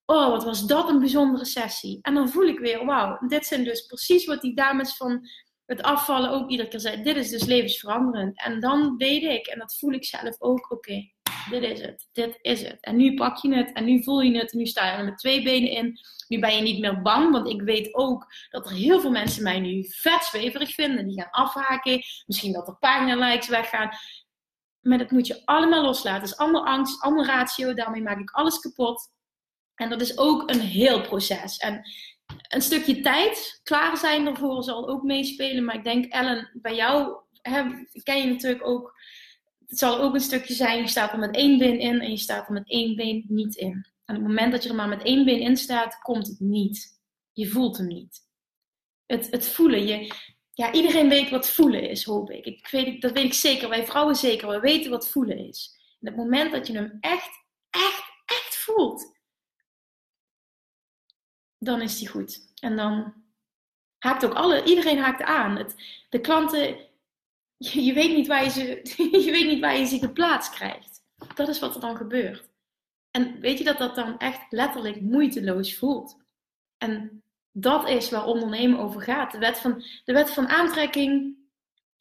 Oh, 0.06 0.28
wat 0.28 0.44
was 0.44 0.66
dat 0.66 0.88
een 0.88 0.98
bijzondere 0.98 1.44
sessie. 1.44 1.98
En 2.02 2.14
dan 2.14 2.28
voel 2.28 2.46
ik 2.46 2.58
weer, 2.58 2.84
wauw, 2.84 3.18
dit 3.28 3.46
zijn 3.46 3.64
dus 3.64 3.86
precies 3.86 4.26
wat 4.26 4.40
die 4.40 4.54
dames 4.54 4.96
van 4.96 5.28
het 5.66 5.82
afvallen 5.82 6.30
ook 6.30 6.50
iedere 6.50 6.68
keer 6.68 6.80
zei, 6.80 7.02
dit 7.02 7.16
is 7.16 7.30
dus 7.30 7.44
levensveranderend. 7.44 8.42
En 8.42 8.60
dan 8.60 8.96
weet 8.96 9.22
ik, 9.22 9.46
en 9.46 9.58
dat 9.58 9.78
voel 9.78 9.92
ik 9.92 10.04
zelf 10.04 10.40
ook, 10.40 10.70
oké, 10.70 11.10
dit 11.50 11.62
is 11.62 11.80
het, 11.80 12.08
dit 12.12 12.38
is 12.42 12.62
het. 12.62 12.80
En 12.80 12.96
nu 12.96 13.14
pak 13.14 13.36
je 13.36 13.54
het, 13.54 13.72
en 13.72 13.84
nu 13.84 14.02
voel 14.02 14.20
je 14.20 14.38
het, 14.38 14.52
en 14.52 14.58
nu 14.58 14.66
sta 14.66 14.86
je 14.90 14.96
er 14.96 15.04
met 15.04 15.18
twee 15.18 15.42
benen 15.42 15.70
in. 15.70 15.98
Nu 16.28 16.38
ben 16.38 16.56
je 16.56 16.62
niet 16.62 16.80
meer 16.80 17.02
bang, 17.02 17.32
want 17.32 17.48
ik 17.48 17.62
weet 17.62 17.94
ook 17.94 18.26
dat 18.50 18.66
er 18.66 18.72
heel 18.72 19.00
veel 19.00 19.10
mensen 19.10 19.42
mij 19.42 19.60
nu 19.60 19.84
vet 19.88 20.24
zweverig 20.24 20.74
vinden. 20.74 21.06
Die 21.06 21.20
gaan 21.20 21.30
afhaken, 21.30 22.02
misschien 22.26 22.52
dat 22.52 22.68
er 22.68 22.76
pagina-likes 22.78 23.48
weggaan. 23.48 23.90
Maar 24.80 24.98
dat 24.98 25.10
moet 25.10 25.26
je 25.26 25.42
allemaal 25.44 25.82
loslaten. 25.82 26.20
Het 26.20 26.30
is 26.30 26.36
allemaal 26.36 26.66
angst, 26.66 27.02
allemaal 27.02 27.24
ratio, 27.24 27.74
daarmee 27.74 28.02
maak 28.02 28.18
ik 28.18 28.30
alles 28.30 28.58
kapot. 28.58 29.08
En 29.74 29.88
dat 29.88 30.00
is 30.00 30.18
ook 30.18 30.50
een 30.50 30.60
heel 30.60 31.00
proces. 31.00 31.56
En 31.56 31.82
een 32.48 32.62
stukje 32.62 33.00
tijd 33.00 33.60
klaar 33.62 33.96
zijn 33.96 34.26
ervoor 34.26 34.62
zal 34.62 34.88
ook 34.88 35.02
meespelen. 35.02 35.64
Maar 35.64 35.74
ik 35.74 35.84
denk, 35.84 36.12
Ellen, 36.12 36.50
bij 36.52 36.74
jou 36.74 37.16
ken 38.02 38.18
je 38.18 38.26
natuurlijk 38.26 38.66
ook. 38.66 38.94
Het 39.70 39.78
zal 39.78 39.98
ook 39.98 40.14
een 40.14 40.20
stukje 40.20 40.54
zijn, 40.54 40.78
je 40.78 40.88
staat 40.88 41.12
er 41.12 41.18
met 41.18 41.34
één 41.34 41.58
been 41.58 41.78
in 41.78 42.00
en 42.00 42.10
je 42.10 42.16
staat 42.16 42.46
er 42.46 42.52
met 42.52 42.68
één 42.68 42.96
been 42.96 43.24
niet 43.28 43.54
in. 43.54 43.86
En 44.04 44.14
het 44.14 44.22
moment 44.22 44.52
dat 44.52 44.62
je 44.62 44.68
er 44.68 44.74
maar 44.74 44.88
met 44.88 45.02
één 45.02 45.24
been 45.24 45.40
in 45.40 45.56
staat, 45.56 45.98
komt 45.98 46.26
het 46.26 46.40
niet. 46.40 47.00
Je 47.32 47.48
voelt 47.48 47.76
hem 47.76 47.86
niet. 47.86 48.20
Het, 49.06 49.30
het 49.30 49.48
voelen. 49.48 49.86
Je, 49.86 50.14
ja, 50.52 50.72
iedereen 50.72 51.08
weet 51.08 51.30
wat 51.30 51.50
voelen 51.50 51.90
is, 51.90 52.04
hoop 52.04 52.30
ik. 52.30 52.44
ik 52.44 52.68
weet, 52.70 53.02
dat 53.02 53.12
weet 53.12 53.24
ik 53.24 53.34
zeker. 53.34 53.68
Wij 53.68 53.86
vrouwen 53.86 54.16
zeker. 54.16 54.48
We 54.48 54.60
weten 54.60 54.90
wat 54.90 55.08
voelen 55.08 55.38
is. 55.38 55.78
En 56.00 56.06
het 56.06 56.16
moment 56.16 56.52
dat 56.52 56.66
je 56.66 56.72
hem 56.72 56.96
echt, 57.00 57.30
echt, 57.70 58.04
echt 58.24 58.56
voelt, 58.56 59.18
dan 61.58 61.80
is 61.80 61.98
die 61.98 62.08
goed. 62.08 62.52
En 62.60 62.76
dan 62.76 63.14
haakt 63.98 64.24
ook 64.24 64.34
alle, 64.34 64.64
iedereen 64.64 64.98
haakt 64.98 65.22
aan. 65.22 65.56
Het, 65.56 65.74
de 66.08 66.20
klanten, 66.20 66.89
je, 67.60 67.92
weet 67.92 68.16
niet 68.16 68.26
waar 68.26 68.44
je, 68.44 68.50
ze, 68.50 68.80
je 69.24 69.30
weet 69.30 69.46
niet 69.46 69.60
waar 69.60 69.76
je 69.76 69.84
ze 69.84 69.98
geplaatst 69.98 70.50
krijgt. 70.54 71.02
Dat 71.34 71.48
is 71.48 71.58
wat 71.58 71.74
er 71.74 71.80
dan 71.80 71.96
gebeurt. 71.96 72.48
En 73.10 73.40
weet 73.40 73.58
je 73.58 73.64
dat 73.64 73.78
dat 73.78 73.94
dan 73.94 74.18
echt 74.18 74.52
letterlijk 74.52 75.00
moeiteloos 75.00 75.76
voelt? 75.76 76.16
En 76.78 77.22
dat 77.52 77.88
is 77.88 78.10
waar 78.10 78.26
ondernemen 78.26 78.78
over 78.78 79.02
gaat. 79.02 79.32
De 79.32 79.38
wet 79.38 79.58
van, 79.58 79.84
de 80.04 80.12
wet 80.12 80.30
van 80.30 80.48
aantrekking, 80.48 81.36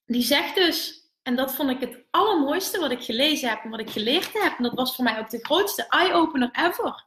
die 0.06 0.22
zegt 0.22 0.56
dus, 0.56 1.08
en 1.22 1.36
dat 1.36 1.56
vond 1.56 1.70
ik 1.70 1.80
het 1.80 2.04
allermooiste 2.10 2.80
wat 2.80 2.92
ik 2.92 3.04
gelezen 3.04 3.50
heb 3.50 3.64
en 3.64 3.70
wat 3.70 3.80
ik 3.80 3.90
geleerd 3.90 4.34
heb. 4.34 4.58
En 4.58 4.64
dat 4.64 4.74
was 4.74 4.96
voor 4.96 5.04
mij 5.04 5.20
ook 5.20 5.30
de 5.30 5.46
grootste 5.46 5.88
eye-opener 5.88 6.50
ever. 6.52 7.06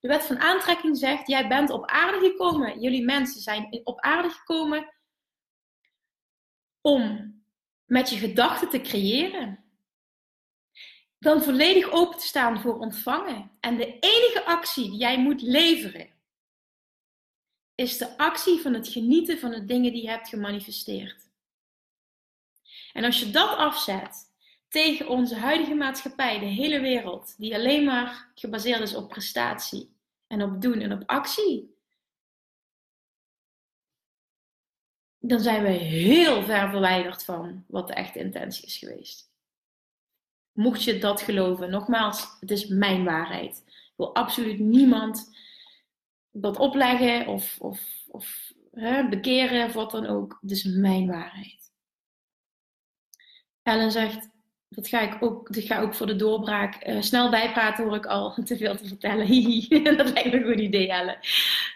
De 0.00 0.08
wet 0.08 0.24
van 0.24 0.40
aantrekking 0.40 0.98
zegt: 0.98 1.26
jij 1.26 1.48
bent 1.48 1.70
op 1.70 1.86
aarde 1.86 2.18
gekomen. 2.18 2.80
Jullie 2.80 3.04
mensen 3.04 3.40
zijn 3.40 3.80
op 3.84 4.00
aarde 4.00 4.28
gekomen 4.28 4.92
om 6.80 7.34
met 7.92 8.10
je 8.10 8.16
gedachten 8.16 8.68
te 8.68 8.80
creëren. 8.80 9.64
Dan 11.18 11.42
volledig 11.42 11.90
open 11.90 12.18
te 12.18 12.26
staan 12.26 12.60
voor 12.60 12.78
ontvangen. 12.78 13.50
En 13.60 13.76
de 13.76 13.98
enige 13.98 14.42
actie 14.44 14.90
die 14.90 14.98
jij 14.98 15.18
moet 15.18 15.42
leveren, 15.42 16.10
is 17.74 17.98
de 17.98 18.18
actie 18.18 18.60
van 18.60 18.74
het 18.74 18.88
genieten 18.88 19.38
van 19.38 19.50
de 19.50 19.64
dingen 19.64 19.92
die 19.92 20.02
je 20.02 20.08
hebt 20.08 20.28
gemanifesteerd. 20.28 21.30
En 22.92 23.04
als 23.04 23.20
je 23.20 23.30
dat 23.30 23.56
afzet 23.56 24.32
tegen 24.68 25.08
onze 25.08 25.34
huidige 25.34 25.74
maatschappij, 25.74 26.38
de 26.38 26.46
hele 26.46 26.80
wereld, 26.80 27.34
die 27.38 27.54
alleen 27.54 27.84
maar 27.84 28.30
gebaseerd 28.34 28.80
is 28.80 28.94
op 28.94 29.08
prestatie 29.08 29.96
en 30.26 30.42
op 30.42 30.60
doen 30.60 30.80
en 30.80 30.92
op 30.92 31.02
actie, 31.06 31.71
dan 35.24 35.40
zijn 35.40 35.62
we 35.62 35.68
heel 35.68 36.42
ver 36.42 36.70
verwijderd 36.70 37.24
van 37.24 37.64
wat 37.68 37.86
de 37.86 37.94
echte 37.94 38.18
intentie 38.18 38.66
is 38.66 38.76
geweest. 38.76 39.30
Mocht 40.52 40.82
je 40.82 40.98
dat 40.98 41.20
geloven, 41.20 41.70
nogmaals, 41.70 42.36
het 42.40 42.50
is 42.50 42.66
mijn 42.66 43.04
waarheid. 43.04 43.62
Ik 43.66 43.92
wil 43.96 44.14
absoluut 44.14 44.58
niemand 44.58 45.36
dat 46.30 46.58
opleggen 46.58 47.26
of, 47.26 47.56
of, 47.60 48.04
of 48.08 48.52
hè, 48.70 49.08
bekeren 49.08 49.66
of 49.66 49.72
wat 49.72 49.90
dan 49.90 50.06
ook. 50.06 50.38
Het 50.40 50.50
is 50.50 50.64
mijn 50.64 51.06
waarheid. 51.06 51.72
Ellen 53.62 53.90
zegt, 53.90 54.28
dat 54.74 54.88
ga 54.88 55.00
ik 55.00 55.16
ook, 55.20 55.54
dat 55.54 55.64
ga 55.64 55.80
ook 55.80 55.94
voor 55.94 56.06
de 56.06 56.16
doorbraak. 56.16 56.88
Uh, 56.88 57.00
snel 57.00 57.30
bijpraten 57.30 57.84
hoor 57.84 57.96
ik 57.96 58.06
al 58.06 58.34
te 58.44 58.56
veel 58.56 58.76
te 58.76 58.86
vertellen. 58.86 59.26
dat 59.96 60.12
lijkt 60.12 60.32
me 60.32 60.36
een 60.36 60.44
goed 60.44 60.60
idee, 60.60 60.88
Elle. 60.88 61.18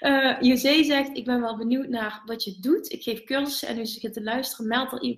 Uh, 0.00 0.36
José 0.40 0.82
zegt, 0.82 1.16
ik 1.16 1.24
ben 1.24 1.40
wel 1.40 1.56
benieuwd 1.56 1.88
naar 1.88 2.22
wat 2.24 2.44
je 2.44 2.56
doet. 2.60 2.92
Ik 2.92 3.02
geef 3.02 3.24
cursussen 3.24 3.68
en 3.68 3.76
nu 3.76 3.86
zit 3.86 4.12
te 4.12 4.22
luisteren, 4.22 4.66
meldt 4.66 4.92
er 4.92 5.16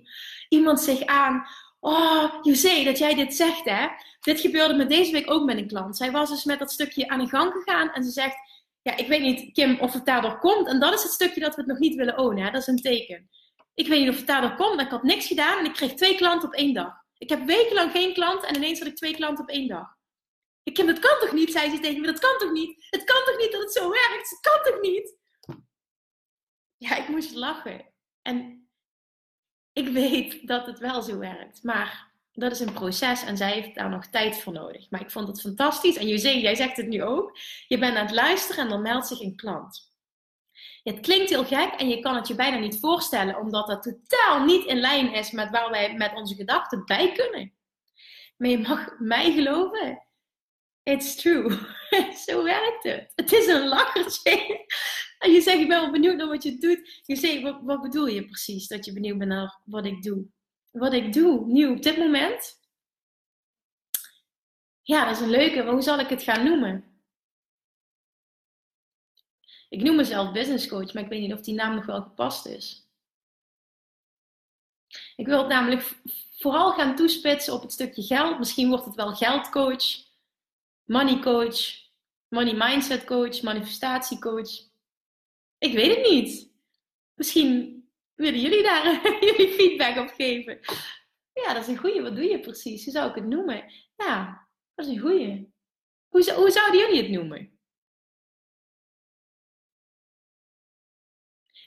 iemand 0.49 0.79
zich 0.79 1.05
aan. 1.05 1.45
Oh, 1.79 2.33
José, 2.41 2.83
dat 2.83 2.97
jij 2.97 3.15
dit 3.15 3.35
zegt, 3.35 3.65
hè? 3.65 3.87
Dit 4.21 4.39
gebeurde 4.39 4.73
me 4.73 4.85
deze 4.85 5.11
week 5.11 5.31
ook 5.31 5.45
met 5.45 5.57
een 5.57 5.67
klant. 5.67 5.97
Zij 5.97 6.11
was 6.11 6.29
dus 6.29 6.43
met 6.43 6.59
dat 6.59 6.71
stukje 6.71 7.07
aan 7.07 7.19
de 7.19 7.27
gang 7.27 7.51
gegaan 7.51 7.91
en 7.91 8.03
ze 8.03 8.11
zegt, 8.11 8.35
ja, 8.81 8.97
ik 8.97 9.07
weet 9.07 9.21
niet, 9.21 9.53
Kim, 9.53 9.79
of 9.79 9.93
het 9.93 10.05
daardoor 10.05 10.39
komt. 10.39 10.67
En 10.67 10.79
dat 10.79 10.93
is 10.93 11.03
het 11.03 11.11
stukje 11.11 11.39
dat 11.39 11.55
we 11.55 11.61
het 11.61 11.69
nog 11.69 11.79
niet 11.79 11.95
willen 11.95 12.17
ownen, 12.17 12.43
hè? 12.43 12.51
Dat 12.51 12.61
is 12.61 12.67
een 12.67 12.81
teken. 12.81 13.29
Ik 13.73 13.87
weet 13.87 13.99
niet 13.99 14.09
of 14.09 14.17
het 14.17 14.27
daardoor 14.27 14.55
komt, 14.55 14.81
ik 14.81 14.89
had 14.89 15.03
niks 15.03 15.27
gedaan 15.27 15.59
en 15.59 15.65
ik 15.65 15.73
kreeg 15.73 15.93
twee 15.93 16.15
klanten 16.15 16.47
op 16.47 16.53
één 16.53 16.73
dag. 16.73 16.93
Ik 17.19 17.29
heb 17.29 17.45
wekenlang 17.45 17.91
geen 17.91 18.13
klant 18.13 18.43
en 18.43 18.55
ineens 18.55 18.79
had 18.79 18.87
ik 18.87 18.95
twee 18.95 19.15
klanten 19.15 19.43
op 19.43 19.49
één 19.49 19.67
dag. 19.67 19.97
Ik 20.63 20.77
heb, 20.77 20.87
dat 20.87 20.99
kan 20.99 21.19
toch 21.19 21.31
niet, 21.31 21.51
zei 21.51 21.69
ze 21.69 21.79
tegen 21.79 22.01
me. 22.01 22.07
Dat 22.07 22.19
kan 22.19 22.37
toch 22.37 22.51
niet? 22.51 22.87
Het 22.89 23.03
kan 23.03 23.23
toch 23.25 23.37
niet 23.37 23.51
dat 23.51 23.61
het 23.61 23.73
zo 23.73 23.89
werkt? 23.89 24.29
Het 24.29 24.39
kan 24.39 24.63
toch 24.63 24.81
niet? 24.81 25.17
Ja, 26.77 26.95
ik 26.95 27.07
moest 27.07 27.35
lachen. 27.35 27.93
En 28.21 28.67
ik 29.73 29.87
weet 29.87 30.47
dat 30.47 30.65
het 30.65 30.79
wel 30.79 31.01
zo 31.01 31.17
werkt. 31.17 31.63
Maar 31.63 32.11
dat 32.31 32.51
is 32.51 32.59
een 32.59 32.73
proces 32.73 33.23
en 33.23 33.37
zij 33.37 33.51
heeft 33.51 33.75
daar 33.75 33.89
nog 33.89 34.05
tijd 34.05 34.41
voor 34.41 34.53
nodig. 34.53 34.89
Maar 34.89 35.01
ik 35.01 35.11
vond 35.11 35.27
het 35.27 35.41
fantastisch. 35.41 35.97
En 35.97 36.07
José, 36.07 36.29
jij 36.29 36.55
zegt 36.55 36.77
het 36.77 36.87
nu 36.87 37.03
ook. 37.03 37.37
Je 37.67 37.77
bent 37.77 37.95
aan 37.95 38.05
het 38.05 38.15
luisteren 38.15 38.63
en 38.63 38.69
dan 38.69 38.81
meldt 38.81 39.07
zich 39.07 39.19
een 39.19 39.35
klant. 39.35 39.88
Het 40.83 40.99
klinkt 40.99 41.29
heel 41.29 41.45
gek 41.45 41.73
en 41.77 41.89
je 41.89 41.99
kan 41.99 42.15
het 42.15 42.27
je 42.27 42.35
bijna 42.35 42.57
niet 42.57 42.79
voorstellen, 42.79 43.39
omdat 43.39 43.67
dat 43.67 43.83
totaal 43.83 44.45
niet 44.45 44.65
in 44.65 44.79
lijn 44.79 45.13
is 45.13 45.31
met 45.31 45.49
waar 45.49 45.69
wij 45.69 45.93
met 45.93 46.13
onze 46.15 46.35
gedachten 46.35 46.85
bij 46.85 47.11
kunnen. 47.11 47.53
Maar 48.37 48.49
je 48.49 48.59
mag 48.59 48.99
mij 48.99 49.31
geloven. 49.31 50.03
It's 50.83 51.15
true. 51.15 51.57
Zo 52.25 52.43
werkt 52.43 52.83
het. 52.83 53.11
Het 53.15 53.31
is 53.31 53.47
een 53.47 53.67
lachertje. 53.67 54.65
En 55.19 55.31
je 55.31 55.41
zegt, 55.41 55.59
ik 55.59 55.67
ben 55.67 55.81
wel 55.81 55.91
benieuwd 55.91 56.17
naar 56.17 56.27
wat 56.27 56.43
je 56.43 56.57
doet. 56.57 57.01
Je 57.05 57.15
zegt, 57.15 57.61
wat, 57.61 57.81
bedoel 57.81 58.07
je 58.07 58.25
precies? 58.25 58.67
Dat 58.67 58.85
je 58.85 58.93
benieuwd 58.93 59.17
bent 59.17 59.29
naar 59.29 59.59
wat 59.65 59.85
ik 59.85 60.03
doe. 60.03 60.25
Wat 60.71 60.93
ik 60.93 61.13
doe, 61.13 61.45
nu 61.45 61.67
op 61.67 61.81
dit 61.83 61.97
moment. 61.97 62.59
Ja, 64.81 65.05
dat 65.05 65.15
is 65.15 65.21
een 65.21 65.29
leuke. 65.29 65.63
Hoe 65.63 65.81
zal 65.81 65.99
ik 65.99 66.07
het 66.07 66.23
gaan 66.23 66.43
noemen? 66.43 66.88
Ik 69.69 69.81
noem 69.81 69.95
mezelf 69.95 70.31
business 70.31 70.67
coach, 70.67 70.93
maar 70.93 71.03
ik 71.03 71.09
weet 71.09 71.21
niet 71.21 71.33
of 71.33 71.41
die 71.41 71.53
naam 71.53 71.75
nog 71.75 71.85
wel 71.85 72.01
gepast 72.01 72.45
is. 72.45 72.87
Ik 75.15 75.25
wil 75.25 75.37
het 75.37 75.47
namelijk 75.47 75.95
vooral 76.31 76.73
gaan 76.73 76.95
toespitsen 76.95 77.53
op 77.53 77.61
het 77.61 77.71
stukje 77.71 78.03
geld. 78.03 78.37
Misschien 78.37 78.69
wordt 78.69 78.85
het 78.85 78.95
wel 78.95 79.15
geldcoach, 79.15 79.83
money 80.83 81.19
coach, 81.19 81.57
money 82.27 82.53
mindset 82.53 83.03
coach, 83.03 83.41
manifestatiecoach. 83.41 84.49
Ik 85.57 85.73
weet 85.73 85.95
het 85.95 86.09
niet. 86.09 86.51
Misschien 87.13 87.83
willen 88.15 88.39
jullie 88.39 88.63
daar 88.63 89.01
jullie 89.25 89.53
feedback 89.53 89.97
op 89.97 90.13
geven. 90.17 90.59
Ja, 91.33 91.53
dat 91.53 91.61
is 91.61 91.67
een 91.67 91.77
goeie. 91.77 92.01
Wat 92.01 92.15
doe 92.15 92.25
je 92.25 92.39
precies? 92.39 92.83
Hoe 92.83 92.93
zou 92.93 93.09
ik 93.09 93.15
het 93.15 93.25
noemen? 93.25 93.71
Ja, 93.95 94.47
dat 94.75 94.85
is 94.85 94.91
een 94.91 94.99
goeie. 94.99 95.53
Hoe, 96.07 96.33
hoe 96.33 96.51
zouden 96.51 96.79
jullie 96.79 97.01
het 97.01 97.11
noemen? 97.11 97.58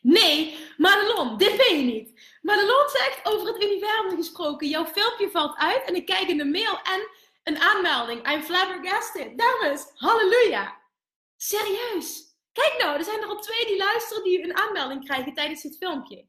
Nee, 0.03 0.59
Madelon, 0.76 1.36
dit 1.36 1.57
ben 1.57 1.78
je 1.78 1.84
niet. 1.84 2.38
Madelon 2.40 2.88
zegt 2.88 3.20
over 3.22 3.46
het 3.46 3.62
universum 3.62 4.16
gesproken. 4.16 4.68
Jouw 4.68 4.86
filmpje 4.86 5.30
valt 5.30 5.57
uit 5.57 5.84
en 5.84 5.94
ik 5.94 6.07
kijk 6.07 6.28
in 6.28 6.38
de 6.38 6.44
mail 6.44 6.78
en 6.82 7.09
een 7.42 7.59
aanmelding. 7.61 8.32
I'm 8.32 8.42
flabbergasted. 8.42 9.38
Dames, 9.38 9.90
halleluja. 9.94 10.80
Serieus. 11.36 12.30
Kijk 12.53 12.74
nou, 12.78 12.98
er 12.98 13.05
zijn 13.05 13.20
er 13.20 13.28
al 13.28 13.40
twee 13.40 13.66
die 13.66 13.76
luisteren 13.76 14.22
die 14.22 14.44
een 14.44 14.57
aanmelding 14.57 15.05
krijgen 15.05 15.34
tijdens 15.34 15.62
dit 15.62 15.76
filmpje. 15.76 16.26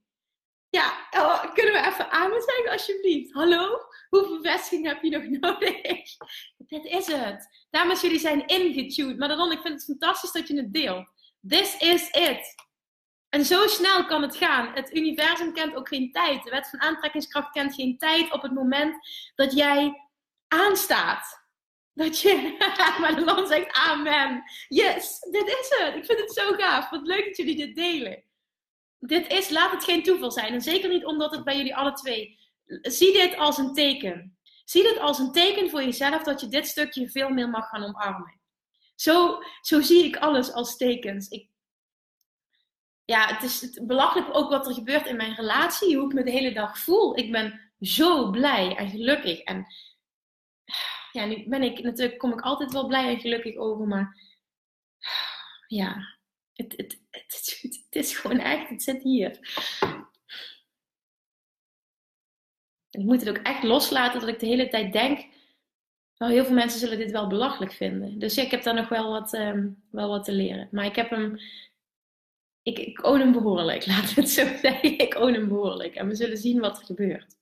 Ja, 0.69 1.07
oh, 1.11 1.53
kunnen 1.53 1.73
we 1.73 1.87
even 1.87 2.11
amen 2.11 2.41
zeggen 2.41 2.71
alsjeblieft? 2.71 3.33
Hallo? 3.33 3.79
Hoeveel 4.09 4.41
bevestiging 4.41 4.87
heb 4.87 5.03
je 5.03 5.09
nog 5.09 5.23
nodig? 5.39 5.81
Dit 6.57 6.85
is 6.85 7.07
het. 7.07 7.65
Dames, 7.69 8.01
jullie 8.01 8.19
zijn 8.19 8.45
ingetuned. 8.45 9.17
Madelon, 9.17 9.51
ik 9.51 9.61
vind 9.61 9.73
het 9.73 9.83
fantastisch 9.83 10.31
dat 10.31 10.47
je 10.47 10.57
het 10.57 10.73
deelt. 10.73 11.07
This 11.47 11.77
is 11.77 12.09
it. 12.09 12.55
En 13.33 13.45
zo 13.45 13.67
snel 13.67 14.05
kan 14.05 14.21
het 14.21 14.35
gaan. 14.35 14.73
Het 14.73 14.95
universum 14.95 15.53
kent 15.53 15.75
ook 15.75 15.87
geen 15.87 16.11
tijd. 16.11 16.43
De 16.43 16.49
wet 16.49 16.69
van 16.69 16.81
aantrekkingskracht 16.81 17.51
kent 17.51 17.73
geen 17.73 17.97
tijd 17.97 18.31
op 18.31 18.41
het 18.41 18.53
moment 18.53 18.95
dat 19.35 19.53
jij 19.53 20.09
aanstaat. 20.47 21.41
Dat 21.93 22.19
je, 22.19 22.55
maar 22.99 23.15
de 23.15 23.23
land 23.23 23.47
zegt 23.47 23.71
amen. 23.71 24.43
Yes, 24.67 25.19
dit 25.19 25.47
is 25.47 25.75
het. 25.77 25.95
Ik 25.95 26.05
vind 26.05 26.19
het 26.19 26.33
zo 26.33 26.53
gaaf. 26.53 26.89
Wat 26.89 27.07
leuk 27.07 27.25
dat 27.25 27.37
jullie 27.37 27.55
dit 27.55 27.75
delen. 27.75 28.23
Dit 28.99 29.31
is, 29.31 29.49
laat 29.49 29.71
het 29.71 29.83
geen 29.83 30.03
toeval 30.03 30.31
zijn. 30.31 30.53
En 30.53 30.61
zeker 30.61 30.89
niet 30.89 31.05
omdat 31.05 31.31
het 31.31 31.43
bij 31.43 31.57
jullie 31.57 31.75
alle 31.75 31.93
twee. 31.93 32.39
Zie 32.81 33.13
dit 33.13 33.37
als 33.37 33.57
een 33.57 33.73
teken. 33.73 34.37
Zie 34.65 34.83
dit 34.83 34.99
als 34.99 35.19
een 35.19 35.31
teken 35.31 35.69
voor 35.69 35.83
jezelf 35.83 36.23
dat 36.23 36.41
je 36.41 36.47
dit 36.47 36.67
stukje 36.67 37.09
veel 37.09 37.29
meer 37.29 37.49
mag 37.49 37.69
gaan 37.69 37.83
omarmen. 37.83 38.41
Zo, 38.95 39.39
zo 39.61 39.81
zie 39.81 40.03
ik 40.03 40.17
alles 40.17 40.51
als 40.51 40.77
tekens. 40.77 41.27
Ik, 41.27 41.51
ja, 43.05 43.27
het 43.33 43.43
is 43.43 43.79
belachelijk 43.81 44.35
ook 44.35 44.49
wat 44.49 44.67
er 44.67 44.73
gebeurt 44.73 45.05
in 45.05 45.15
mijn 45.15 45.35
relatie, 45.35 45.97
hoe 45.97 46.07
ik 46.07 46.13
me 46.13 46.23
de 46.23 46.31
hele 46.31 46.53
dag 46.53 46.79
voel. 46.79 47.17
Ik 47.17 47.31
ben 47.31 47.71
zo 47.79 48.29
blij 48.29 48.75
en 48.75 48.89
gelukkig. 48.89 49.39
En 49.39 49.65
ja, 51.11 51.25
nu 51.25 51.47
ben 51.47 51.63
ik 51.63 51.83
natuurlijk, 51.83 52.19
kom 52.19 52.31
ik 52.31 52.41
altijd 52.41 52.73
wel 52.73 52.87
blij 52.87 53.13
en 53.13 53.19
gelukkig 53.19 53.55
over, 53.55 53.87
maar 53.87 54.17
ja, 55.67 56.17
het, 56.53 56.73
het, 56.77 57.01
het, 57.09 57.59
het 57.61 57.95
is 57.95 58.17
gewoon 58.17 58.39
echt, 58.39 58.69
het 58.69 58.83
zit 58.83 59.03
hier. 59.03 59.39
Ik 62.89 63.03
moet 63.03 63.19
het 63.25 63.29
ook 63.29 63.43
echt 63.43 63.63
loslaten 63.63 64.19
dat 64.19 64.29
ik 64.29 64.39
de 64.39 64.45
hele 64.45 64.67
tijd 64.67 64.93
denk, 64.93 65.25
nou, 66.17 66.31
heel 66.31 66.45
veel 66.45 66.53
mensen 66.53 66.79
zullen 66.79 66.97
dit 66.97 67.11
wel 67.11 67.27
belachelijk 67.27 67.73
vinden. 67.73 68.19
Dus 68.19 68.37
ik 68.37 68.51
heb 68.51 68.63
daar 68.63 68.73
nog 68.73 68.89
wel 68.89 69.11
wat, 69.11 69.33
um, 69.33 69.83
wel 69.91 70.09
wat 70.09 70.23
te 70.23 70.31
leren. 70.31 70.67
Maar 70.71 70.85
ik 70.85 70.95
heb 70.95 71.09
hem 71.09 71.39
ik, 72.63 72.79
ik 72.79 73.05
own 73.05 73.19
hem 73.19 73.31
behoorlijk, 73.31 73.85
we 73.85 73.91
het 73.91 74.29
zo 74.29 74.45
zeggen. 74.61 74.99
Ik 74.99 75.15
own 75.15 75.33
hem 75.33 75.47
behoorlijk. 75.47 75.95
En 75.95 76.07
we 76.07 76.15
zullen 76.15 76.37
zien 76.37 76.59
wat 76.59 76.79
er 76.79 76.85
gebeurt. 76.85 77.35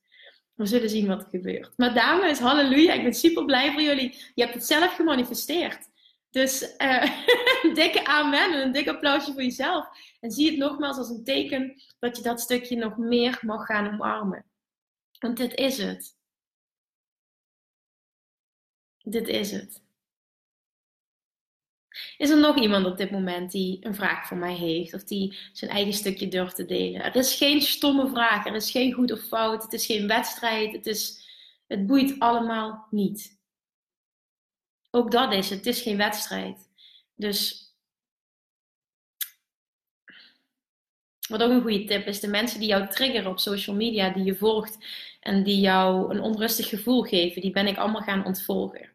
We 0.54 0.66
zullen 0.66 0.90
zien 0.90 1.06
wat 1.06 1.22
er 1.22 1.28
gebeurt. 1.28 1.72
Maar 1.76 1.94
dames, 1.94 2.38
halleluja. 2.38 2.92
Ik 2.92 3.02
ben 3.02 3.14
super 3.14 3.44
blij 3.44 3.72
voor 3.72 3.82
jullie. 3.82 4.16
Je 4.34 4.42
hebt 4.42 4.54
het 4.54 4.64
zelf 4.64 4.94
gemanifesteerd. 4.94 5.90
Dus 6.30 6.62
uh, 6.78 7.02
een 7.62 7.74
dikke 7.74 8.04
amen 8.04 8.52
en 8.52 8.62
een 8.62 8.72
dik 8.72 8.88
applausje 8.88 9.32
voor 9.32 9.42
jezelf. 9.42 9.86
En 10.20 10.30
zie 10.30 10.50
het 10.50 10.58
nogmaals 10.58 10.96
als 10.96 11.08
een 11.08 11.24
teken 11.24 11.82
dat 11.98 12.16
je 12.16 12.22
dat 12.22 12.40
stukje 12.40 12.76
nog 12.76 12.96
meer 12.96 13.38
mag 13.40 13.66
gaan 13.66 13.92
omarmen. 13.92 14.44
Want 15.18 15.36
dit 15.36 15.54
is 15.54 15.78
het. 15.78 16.16
Dit 18.98 19.28
is 19.28 19.50
het. 19.50 19.82
Is 22.16 22.30
er 22.30 22.40
nog 22.40 22.58
iemand 22.60 22.86
op 22.86 22.96
dit 22.96 23.10
moment 23.10 23.50
die 23.50 23.78
een 23.80 23.94
vraag 23.94 24.26
voor 24.26 24.36
mij 24.36 24.54
heeft 24.54 24.94
of 24.94 25.04
die 25.04 25.38
zijn 25.52 25.70
eigen 25.70 25.92
stukje 25.92 26.28
durft 26.28 26.56
te 26.56 26.64
delen? 26.64 27.02
Er 27.02 27.16
is 27.16 27.34
geen 27.34 27.60
stomme 27.60 28.08
vraag, 28.08 28.46
er 28.46 28.54
is 28.54 28.70
geen 28.70 28.92
goed 28.92 29.12
of 29.12 29.20
fout, 29.20 29.62
het 29.62 29.72
is 29.72 29.86
geen 29.86 30.08
wedstrijd, 30.08 30.72
het, 30.72 30.86
is, 30.86 31.26
het 31.66 31.86
boeit 31.86 32.18
allemaal 32.18 32.86
niet. 32.90 33.40
Ook 34.90 35.10
dat 35.10 35.32
is, 35.32 35.50
het 35.50 35.66
is 35.66 35.80
geen 35.80 35.96
wedstrijd. 35.96 36.68
Dus 37.14 37.70
wat 41.28 41.42
ook 41.42 41.50
een 41.50 41.62
goede 41.62 41.84
tip 41.84 42.06
is, 42.06 42.20
de 42.20 42.28
mensen 42.28 42.60
die 42.60 42.68
jou 42.68 42.88
triggeren 42.88 43.30
op 43.30 43.38
social 43.38 43.76
media, 43.76 44.10
die 44.10 44.24
je 44.24 44.36
volgt 44.36 44.78
en 45.20 45.42
die 45.42 45.60
jou 45.60 46.14
een 46.14 46.20
onrustig 46.20 46.68
gevoel 46.68 47.02
geven, 47.02 47.42
die 47.42 47.50
ben 47.50 47.66
ik 47.66 47.76
allemaal 47.76 48.02
gaan 48.02 48.24
ontvolgen. 48.24 48.91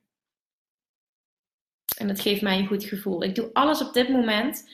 En 1.98 2.08
dat 2.08 2.20
geeft 2.20 2.42
mij 2.42 2.58
een 2.58 2.68
goed 2.68 2.84
gevoel. 2.84 3.24
Ik 3.24 3.36
doe 3.36 3.50
alles 3.54 3.82
op 3.82 3.94
dit 3.94 4.10
moment 4.10 4.70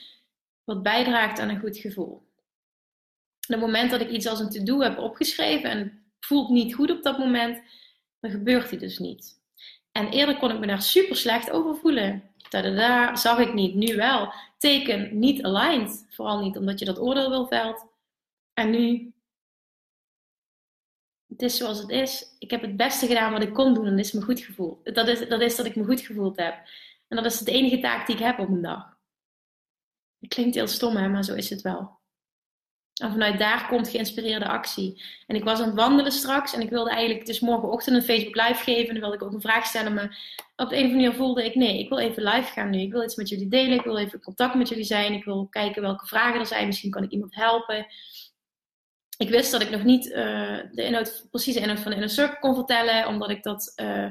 wat 0.64 0.82
bijdraagt 0.82 1.38
aan 1.38 1.48
een 1.48 1.60
goed 1.60 1.76
gevoel. 1.76 2.12
op 2.12 3.50
het 3.50 3.60
moment 3.60 3.90
dat 3.90 4.00
ik 4.00 4.10
iets 4.10 4.26
als 4.26 4.40
een 4.40 4.50
to-do 4.50 4.80
heb 4.80 4.98
opgeschreven 4.98 5.70
en 5.70 6.04
voelt 6.20 6.48
niet 6.48 6.74
goed 6.74 6.90
op 6.90 7.02
dat 7.02 7.18
moment, 7.18 7.62
dan 8.20 8.30
gebeurt 8.30 8.70
die 8.70 8.78
dus 8.78 8.98
niet. 8.98 9.42
En 9.92 10.08
eerder 10.08 10.36
kon 10.36 10.50
ik 10.50 10.58
me 10.58 10.66
daar 10.66 10.82
super 10.82 11.16
slecht 11.16 11.50
over 11.50 11.76
voelen. 11.76 12.22
Tadada, 12.48 13.16
zag 13.16 13.38
ik 13.38 13.54
niet, 13.54 13.74
nu 13.74 13.96
wel. 13.96 14.32
Teken 14.58 15.18
niet 15.18 15.42
aligned. 15.42 16.06
Vooral 16.10 16.40
niet 16.40 16.56
omdat 16.56 16.78
je 16.78 16.84
dat 16.84 16.98
oordeel 16.98 17.30
wil 17.30 17.46
veld. 17.46 17.86
En 18.52 18.70
nu, 18.70 19.12
het 21.28 21.42
is 21.42 21.56
zoals 21.56 21.78
het 21.78 21.90
is. 21.90 22.36
Ik 22.38 22.50
heb 22.50 22.60
het 22.62 22.76
beste 22.76 23.06
gedaan 23.06 23.32
wat 23.32 23.42
ik 23.42 23.54
kon 23.54 23.74
doen 23.74 23.86
en 23.86 23.96
dat 23.96 24.04
is 24.04 24.12
me 24.12 24.20
goed 24.20 24.40
gevoeld. 24.40 24.94
Dat 24.94 25.08
is, 25.08 25.28
dat 25.28 25.40
is 25.40 25.56
dat 25.56 25.66
ik 25.66 25.76
me 25.76 25.84
goed 25.84 26.00
gevoeld 26.00 26.36
heb. 26.36 26.54
En 27.16 27.22
dat 27.22 27.32
is 27.32 27.38
de 27.38 27.52
enige 27.52 27.78
taak 27.78 28.06
die 28.06 28.16
ik 28.16 28.22
heb 28.22 28.38
op 28.38 28.48
een 28.48 28.62
dag. 28.62 28.96
Het 30.20 30.34
klinkt 30.34 30.54
heel 30.54 30.66
stom, 30.66 30.96
hè, 30.96 31.08
maar 31.08 31.24
zo 31.24 31.34
is 31.34 31.50
het 31.50 31.62
wel. 31.62 31.98
En 32.94 33.10
vanuit 33.10 33.38
daar 33.38 33.66
komt 33.68 33.88
geïnspireerde 33.88 34.48
actie. 34.48 35.02
En 35.26 35.36
ik 35.36 35.44
was 35.44 35.60
aan 35.60 35.66
het 35.66 35.74
wandelen 35.74 36.12
straks 36.12 36.54
en 36.54 36.60
ik 36.60 36.70
wilde 36.70 36.90
eigenlijk 36.90 37.26
dus 37.26 37.40
morgenochtend 37.40 37.96
een 37.96 38.02
Facebook 38.02 38.34
live 38.34 38.62
geven. 38.62 38.86
En 38.86 38.92
dan 38.92 39.00
wilde 39.00 39.16
ik 39.16 39.22
ook 39.22 39.32
een 39.32 39.40
vraag 39.40 39.66
stellen, 39.66 39.94
maar 39.94 40.18
op 40.56 40.68
de 40.68 40.76
een 40.76 40.84
of 40.84 40.90
andere 40.90 40.94
manier 40.94 41.12
voelde 41.12 41.44
ik 41.44 41.54
nee, 41.54 41.78
ik 41.78 41.88
wil 41.88 41.98
even 41.98 42.22
live 42.22 42.52
gaan 42.52 42.70
nu. 42.70 42.80
Ik 42.80 42.92
wil 42.92 43.02
iets 43.02 43.16
met 43.16 43.28
jullie 43.28 43.48
delen, 43.48 43.78
ik 43.78 43.84
wil 43.84 43.98
even 43.98 44.20
contact 44.20 44.54
met 44.54 44.68
jullie 44.68 44.84
zijn. 44.84 45.12
Ik 45.12 45.24
wil 45.24 45.46
kijken 45.46 45.82
welke 45.82 46.06
vragen 46.06 46.40
er 46.40 46.46
zijn, 46.46 46.66
misschien 46.66 46.90
kan 46.90 47.02
ik 47.02 47.10
iemand 47.10 47.34
helpen. 47.34 47.86
Ik 49.16 49.28
wist 49.28 49.50
dat 49.50 49.62
ik 49.62 49.70
nog 49.70 49.84
niet 49.84 50.06
uh, 50.06 50.14
de 50.72 50.84
inhoud, 50.84 51.26
precieze 51.30 51.60
inhoud 51.60 51.80
van 51.80 51.90
de 51.90 51.96
Inner 51.96 52.10
Circle 52.10 52.38
kon 52.38 52.54
vertellen, 52.54 53.06
omdat 53.06 53.30
ik 53.30 53.42
dat 53.42 53.72
uh, 53.76 54.10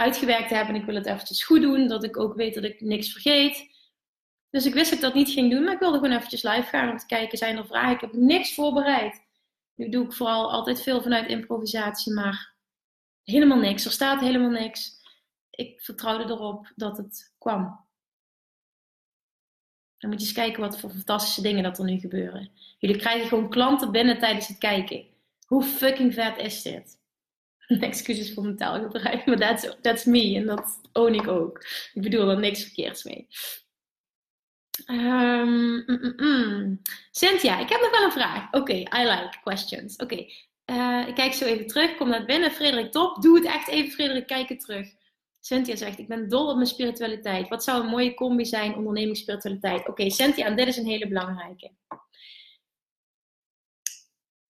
uitgewerkt 0.00 0.50
heb 0.50 0.68
en 0.68 0.74
ik 0.74 0.84
wil 0.84 0.94
het 0.94 1.06
eventjes 1.06 1.44
goed 1.44 1.60
doen, 1.60 1.88
dat 1.88 2.04
ik 2.04 2.18
ook 2.18 2.34
weet 2.34 2.54
dat 2.54 2.64
ik 2.64 2.80
niks 2.80 3.12
vergeet. 3.12 3.68
Dus 4.50 4.66
ik 4.66 4.74
wist 4.74 4.90
dat 4.90 4.98
ik 4.98 5.04
dat 5.04 5.14
niet 5.14 5.30
ging 5.30 5.50
doen, 5.50 5.64
maar 5.64 5.72
ik 5.72 5.78
wilde 5.78 5.98
gewoon 5.98 6.16
eventjes 6.16 6.42
live 6.42 6.68
gaan 6.68 6.90
om 6.90 6.98
te 6.98 7.06
kijken, 7.06 7.38
zijn 7.38 7.56
er 7.56 7.66
vragen? 7.66 7.94
Ik 7.94 8.00
heb 8.00 8.12
niks 8.12 8.54
voorbereid. 8.54 9.28
Nu 9.74 9.88
doe 9.88 10.04
ik 10.04 10.12
vooral 10.12 10.50
altijd 10.50 10.82
veel 10.82 11.02
vanuit 11.02 11.28
improvisatie, 11.28 12.12
maar 12.12 12.54
helemaal 13.24 13.58
niks. 13.58 13.84
Er 13.84 13.90
staat 13.90 14.20
helemaal 14.20 14.50
niks. 14.50 14.98
Ik 15.50 15.80
vertrouwde 15.80 16.32
erop 16.32 16.72
dat 16.76 16.96
het 16.96 17.34
kwam. 17.38 17.88
Dan 19.98 20.10
moet 20.10 20.20
je 20.20 20.26
eens 20.26 20.34
kijken 20.34 20.60
wat 20.60 20.80
voor 20.80 20.90
fantastische 20.90 21.42
dingen 21.42 21.62
dat 21.62 21.78
er 21.78 21.84
nu 21.84 21.98
gebeuren. 21.98 22.50
Jullie 22.78 22.96
krijgen 22.96 23.28
gewoon 23.28 23.50
klanten 23.50 23.92
binnen 23.92 24.18
tijdens 24.18 24.48
het 24.48 24.58
kijken. 24.58 25.06
Hoe 25.46 25.62
fucking 25.62 26.14
vet 26.14 26.36
is 26.36 26.62
dit? 26.62 26.99
Excuses 27.80 28.34
voor 28.34 28.42
mijn 28.42 28.56
taalgebruik, 28.56 29.26
maar 29.26 29.38
that's, 29.38 29.76
that's 29.80 30.04
me 30.04 30.34
en 30.36 30.46
dat 30.46 30.80
own 30.92 31.14
ik 31.14 31.28
ook. 31.28 31.64
Ik 31.92 32.02
bedoel 32.02 32.30
er 32.30 32.38
niks 32.38 32.62
verkeerds 32.62 33.04
mee. 33.04 33.26
Um, 34.86 35.84
Cynthia, 37.10 37.58
ik 37.58 37.68
heb 37.68 37.80
nog 37.80 37.90
wel 37.90 38.04
een 38.04 38.12
vraag. 38.12 38.52
Oké, 38.52 38.72
I 38.72 38.88
like 39.04 39.38
questions. 39.42 39.96
Oké, 39.96 40.26
uh, 40.66 41.04
ik 41.06 41.14
kijk 41.14 41.32
zo 41.32 41.44
even 41.44 41.66
terug. 41.66 41.96
Kom 41.96 42.08
naar 42.08 42.24
binnen. 42.24 42.50
Frederik, 42.50 42.92
top. 42.92 43.22
Doe 43.22 43.36
het 43.36 43.44
echt 43.44 43.68
even, 43.68 43.90
Frederik. 43.90 44.26
Kijk 44.26 44.48
het 44.48 44.60
terug. 44.60 44.86
Cynthia 45.40 45.76
zegt, 45.76 45.98
ik 45.98 46.08
ben 46.08 46.28
dol 46.28 46.48
op 46.48 46.54
mijn 46.54 46.66
spiritualiteit. 46.66 47.48
Wat 47.48 47.64
zou 47.64 47.82
een 47.82 47.90
mooie 47.90 48.14
combi 48.14 48.44
zijn, 48.44 48.74
onderneming, 48.74 49.16
spiritualiteit? 49.16 49.80
Oké, 49.80 49.90
okay, 49.90 50.10
Cynthia, 50.10 50.50
dit 50.50 50.66
is 50.66 50.76
een 50.76 50.86
hele 50.86 51.08
belangrijke. 51.08 51.70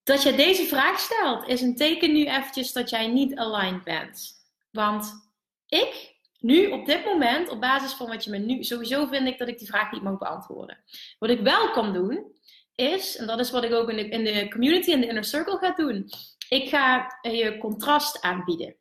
Dat 0.08 0.22
je 0.22 0.34
deze 0.34 0.64
vraag 0.64 0.98
stelt, 0.98 1.46
is 1.46 1.60
een 1.60 1.76
teken 1.76 2.12
nu 2.12 2.24
eventjes 2.24 2.72
dat 2.72 2.90
jij 2.90 3.06
niet 3.06 3.36
aligned 3.36 3.84
bent. 3.84 4.32
Want 4.70 5.30
ik 5.66 6.14
nu, 6.38 6.66
op 6.66 6.86
dit 6.86 7.04
moment, 7.04 7.48
op 7.48 7.60
basis 7.60 7.92
van 7.92 8.08
wat 8.08 8.24
je 8.24 8.30
me 8.30 8.38
nu... 8.38 8.64
Sowieso 8.64 9.06
vind 9.06 9.28
ik 9.28 9.38
dat 9.38 9.48
ik 9.48 9.58
die 9.58 9.66
vraag 9.66 9.92
niet 9.92 10.02
mag 10.02 10.18
beantwoorden. 10.18 10.78
Wat 11.18 11.30
ik 11.30 11.40
wel 11.40 11.70
kan 11.70 11.92
doen, 11.92 12.32
is... 12.74 13.16
En 13.16 13.26
dat 13.26 13.38
is 13.38 13.50
wat 13.50 13.64
ik 13.64 13.72
ook 13.72 13.90
in 13.90 13.96
de, 13.96 14.08
in 14.08 14.24
de 14.24 14.48
community 14.48 14.92
en 14.92 15.00
de 15.00 15.06
inner 15.06 15.24
circle 15.24 15.58
ga 15.58 15.74
doen. 15.74 16.10
Ik 16.48 16.68
ga 16.68 17.18
je 17.22 17.58
contrast 17.58 18.22
aanbieden. 18.22 18.76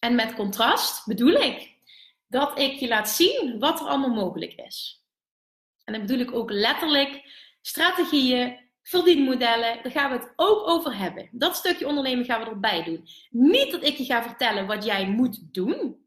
En 0.00 0.14
met 0.14 0.34
contrast 0.34 1.06
bedoel 1.06 1.34
ik 1.34 1.74
dat 2.26 2.58
ik 2.58 2.72
je 2.72 2.88
laat 2.88 3.10
zien 3.10 3.58
wat 3.58 3.80
er 3.80 3.86
allemaal 3.86 4.24
mogelijk 4.24 4.52
is. 4.52 5.04
En 5.84 5.92
dan 5.92 6.06
bedoel 6.06 6.26
ik 6.26 6.34
ook 6.34 6.50
letterlijk 6.50 7.22
strategieën, 7.60 8.63
verdienmodellen. 8.84 9.82
Daar 9.82 9.92
gaan 9.92 10.10
we 10.10 10.16
het 10.16 10.32
ook 10.36 10.68
over 10.68 10.96
hebben. 10.96 11.28
Dat 11.32 11.56
stukje 11.56 11.86
ondernemen 11.86 12.24
gaan 12.24 12.40
we 12.40 12.50
erbij 12.50 12.84
doen. 12.84 13.06
Niet 13.30 13.70
dat 13.70 13.84
ik 13.84 13.96
je 13.96 14.04
ga 14.04 14.22
vertellen 14.22 14.66
wat 14.66 14.84
jij 14.84 15.08
moet 15.08 15.54
doen. 15.54 16.06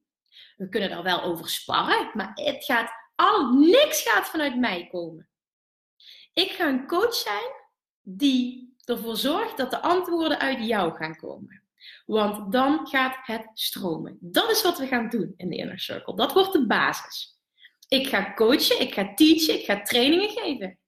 We 0.57 0.69
kunnen 0.69 0.89
daar 0.89 1.03
wel 1.03 1.21
over 1.21 1.49
sparren, 1.49 2.11
maar 2.13 2.32
het 2.34 2.65
gaat 2.65 2.91
al, 3.15 3.53
niks 3.53 4.01
gaat 4.01 4.30
vanuit 4.30 4.57
mij 4.57 4.88
komen. 4.91 5.30
Ik 6.34 6.51
ga 6.51 6.67
een 6.67 6.88
coach 6.88 7.13
zijn 7.13 7.51
die 8.01 8.75
ervoor 8.84 9.17
zorgt 9.17 9.57
dat 9.57 9.71
de 9.71 9.82
antwoorden 9.82 10.39
uit 10.39 10.65
jou 10.65 10.95
gaan 10.95 11.15
komen. 11.15 11.63
Want 12.05 12.51
dan 12.51 12.88
gaat 12.88 13.17
het 13.21 13.49
stromen. 13.53 14.17
Dat 14.21 14.49
is 14.49 14.61
wat 14.61 14.78
we 14.78 14.88
gaan 14.88 15.09
doen 15.09 15.34
in 15.38 15.49
de 15.49 15.55
Inner 15.55 15.80
Circle. 15.80 16.15
Dat 16.15 16.34
wordt 16.34 16.53
de 16.53 16.65
basis. 16.65 17.36
Ik 17.88 18.07
ga 18.07 18.34
coachen, 18.34 18.82
ik 18.82 18.93
ga 18.93 19.13
teachen, 19.13 19.59
ik 19.59 19.65
ga 19.65 19.82
trainingen 19.82 20.30
geven. 20.30 20.80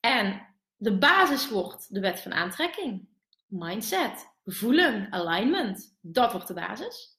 En 0.00 0.47
de 0.78 0.98
basis 0.98 1.48
wordt 1.48 1.94
de 1.94 2.00
wet 2.00 2.20
van 2.20 2.32
aantrekking, 2.32 3.08
mindset, 3.46 4.26
voelen, 4.44 5.12
alignment. 5.12 5.96
Dat 6.00 6.32
wordt 6.32 6.46
de 6.46 6.54
basis. 6.54 7.16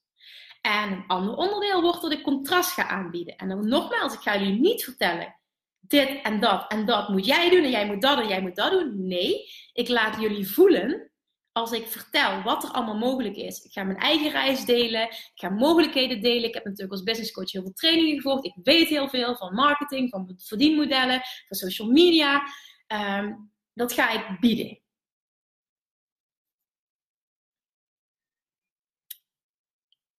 En 0.60 0.92
een 0.92 1.04
ander 1.06 1.34
onderdeel 1.34 1.82
wordt 1.82 2.02
dat 2.02 2.12
ik 2.12 2.22
contrast 2.22 2.70
ga 2.70 2.88
aanbieden. 2.88 3.36
En 3.36 3.48
dan 3.48 3.68
nogmaals, 3.68 4.14
ik 4.14 4.20
ga 4.20 4.38
jullie 4.38 4.60
niet 4.60 4.84
vertellen, 4.84 5.34
dit 5.80 6.22
en 6.22 6.40
dat 6.40 6.72
en 6.72 6.86
dat 6.86 7.08
moet 7.08 7.26
jij 7.26 7.50
doen 7.50 7.64
en 7.64 7.70
jij 7.70 7.86
moet 7.86 8.02
dat 8.02 8.18
en 8.18 8.28
jij 8.28 8.40
moet 8.40 8.56
dat 8.56 8.70
doen. 8.70 9.06
Nee, 9.06 9.50
ik 9.72 9.88
laat 9.88 10.20
jullie 10.20 10.50
voelen 10.50 11.10
als 11.52 11.72
ik 11.72 11.86
vertel 11.86 12.42
wat 12.42 12.64
er 12.64 12.70
allemaal 12.70 12.98
mogelijk 12.98 13.36
is. 13.36 13.64
Ik 13.64 13.72
ga 13.72 13.82
mijn 13.82 13.98
eigen 13.98 14.30
reis 14.30 14.64
delen, 14.64 15.02
ik 15.02 15.30
ga 15.34 15.48
mogelijkheden 15.48 16.20
delen. 16.20 16.48
Ik 16.48 16.54
heb 16.54 16.64
natuurlijk 16.64 16.92
als 16.92 17.02
business 17.02 17.32
coach 17.32 17.52
heel 17.52 17.62
veel 17.62 17.72
trainingen 17.72 18.16
gevolgd. 18.16 18.44
Ik 18.44 18.54
weet 18.62 18.88
heel 18.88 19.08
veel 19.08 19.36
van 19.36 19.54
marketing, 19.54 20.10
van 20.10 20.34
verdienmodellen, 20.36 21.20
van 21.48 21.56
social 21.56 21.88
media. 21.88 22.42
Um, 22.92 23.52
dat 23.72 23.92
ga 23.92 24.10
ik 24.10 24.40
bieden. 24.40 24.78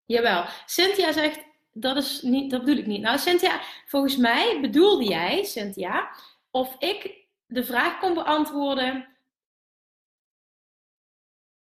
Jawel. 0.06 0.46
Cynthia 0.66 1.12
zegt, 1.12 1.46
dat, 1.72 1.98
is 1.98 2.22
niet, 2.22 2.52
dat 2.52 2.60
bedoel 2.60 2.78
ik 2.78 2.86
niet. 2.86 3.02
Nou, 3.02 3.18
Cynthia, 3.18 3.62
volgens 3.86 4.18
mij 4.18 4.62
bedoelde 4.62 5.04
jij, 5.06 5.44
Cynthia, 5.44 6.16
of 6.52 6.76
ik 6.80 7.28
de 7.46 7.64
vraag 7.64 8.00
kon 8.00 8.14
beantwoorden 8.14 9.08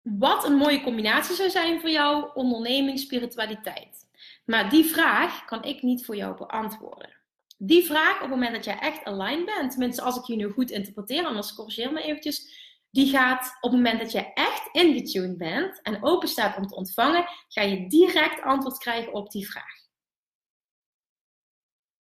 wat 0.02 0.46
een 0.46 0.56
mooie 0.56 0.82
combinatie 0.82 1.36
zou 1.36 1.50
zijn 1.50 1.80
voor 1.80 1.90
jou, 1.90 2.32
onderneming, 2.34 3.00
spiritualiteit. 3.00 4.10
Maar 4.46 4.70
die 4.70 4.86
vraag 4.86 5.46
kan 5.46 5.64
ik 5.64 5.82
niet 5.82 6.06
voor 6.06 6.16
jou 6.16 6.38
beantwoorden. 6.38 7.17
Die 7.58 7.86
vraag, 7.86 8.16
op 8.16 8.22
het 8.22 8.30
moment 8.30 8.52
dat 8.52 8.66
jij 8.66 8.80
echt 8.80 9.04
aligned 9.04 9.46
bent, 9.46 9.72
tenminste 9.72 10.02
als 10.02 10.18
ik 10.18 10.24
je 10.24 10.36
nu 10.36 10.50
goed 10.52 10.72
interpreteer, 10.72 11.26
anders 11.26 11.54
corrigeer 11.54 11.94
me 11.94 12.02
eventjes, 12.02 12.66
die 12.92 13.10
gaat 13.10 13.58
op 13.62 13.72
het 13.72 13.80
moment 13.80 14.00
dat 14.00 14.12
je 14.12 14.34
echt 14.34 14.70
ingetuned 14.72 15.38
bent 15.38 15.82
en 15.82 16.04
open 16.04 16.28
staat 16.28 16.58
om 16.58 16.68
te 16.68 16.76
ontvangen, 16.76 17.28
ga 17.48 17.62
je 17.62 17.88
direct 17.88 18.42
antwoord 18.42 18.78
krijgen 18.78 19.14
op 19.14 19.32
die 19.32 19.50
vraag. 19.50 19.86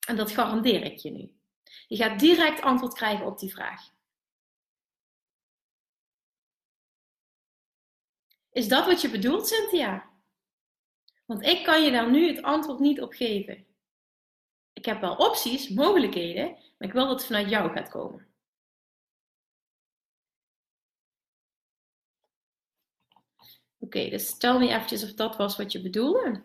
En 0.07 0.15
dat 0.15 0.31
garandeer 0.31 0.83
ik 0.83 0.97
je 0.97 1.11
nu. 1.11 1.35
Je 1.87 1.95
gaat 1.95 2.19
direct 2.19 2.61
antwoord 2.61 2.93
krijgen 2.93 3.25
op 3.25 3.39
die 3.39 3.51
vraag. 3.51 3.89
Is 8.51 8.67
dat 8.67 8.85
wat 8.85 9.01
je 9.01 9.09
bedoelt, 9.09 9.47
Cynthia? 9.47 10.09
Want 11.25 11.41
ik 11.41 11.63
kan 11.63 11.83
je 11.83 11.91
daar 11.91 12.11
nu 12.11 12.27
het 12.27 12.41
antwoord 12.41 12.79
niet 12.79 13.01
op 13.01 13.13
geven. 13.13 13.70
Ik 14.73 14.85
heb 14.85 15.01
wel 15.01 15.15
opties, 15.15 15.69
mogelijkheden, 15.69 16.57
maar 16.77 16.87
ik 16.87 16.93
wil 16.93 17.07
dat 17.07 17.17
het 17.17 17.25
vanuit 17.25 17.49
jou 17.49 17.71
gaat 17.71 17.89
komen. 17.89 18.31
Oké, 23.79 24.09
dus 24.09 24.27
stel 24.27 24.59
me 24.59 24.69
eventjes 24.69 25.03
of 25.03 25.13
dat 25.13 25.35
was 25.35 25.57
wat 25.57 25.71
je 25.71 25.81
bedoelde. 25.81 26.41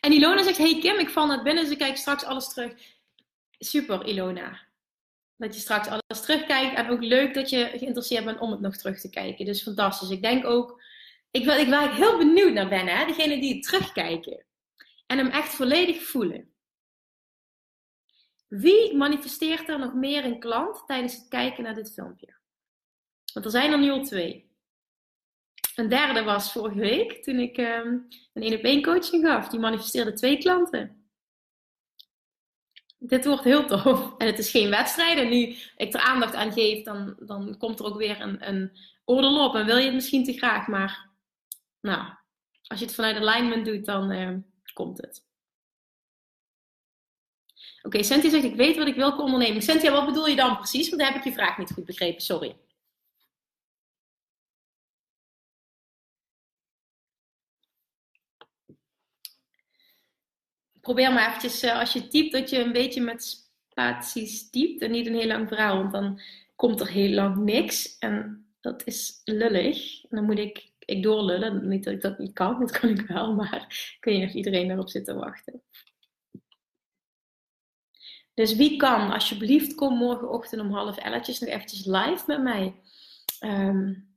En 0.00 0.12
Ilona 0.12 0.42
zegt, 0.42 0.58
hey 0.58 0.78
Kim, 0.80 0.98
ik 0.98 1.10
val 1.10 1.26
naar 1.26 1.42
binnen, 1.42 1.62
dus 1.62 1.72
ik 1.72 1.78
kijk 1.78 1.96
straks 1.96 2.24
alles 2.24 2.48
terug. 2.48 2.74
Super, 3.58 4.06
Ilona. 4.06 4.60
Dat 5.36 5.54
je 5.54 5.60
straks 5.60 5.88
alles 5.88 6.22
terugkijkt. 6.22 6.76
En 6.76 6.90
ook 6.90 7.02
leuk 7.02 7.34
dat 7.34 7.50
je 7.50 7.64
geïnteresseerd 7.64 8.24
bent 8.24 8.38
om 8.40 8.50
het 8.50 8.60
nog 8.60 8.76
terug 8.76 9.00
te 9.00 9.10
kijken. 9.10 9.44
Dus 9.44 9.62
fantastisch. 9.62 10.10
Ik 10.10 10.22
denk 10.22 10.44
ook, 10.44 10.82
ik, 11.30 11.44
wil, 11.44 11.58
ik 11.58 11.68
waar 11.68 11.94
heel 11.94 12.18
benieuwd 12.18 12.52
naar 12.52 12.68
ben, 12.68 12.86
hè? 12.86 13.06
degene 13.06 13.40
die 13.40 13.54
het 13.54 13.62
terugkijken. 13.62 14.44
En 15.06 15.18
hem 15.18 15.28
echt 15.28 15.54
volledig 15.54 16.02
voelen. 16.02 16.49
Wie 18.50 18.96
manifesteert 18.96 19.68
er 19.68 19.78
nog 19.78 19.94
meer 19.94 20.24
een 20.24 20.40
klant 20.40 20.86
tijdens 20.86 21.14
het 21.14 21.28
kijken 21.28 21.62
naar 21.62 21.74
dit 21.74 21.92
filmpje? 21.92 22.34
Want 23.32 23.44
er 23.44 23.50
zijn 23.50 23.72
er 23.72 23.78
nu 23.78 23.90
al 23.90 24.02
twee. 24.02 24.50
Een 25.74 25.88
derde 25.88 26.22
was 26.22 26.52
vorige 26.52 26.78
week 26.78 27.22
toen 27.22 27.38
ik 27.38 27.58
um, 27.58 28.08
een 28.32 28.42
één 28.42 28.56
op 28.58 28.64
één 28.64 28.82
coaching 28.82 29.26
gaf. 29.26 29.48
Die 29.48 29.60
manifesteerde 29.60 30.12
twee 30.12 30.38
klanten. 30.38 31.04
Dit 32.98 33.24
wordt 33.24 33.44
heel 33.44 33.66
tof. 33.66 34.16
En 34.18 34.26
het 34.26 34.38
is 34.38 34.50
geen 34.50 34.70
wedstrijd. 34.70 35.18
En 35.18 35.28
nu 35.28 35.56
ik 35.76 35.94
er 35.94 36.00
aandacht 36.00 36.34
aan 36.34 36.52
geef, 36.52 36.84
dan, 36.84 37.16
dan 37.18 37.56
komt 37.58 37.78
er 37.78 37.86
ook 37.86 37.96
weer 37.96 38.20
een, 38.20 38.48
een 38.48 38.78
oordeel 39.04 39.44
op. 39.48 39.54
En 39.54 39.66
wil 39.66 39.76
je 39.76 39.84
het 39.84 39.94
misschien 39.94 40.24
te 40.24 40.32
graag, 40.32 40.66
maar 40.66 41.10
nou, 41.80 42.14
als 42.66 42.78
je 42.78 42.84
het 42.84 42.94
vanuit 42.94 43.16
alignment 43.16 43.64
doet, 43.64 43.84
dan 43.84 44.10
uh, 44.10 44.36
komt 44.72 45.00
het. 45.00 45.28
Oké, 47.82 48.02
Cynthia 48.02 48.30
zegt, 48.30 48.44
ik 48.44 48.54
weet 48.54 48.76
wat 48.76 48.86
ik 48.86 48.94
wil 48.94 49.12
qua 49.12 49.22
onderneming. 49.22 49.62
Cynthia, 49.62 49.92
wat 49.92 50.06
bedoel 50.06 50.26
je 50.26 50.36
dan 50.36 50.56
precies? 50.56 50.88
Want 50.88 51.00
daar 51.00 51.10
heb 51.12 51.20
ik 51.20 51.26
je 51.26 51.32
vraag 51.32 51.58
niet 51.58 51.72
goed 51.72 51.84
begrepen, 51.84 52.20
sorry. 52.20 52.56
probeer 60.80 61.12
maar 61.12 61.26
eventjes, 61.26 61.64
uh, 61.64 61.78
als 61.78 61.92
je 61.92 62.08
typt, 62.08 62.32
dat 62.32 62.50
je 62.50 62.58
een 62.58 62.72
beetje 62.72 63.00
met 63.00 63.48
spaties 63.70 64.50
typt 64.50 64.82
en 64.82 64.90
niet 64.90 65.06
een 65.06 65.14
heel 65.14 65.26
lang 65.26 65.48
verhaal. 65.48 65.76
Want 65.76 65.92
dan 65.92 66.20
komt 66.56 66.80
er 66.80 66.88
heel 66.88 67.10
lang 67.10 67.36
niks. 67.36 67.98
En 67.98 68.46
dat 68.60 68.86
is 68.86 69.20
lullig. 69.24 70.02
En 70.02 70.16
dan 70.16 70.24
moet 70.24 70.38
ik, 70.38 70.70
ik 70.78 71.02
doorlullen. 71.02 71.68
Niet 71.68 71.84
dat 71.84 71.92
ik 71.92 72.00
dat 72.00 72.18
niet 72.18 72.32
kan, 72.32 72.58
dat 72.60 72.70
kan 72.70 72.90
ik 72.90 73.00
wel. 73.00 73.34
Maar 73.34 73.96
weet 74.00 74.18
niet 74.18 74.28
of 74.28 74.34
iedereen 74.34 74.68
daarop 74.68 74.88
zit 74.88 75.04
te 75.04 75.14
wachten. 75.14 75.62
Dus 78.40 78.56
wie 78.56 78.76
kan, 78.76 79.12
alsjeblieft, 79.12 79.74
kom 79.74 79.96
morgenochtend 79.96 80.60
om 80.60 80.72
half 80.72 80.96
elf 80.96 81.26
nog 81.26 81.48
eventjes 81.48 81.84
live 81.84 82.22
met 82.26 82.42
mij. 82.42 82.74
Um, 83.40 84.08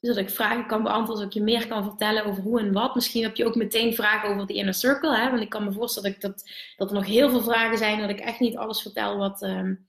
dus 0.00 0.14
dat 0.14 0.24
ik 0.24 0.30
vragen 0.30 0.66
kan 0.66 0.82
beantwoorden, 0.82 1.24
dat 1.24 1.34
ik 1.34 1.38
je 1.38 1.52
meer 1.52 1.66
kan 1.66 1.82
vertellen 1.82 2.24
over 2.24 2.42
hoe 2.42 2.60
en 2.60 2.72
wat. 2.72 2.94
Misschien 2.94 3.22
heb 3.22 3.36
je 3.36 3.46
ook 3.46 3.54
meteen 3.54 3.94
vragen 3.94 4.28
over 4.28 4.46
de 4.46 4.54
inner 4.54 4.74
circle. 4.74 5.16
Hè? 5.16 5.30
Want 5.30 5.42
ik 5.42 5.48
kan 5.48 5.64
me 5.64 5.72
voorstellen 5.72 6.10
dat, 6.10 6.18
ik 6.18 6.30
dat, 6.30 6.50
dat 6.76 6.88
er 6.88 6.94
nog 6.94 7.06
heel 7.06 7.30
veel 7.30 7.42
vragen 7.42 7.78
zijn. 7.78 8.00
Dat 8.00 8.10
ik 8.10 8.20
echt 8.20 8.40
niet 8.40 8.56
alles 8.56 8.82
vertel 8.82 9.16
wat, 9.16 9.42
um, 9.42 9.88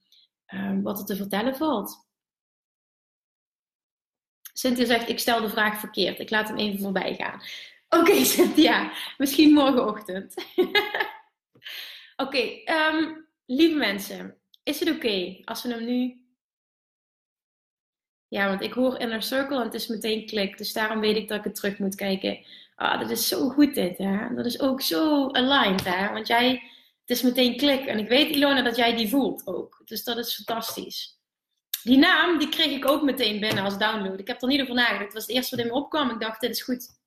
um, 0.54 0.82
wat 0.82 1.00
er 1.00 1.06
te 1.06 1.16
vertellen 1.16 1.56
valt. 1.56 2.08
Cynthia 4.54 4.86
zegt, 4.86 5.10
ik 5.10 5.20
stel 5.20 5.42
de 5.42 5.50
vraag 5.50 5.80
verkeerd. 5.80 6.20
Ik 6.20 6.30
laat 6.30 6.48
hem 6.48 6.58
even 6.58 6.80
voorbij 6.80 7.16
gaan. 7.16 7.42
Oké, 7.90 8.24
Cynthia. 8.36 8.92
Misschien 9.18 9.54
morgenochtend. 9.54 10.34
Oké, 12.26 12.64
lieve 13.56 13.76
mensen. 13.76 14.38
Is 14.64 14.80
het 14.80 14.90
oké 14.90 15.42
als 15.46 15.64
we 15.64 15.70
hem 15.70 15.86
nu 15.86 16.24
ja, 18.28 18.48
want 18.48 18.62
ik 18.62 18.74
hoor 18.74 19.00
Inner 19.00 19.24
Circle 19.24 19.58
en 19.58 19.64
het 19.64 19.74
is 19.74 19.88
meteen 19.88 20.26
klik. 20.26 20.58
Dus 20.58 20.74
daarom 20.74 21.00
weet 21.00 21.16
ik 21.16 21.28
dat 21.28 21.38
ik 21.38 21.44
het 21.44 21.56
terug 21.56 21.78
moet 21.78 21.96
kijken. 21.96 22.46
Ah, 22.76 23.00
dat 23.00 23.10
is 23.10 23.28
zo 23.28 23.50
goed 23.50 23.76
dit, 23.76 23.98
hè. 23.98 24.36
Dat 24.36 24.46
is 24.46 24.60
ook 24.60 24.82
zo 24.82 25.30
aligned, 25.32 25.86
hè. 25.86 26.14
Want 26.14 26.28
jij, 26.28 26.50
het 27.06 27.18
is 27.18 27.22
meteen 27.22 27.58
klik. 27.58 27.86
En 27.86 28.00
ik 28.00 28.08
weet, 28.08 28.36
Ilona, 28.36 28.62
dat 28.62 28.76
jij 28.76 28.96
die 28.96 29.10
voelt 29.10 29.48
ook. 29.48 29.82
Dus 29.86 30.04
dat 30.04 30.18
is 30.18 30.36
fantastisch. 30.36 31.18
Die 31.84 31.98
naam, 31.98 32.40
die 32.40 32.50
kreeg 32.50 32.72
ik 32.72 32.88
ook 32.88 33.04
meteen 33.04 33.40
binnen 33.40 33.64
als 33.64 33.78
download. 33.78 34.20
Ik 34.20 34.28
heb 34.28 34.42
er 34.42 34.48
niet 34.48 34.62
over 34.62 34.74
nagedacht. 34.74 35.04
Het 35.04 35.14
was 35.14 35.26
het 35.26 35.36
eerste 35.36 35.56
wat 35.56 35.66
in 35.66 35.72
me 35.72 35.78
opkwam. 35.78 36.10
Ik 36.10 36.20
dacht, 36.20 36.42
dit 36.42 36.50
is 36.50 36.64
goed. 36.64 36.99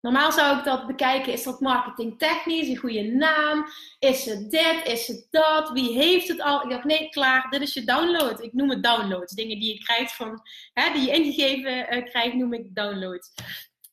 Normaal 0.00 0.32
zou 0.32 0.58
ik 0.58 0.64
dat 0.64 0.86
bekijken. 0.86 1.32
Is 1.32 1.42
dat 1.42 1.60
marketingtechnisch? 1.60 2.68
Een 2.68 2.76
goede 2.76 3.02
naam? 3.02 3.66
Is 3.98 4.24
het 4.24 4.50
dit? 4.50 4.80
Is 4.84 5.06
het 5.06 5.26
dat? 5.30 5.70
Wie 5.70 5.92
heeft 5.92 6.28
het 6.28 6.40
al? 6.40 6.62
Ik 6.62 6.70
dacht, 6.70 6.84
nee, 6.84 7.08
klaar. 7.08 7.50
Dit 7.50 7.60
is 7.60 7.74
je 7.74 7.84
download. 7.84 8.42
Ik 8.42 8.52
noem 8.52 8.70
het 8.70 8.82
downloads. 8.82 9.34
Dingen 9.34 9.60
die 9.60 9.72
je 9.74 9.78
krijgt 9.78 10.16
van, 10.16 10.42
hè, 10.72 10.92
die 10.92 11.02
je 11.02 11.12
ingegeven 11.12 11.94
uh, 11.94 12.04
krijgt, 12.04 12.34
noem 12.34 12.52
ik 12.52 12.74
downloads. 12.74 13.34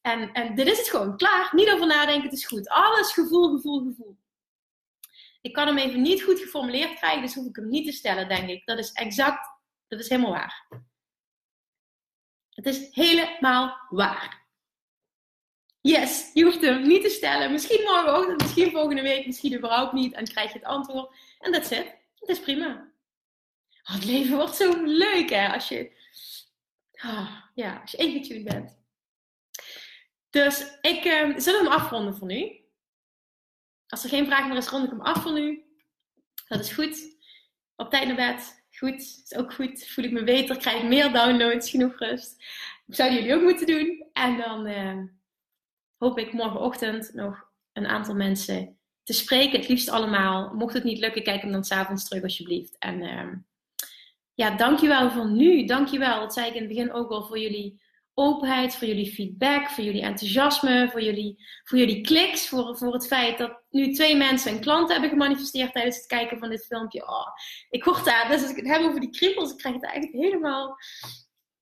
En, 0.02 0.32
en 0.32 0.56
dit 0.56 0.68
is 0.68 0.78
het 0.78 0.90
gewoon. 0.90 1.18
Klaar. 1.18 1.50
Niet 1.52 1.72
over 1.72 1.88
nadenken. 1.88 2.24
Het 2.24 2.38
is 2.38 2.46
goed. 2.46 2.70
Alles 2.70 3.14
gevoel, 3.14 3.56
gevoel, 3.56 3.84
gevoel. 3.84 4.18
Ik 5.46 5.54
kan 5.54 5.68
hem 5.68 5.78
even 5.78 6.02
niet 6.02 6.24
goed 6.24 6.40
geformuleerd 6.40 6.94
krijgen, 6.94 7.22
dus 7.22 7.34
hoef 7.34 7.46
ik 7.46 7.56
hem 7.56 7.70
niet 7.70 7.86
te 7.86 7.92
stellen, 7.92 8.28
denk 8.28 8.50
ik. 8.50 8.66
Dat 8.66 8.78
is 8.78 8.92
exact, 8.92 9.50
dat 9.88 10.00
is 10.00 10.10
helemaal 10.10 10.32
waar. 10.32 10.68
Het 12.50 12.66
is 12.66 12.88
helemaal 12.92 13.78
waar. 13.90 14.45
Yes, 15.86 16.32
je 16.34 16.44
hoeft 16.44 16.62
hem 16.62 16.88
niet 16.88 17.02
te 17.02 17.10
stellen. 17.10 17.52
Misschien 17.52 17.84
morgenochtend, 17.84 18.42
misschien 18.42 18.72
volgende 18.72 19.02
week, 19.02 19.26
misschien 19.26 19.56
überhaupt 19.56 19.94
niet. 19.94 20.14
En 20.14 20.28
krijg 20.28 20.52
je 20.52 20.58
het 20.58 20.68
antwoord. 20.68 21.16
En 21.40 21.52
dat 21.52 21.66
zit. 21.66 21.96
Het 22.20 22.30
is 22.30 22.40
prima. 22.40 22.92
Oh, 23.84 23.94
het 23.94 24.06
leven 24.06 24.36
wordt 24.36 24.56
zo 24.56 24.84
leuk 24.84 25.30
hè, 25.30 25.54
als 25.54 25.68
je, 25.68 25.92
oh, 27.04 27.32
ja, 27.56 27.80
als 27.82 27.92
je 27.92 27.98
ingetuned 27.98 28.44
bent. 28.44 28.78
Dus 30.30 30.78
ik 30.82 31.06
uh, 31.06 31.38
zal 31.38 31.58
hem 31.58 31.68
afronden 31.68 32.16
voor 32.16 32.28
nu. 32.28 32.60
Als 33.88 34.04
er 34.04 34.10
geen 34.10 34.26
vraag 34.26 34.48
meer 34.48 34.58
is, 34.58 34.68
rond 34.68 34.84
ik 34.84 34.90
hem 34.90 35.02
af 35.02 35.22
voor 35.22 35.34
nu. 35.34 35.64
Dat 36.48 36.60
is 36.60 36.72
goed. 36.72 37.18
Op 37.76 37.90
tijd 37.90 38.08
naar 38.08 38.34
bed. 38.34 38.66
Goed. 38.78 39.00
Is 39.00 39.36
ook 39.36 39.54
goed. 39.54 39.88
Voel 39.88 40.06
ik 40.06 40.12
me 40.12 40.24
beter. 40.24 40.58
Krijg 40.58 40.82
ik 40.82 40.88
meer 40.88 41.12
downloads. 41.12 41.70
Genoeg 41.70 42.00
rust. 42.00 42.44
Dat 42.86 42.96
zouden 42.96 43.20
jullie 43.20 43.36
ook 43.36 43.44
moeten 43.44 43.68
doen. 43.68 44.10
En 44.14 44.38
dan... 44.38 44.68
Uh, 44.68 45.04
hoop 45.98 46.18
ik 46.18 46.34
morgenochtend 46.34 47.14
nog 47.14 47.50
een 47.74 47.88
aantal 47.88 48.16
mensen 48.16 48.78
te 49.04 49.14
spreken. 49.14 49.60
Het 49.60 49.70
liefst 49.70 49.90
allemaal. 49.90 50.54
Mocht 50.54 50.74
het 50.74 50.84
niet 50.84 51.00
lukken, 51.00 51.24
kijk 51.24 51.42
hem 51.42 51.52
dan 51.52 51.64
s'avonds 51.64 52.08
terug 52.08 52.24
alsjeblieft. 52.24 52.76
En 52.80 53.02
uh, 53.02 53.34
ja, 54.34 54.58
dankjewel 54.58 55.12
voor 55.12 55.32
nu. 55.32 55.66
Dankjewel, 55.66 56.20
dat 56.20 56.34
zei 56.34 56.48
ik 56.48 56.54
in 56.54 56.60
het 56.60 56.70
begin 56.70 56.94
ook 56.94 57.10
al, 57.10 57.26
voor 57.26 57.40
jullie 57.40 57.84
openheid, 58.14 58.76
voor 58.76 58.88
jullie 58.88 59.14
feedback, 59.14 59.70
voor 59.70 59.84
jullie 59.84 60.02
enthousiasme, 60.02 60.90
voor 60.92 61.02
jullie, 61.02 61.46
voor 61.64 61.78
jullie 61.78 62.02
kliks, 62.02 62.48
voor, 62.48 62.78
voor 62.78 62.94
het 62.94 63.08
feit 63.08 63.38
dat 63.38 63.64
nu 63.70 63.94
twee 63.94 64.16
mensen 64.16 64.52
een 64.52 64.62
klant 64.62 64.92
hebben 64.92 65.10
gemanifesteerd 65.10 65.74
tijdens 65.74 65.96
het 65.96 66.06
kijken 66.06 66.40
van 66.40 66.50
dit 66.50 66.66
filmpje. 66.66 67.08
Oh, 67.08 67.28
ik 67.70 67.84
hoor 67.84 68.04
daar, 68.04 68.28
dus 68.28 68.42
als 68.42 68.50
ik 68.50 68.56
het 68.56 68.68
heb 68.68 68.82
over 68.82 69.00
die 69.00 69.10
kriebels, 69.10 69.52
ik 69.52 69.58
krijg 69.58 69.76
het 69.76 69.84
eigenlijk 69.84 70.24
helemaal 70.24 70.78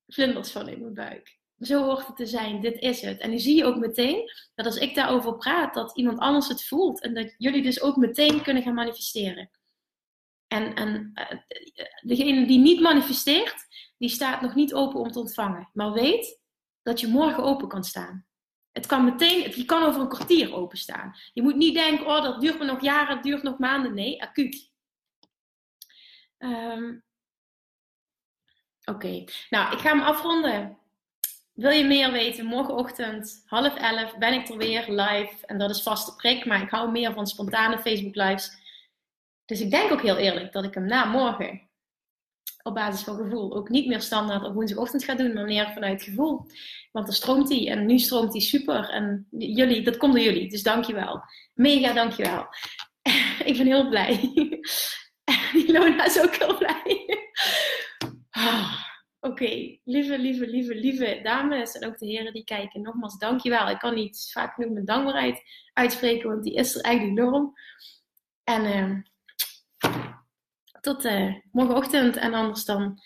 vlinders 0.07 0.51
van 0.51 0.67
in 0.67 0.79
mijn 0.79 0.93
buik 0.93 1.41
zo 1.65 1.83
hoort 1.83 2.07
het 2.07 2.15
te 2.15 2.25
zijn, 2.25 2.61
dit 2.61 2.79
is 2.79 3.01
het. 3.01 3.19
En 3.19 3.29
nu 3.29 3.39
zie 3.39 3.55
je 3.55 3.65
ook 3.65 3.77
meteen 3.77 4.31
dat 4.55 4.65
als 4.65 4.77
ik 4.77 4.95
daarover 4.95 5.35
praat, 5.35 5.73
dat 5.73 5.97
iemand 5.97 6.19
anders 6.19 6.47
het 6.47 6.63
voelt. 6.63 7.01
En 7.01 7.13
dat 7.13 7.35
jullie 7.37 7.61
dus 7.61 7.81
ook 7.81 7.95
meteen 7.95 8.41
kunnen 8.41 8.63
gaan 8.63 8.73
manifesteren. 8.73 9.49
En, 10.47 10.73
en 10.73 11.11
uh, 11.13 11.39
degene 12.01 12.45
die 12.47 12.59
niet 12.59 12.79
manifesteert, 12.79 13.55
die 13.97 14.09
staat 14.09 14.41
nog 14.41 14.55
niet 14.55 14.73
open 14.73 14.99
om 14.99 15.11
te 15.11 15.19
ontvangen. 15.19 15.69
Maar 15.73 15.91
weet 15.91 16.39
dat 16.81 16.99
je 16.99 17.07
morgen 17.07 17.43
open 17.43 17.67
kan 17.67 17.83
staan. 17.83 18.25
Het 18.71 18.85
kan 18.85 19.05
meteen, 19.05 19.51
je 19.55 19.65
kan 19.65 19.83
over 19.83 20.01
een 20.01 20.07
kwartier 20.07 20.53
openstaan. 20.53 21.15
Je 21.33 21.41
moet 21.41 21.55
niet 21.55 21.73
denken, 21.73 22.05
oh 22.05 22.23
dat 22.23 22.41
duurt 22.41 22.59
me 22.59 22.65
nog 22.65 22.81
jaren, 22.81 23.15
het 23.15 23.23
duurt 23.23 23.43
nog 23.43 23.57
maanden. 23.57 23.93
Nee, 23.93 24.21
acuut. 24.21 24.71
Um, 26.37 27.03
Oké, 28.85 29.23
nou 29.49 29.73
ik 29.73 29.79
ga 29.79 29.89
hem 29.89 30.01
afronden. 30.01 30.77
Wil 31.53 31.71
je 31.71 31.83
meer 31.83 32.11
weten? 32.11 32.45
Morgenochtend, 32.45 33.43
half 33.45 33.75
elf, 33.75 34.17
ben 34.17 34.33
ik 34.33 34.49
er 34.49 34.57
weer 34.57 34.85
live. 34.87 35.45
En 35.45 35.57
dat 35.57 35.69
is 35.69 35.81
vaste 35.81 36.15
prik, 36.15 36.45
maar 36.45 36.61
ik 36.61 36.69
hou 36.69 36.91
meer 36.91 37.13
van 37.13 37.27
spontane 37.27 37.77
Facebook 37.79 38.15
lives. 38.15 38.51
Dus 39.45 39.61
ik 39.61 39.71
denk 39.71 39.91
ook 39.91 40.01
heel 40.01 40.17
eerlijk 40.17 40.51
dat 40.51 40.63
ik 40.63 40.73
hem 40.73 40.85
na 40.85 41.05
morgen, 41.05 41.69
op 42.63 42.73
basis 42.73 43.03
van 43.03 43.15
gevoel, 43.15 43.55
ook 43.55 43.69
niet 43.69 43.87
meer 43.87 44.01
standaard 44.01 44.43
op 44.43 44.53
woensdagochtend 44.53 45.03
ga 45.03 45.15
doen, 45.15 45.33
maar 45.33 45.45
meer 45.45 45.71
vanuit 45.73 46.03
gevoel. 46.03 46.45
Want 46.91 47.05
dan 47.05 47.15
stroomt 47.15 47.49
hij 47.49 47.67
en 47.69 47.85
nu 47.85 47.99
stroomt 47.99 48.31
hij 48.31 48.41
super. 48.41 48.89
En 48.89 49.27
jullie, 49.37 49.81
dat 49.81 49.97
komt 49.97 50.13
door 50.13 50.23
jullie, 50.23 50.49
dus 50.49 50.63
dankjewel. 50.63 51.23
Mega 51.53 51.93
dankjewel. 51.93 52.47
ik 53.49 53.57
ben 53.57 53.65
heel 53.65 53.89
blij. 53.89 54.31
Ilona 55.67 56.05
is 56.05 56.21
ook 56.21 56.35
heel 56.35 56.57
blij. 56.57 57.05
Oké, 59.23 59.77
lieve, 59.83 60.19
lieve, 60.19 60.47
lieve, 60.47 60.75
lieve 60.75 61.19
dames 61.23 61.71
en 61.71 61.87
ook 61.87 61.97
de 61.97 62.05
heren 62.05 62.33
die 62.33 62.43
kijken, 62.43 62.81
nogmaals 62.81 63.17
dankjewel. 63.17 63.69
Ik 63.69 63.79
kan 63.79 63.93
niet 63.93 64.29
vaak 64.31 64.53
genoeg 64.53 64.71
mijn 64.71 64.85
dankbaarheid 64.85 65.41
uitspreken, 65.73 66.29
want 66.29 66.43
die 66.43 66.53
is 66.53 66.75
er 66.75 66.81
eigenlijk 66.81 67.19
enorm. 67.19 67.53
En 68.43 68.65
uh, 68.65 68.99
tot 70.81 71.05
uh, 71.05 71.35
morgenochtend 71.51 72.17
en 72.17 72.33
anders 72.33 72.65
dan... 72.65 72.99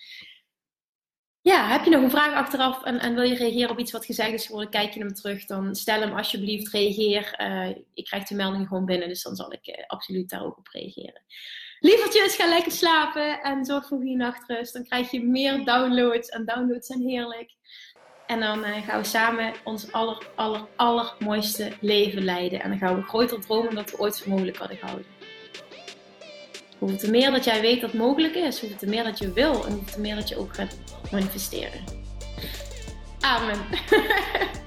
Ja, 1.41 1.67
heb 1.67 1.83
je 1.83 1.89
nog 1.89 2.01
een 2.01 2.09
vraag 2.09 2.33
achteraf 2.33 2.83
en, 2.83 2.99
en, 2.99 3.13
wil 3.13 3.23
je 3.23 3.35
reageren 3.35 3.69
op 3.69 3.79
iets 3.79 3.91
wat 3.91 4.05
gezegd 4.05 4.33
is 4.33 4.45
geworden, 4.45 4.69
kijk 4.71 4.93
je 4.93 4.99
hem 4.99 5.13
terug, 5.13 5.45
dan 5.45 5.75
stel 5.75 5.99
hem 5.99 6.15
alsjeblieft, 6.15 6.73
reageer. 6.73 7.35
Uh, 7.41 7.75
ik 7.93 8.05
krijg 8.05 8.27
de 8.27 8.35
meldingen 8.35 8.67
gewoon 8.67 8.85
binnen, 8.85 9.07
dus 9.07 9.23
dan 9.23 9.35
zal 9.35 9.53
ik 9.53 9.83
absoluut 9.87 10.29
daar 10.29 10.45
ook 10.45 10.57
op 10.57 10.67
reageren. 10.67 11.21
Lievertjes, 11.79 12.35
ga 12.35 12.47
lekker 12.47 12.71
slapen 12.71 13.41
en 13.41 13.65
zorg 13.65 13.87
voor 13.87 13.97
goede 13.97 14.15
nachtrust. 14.15 14.73
Dan 14.73 14.83
krijg 14.83 15.11
je 15.11 15.23
meer 15.23 15.65
downloads 15.65 16.29
en 16.29 16.45
downloads 16.45 16.87
zijn 16.87 17.01
heerlijk. 17.01 17.51
En 18.25 18.39
dan 18.39 18.59
uh, 18.59 18.75
gaan 18.87 19.01
we 19.01 19.07
samen 19.07 19.53
ons 19.63 19.91
aller, 19.91 20.27
aller, 20.35 20.65
allermooiste 20.75 21.71
leven 21.81 22.23
leiden. 22.23 22.61
En 22.61 22.69
dan 22.69 22.77
gaan 22.77 22.95
we 22.95 23.01
groter 23.01 23.41
dromen 23.41 23.75
dan 23.75 23.85
we 23.85 23.99
ooit 23.99 24.19
voor 24.19 24.31
mogelijk 24.31 24.57
hadden 24.57 24.77
gehouden. 24.77 25.05
Hoeveel 26.77 26.97
te 26.97 27.11
meer 27.11 27.31
dat 27.31 27.43
jij 27.43 27.61
weet 27.61 27.81
dat 27.81 27.93
mogelijk 27.93 28.35
is, 28.35 28.59
te 28.77 28.87
meer 28.87 29.03
dat 29.03 29.17
je 29.17 29.33
wil 29.33 29.65
en 29.65 29.71
hoeveel 29.71 29.93
te 29.93 29.99
meer 29.99 30.15
dat 30.15 30.29
je 30.29 30.37
ook 30.37 30.55
gaat 30.55 30.77
manifesteren. 31.11 31.83
Amen. 33.19 33.57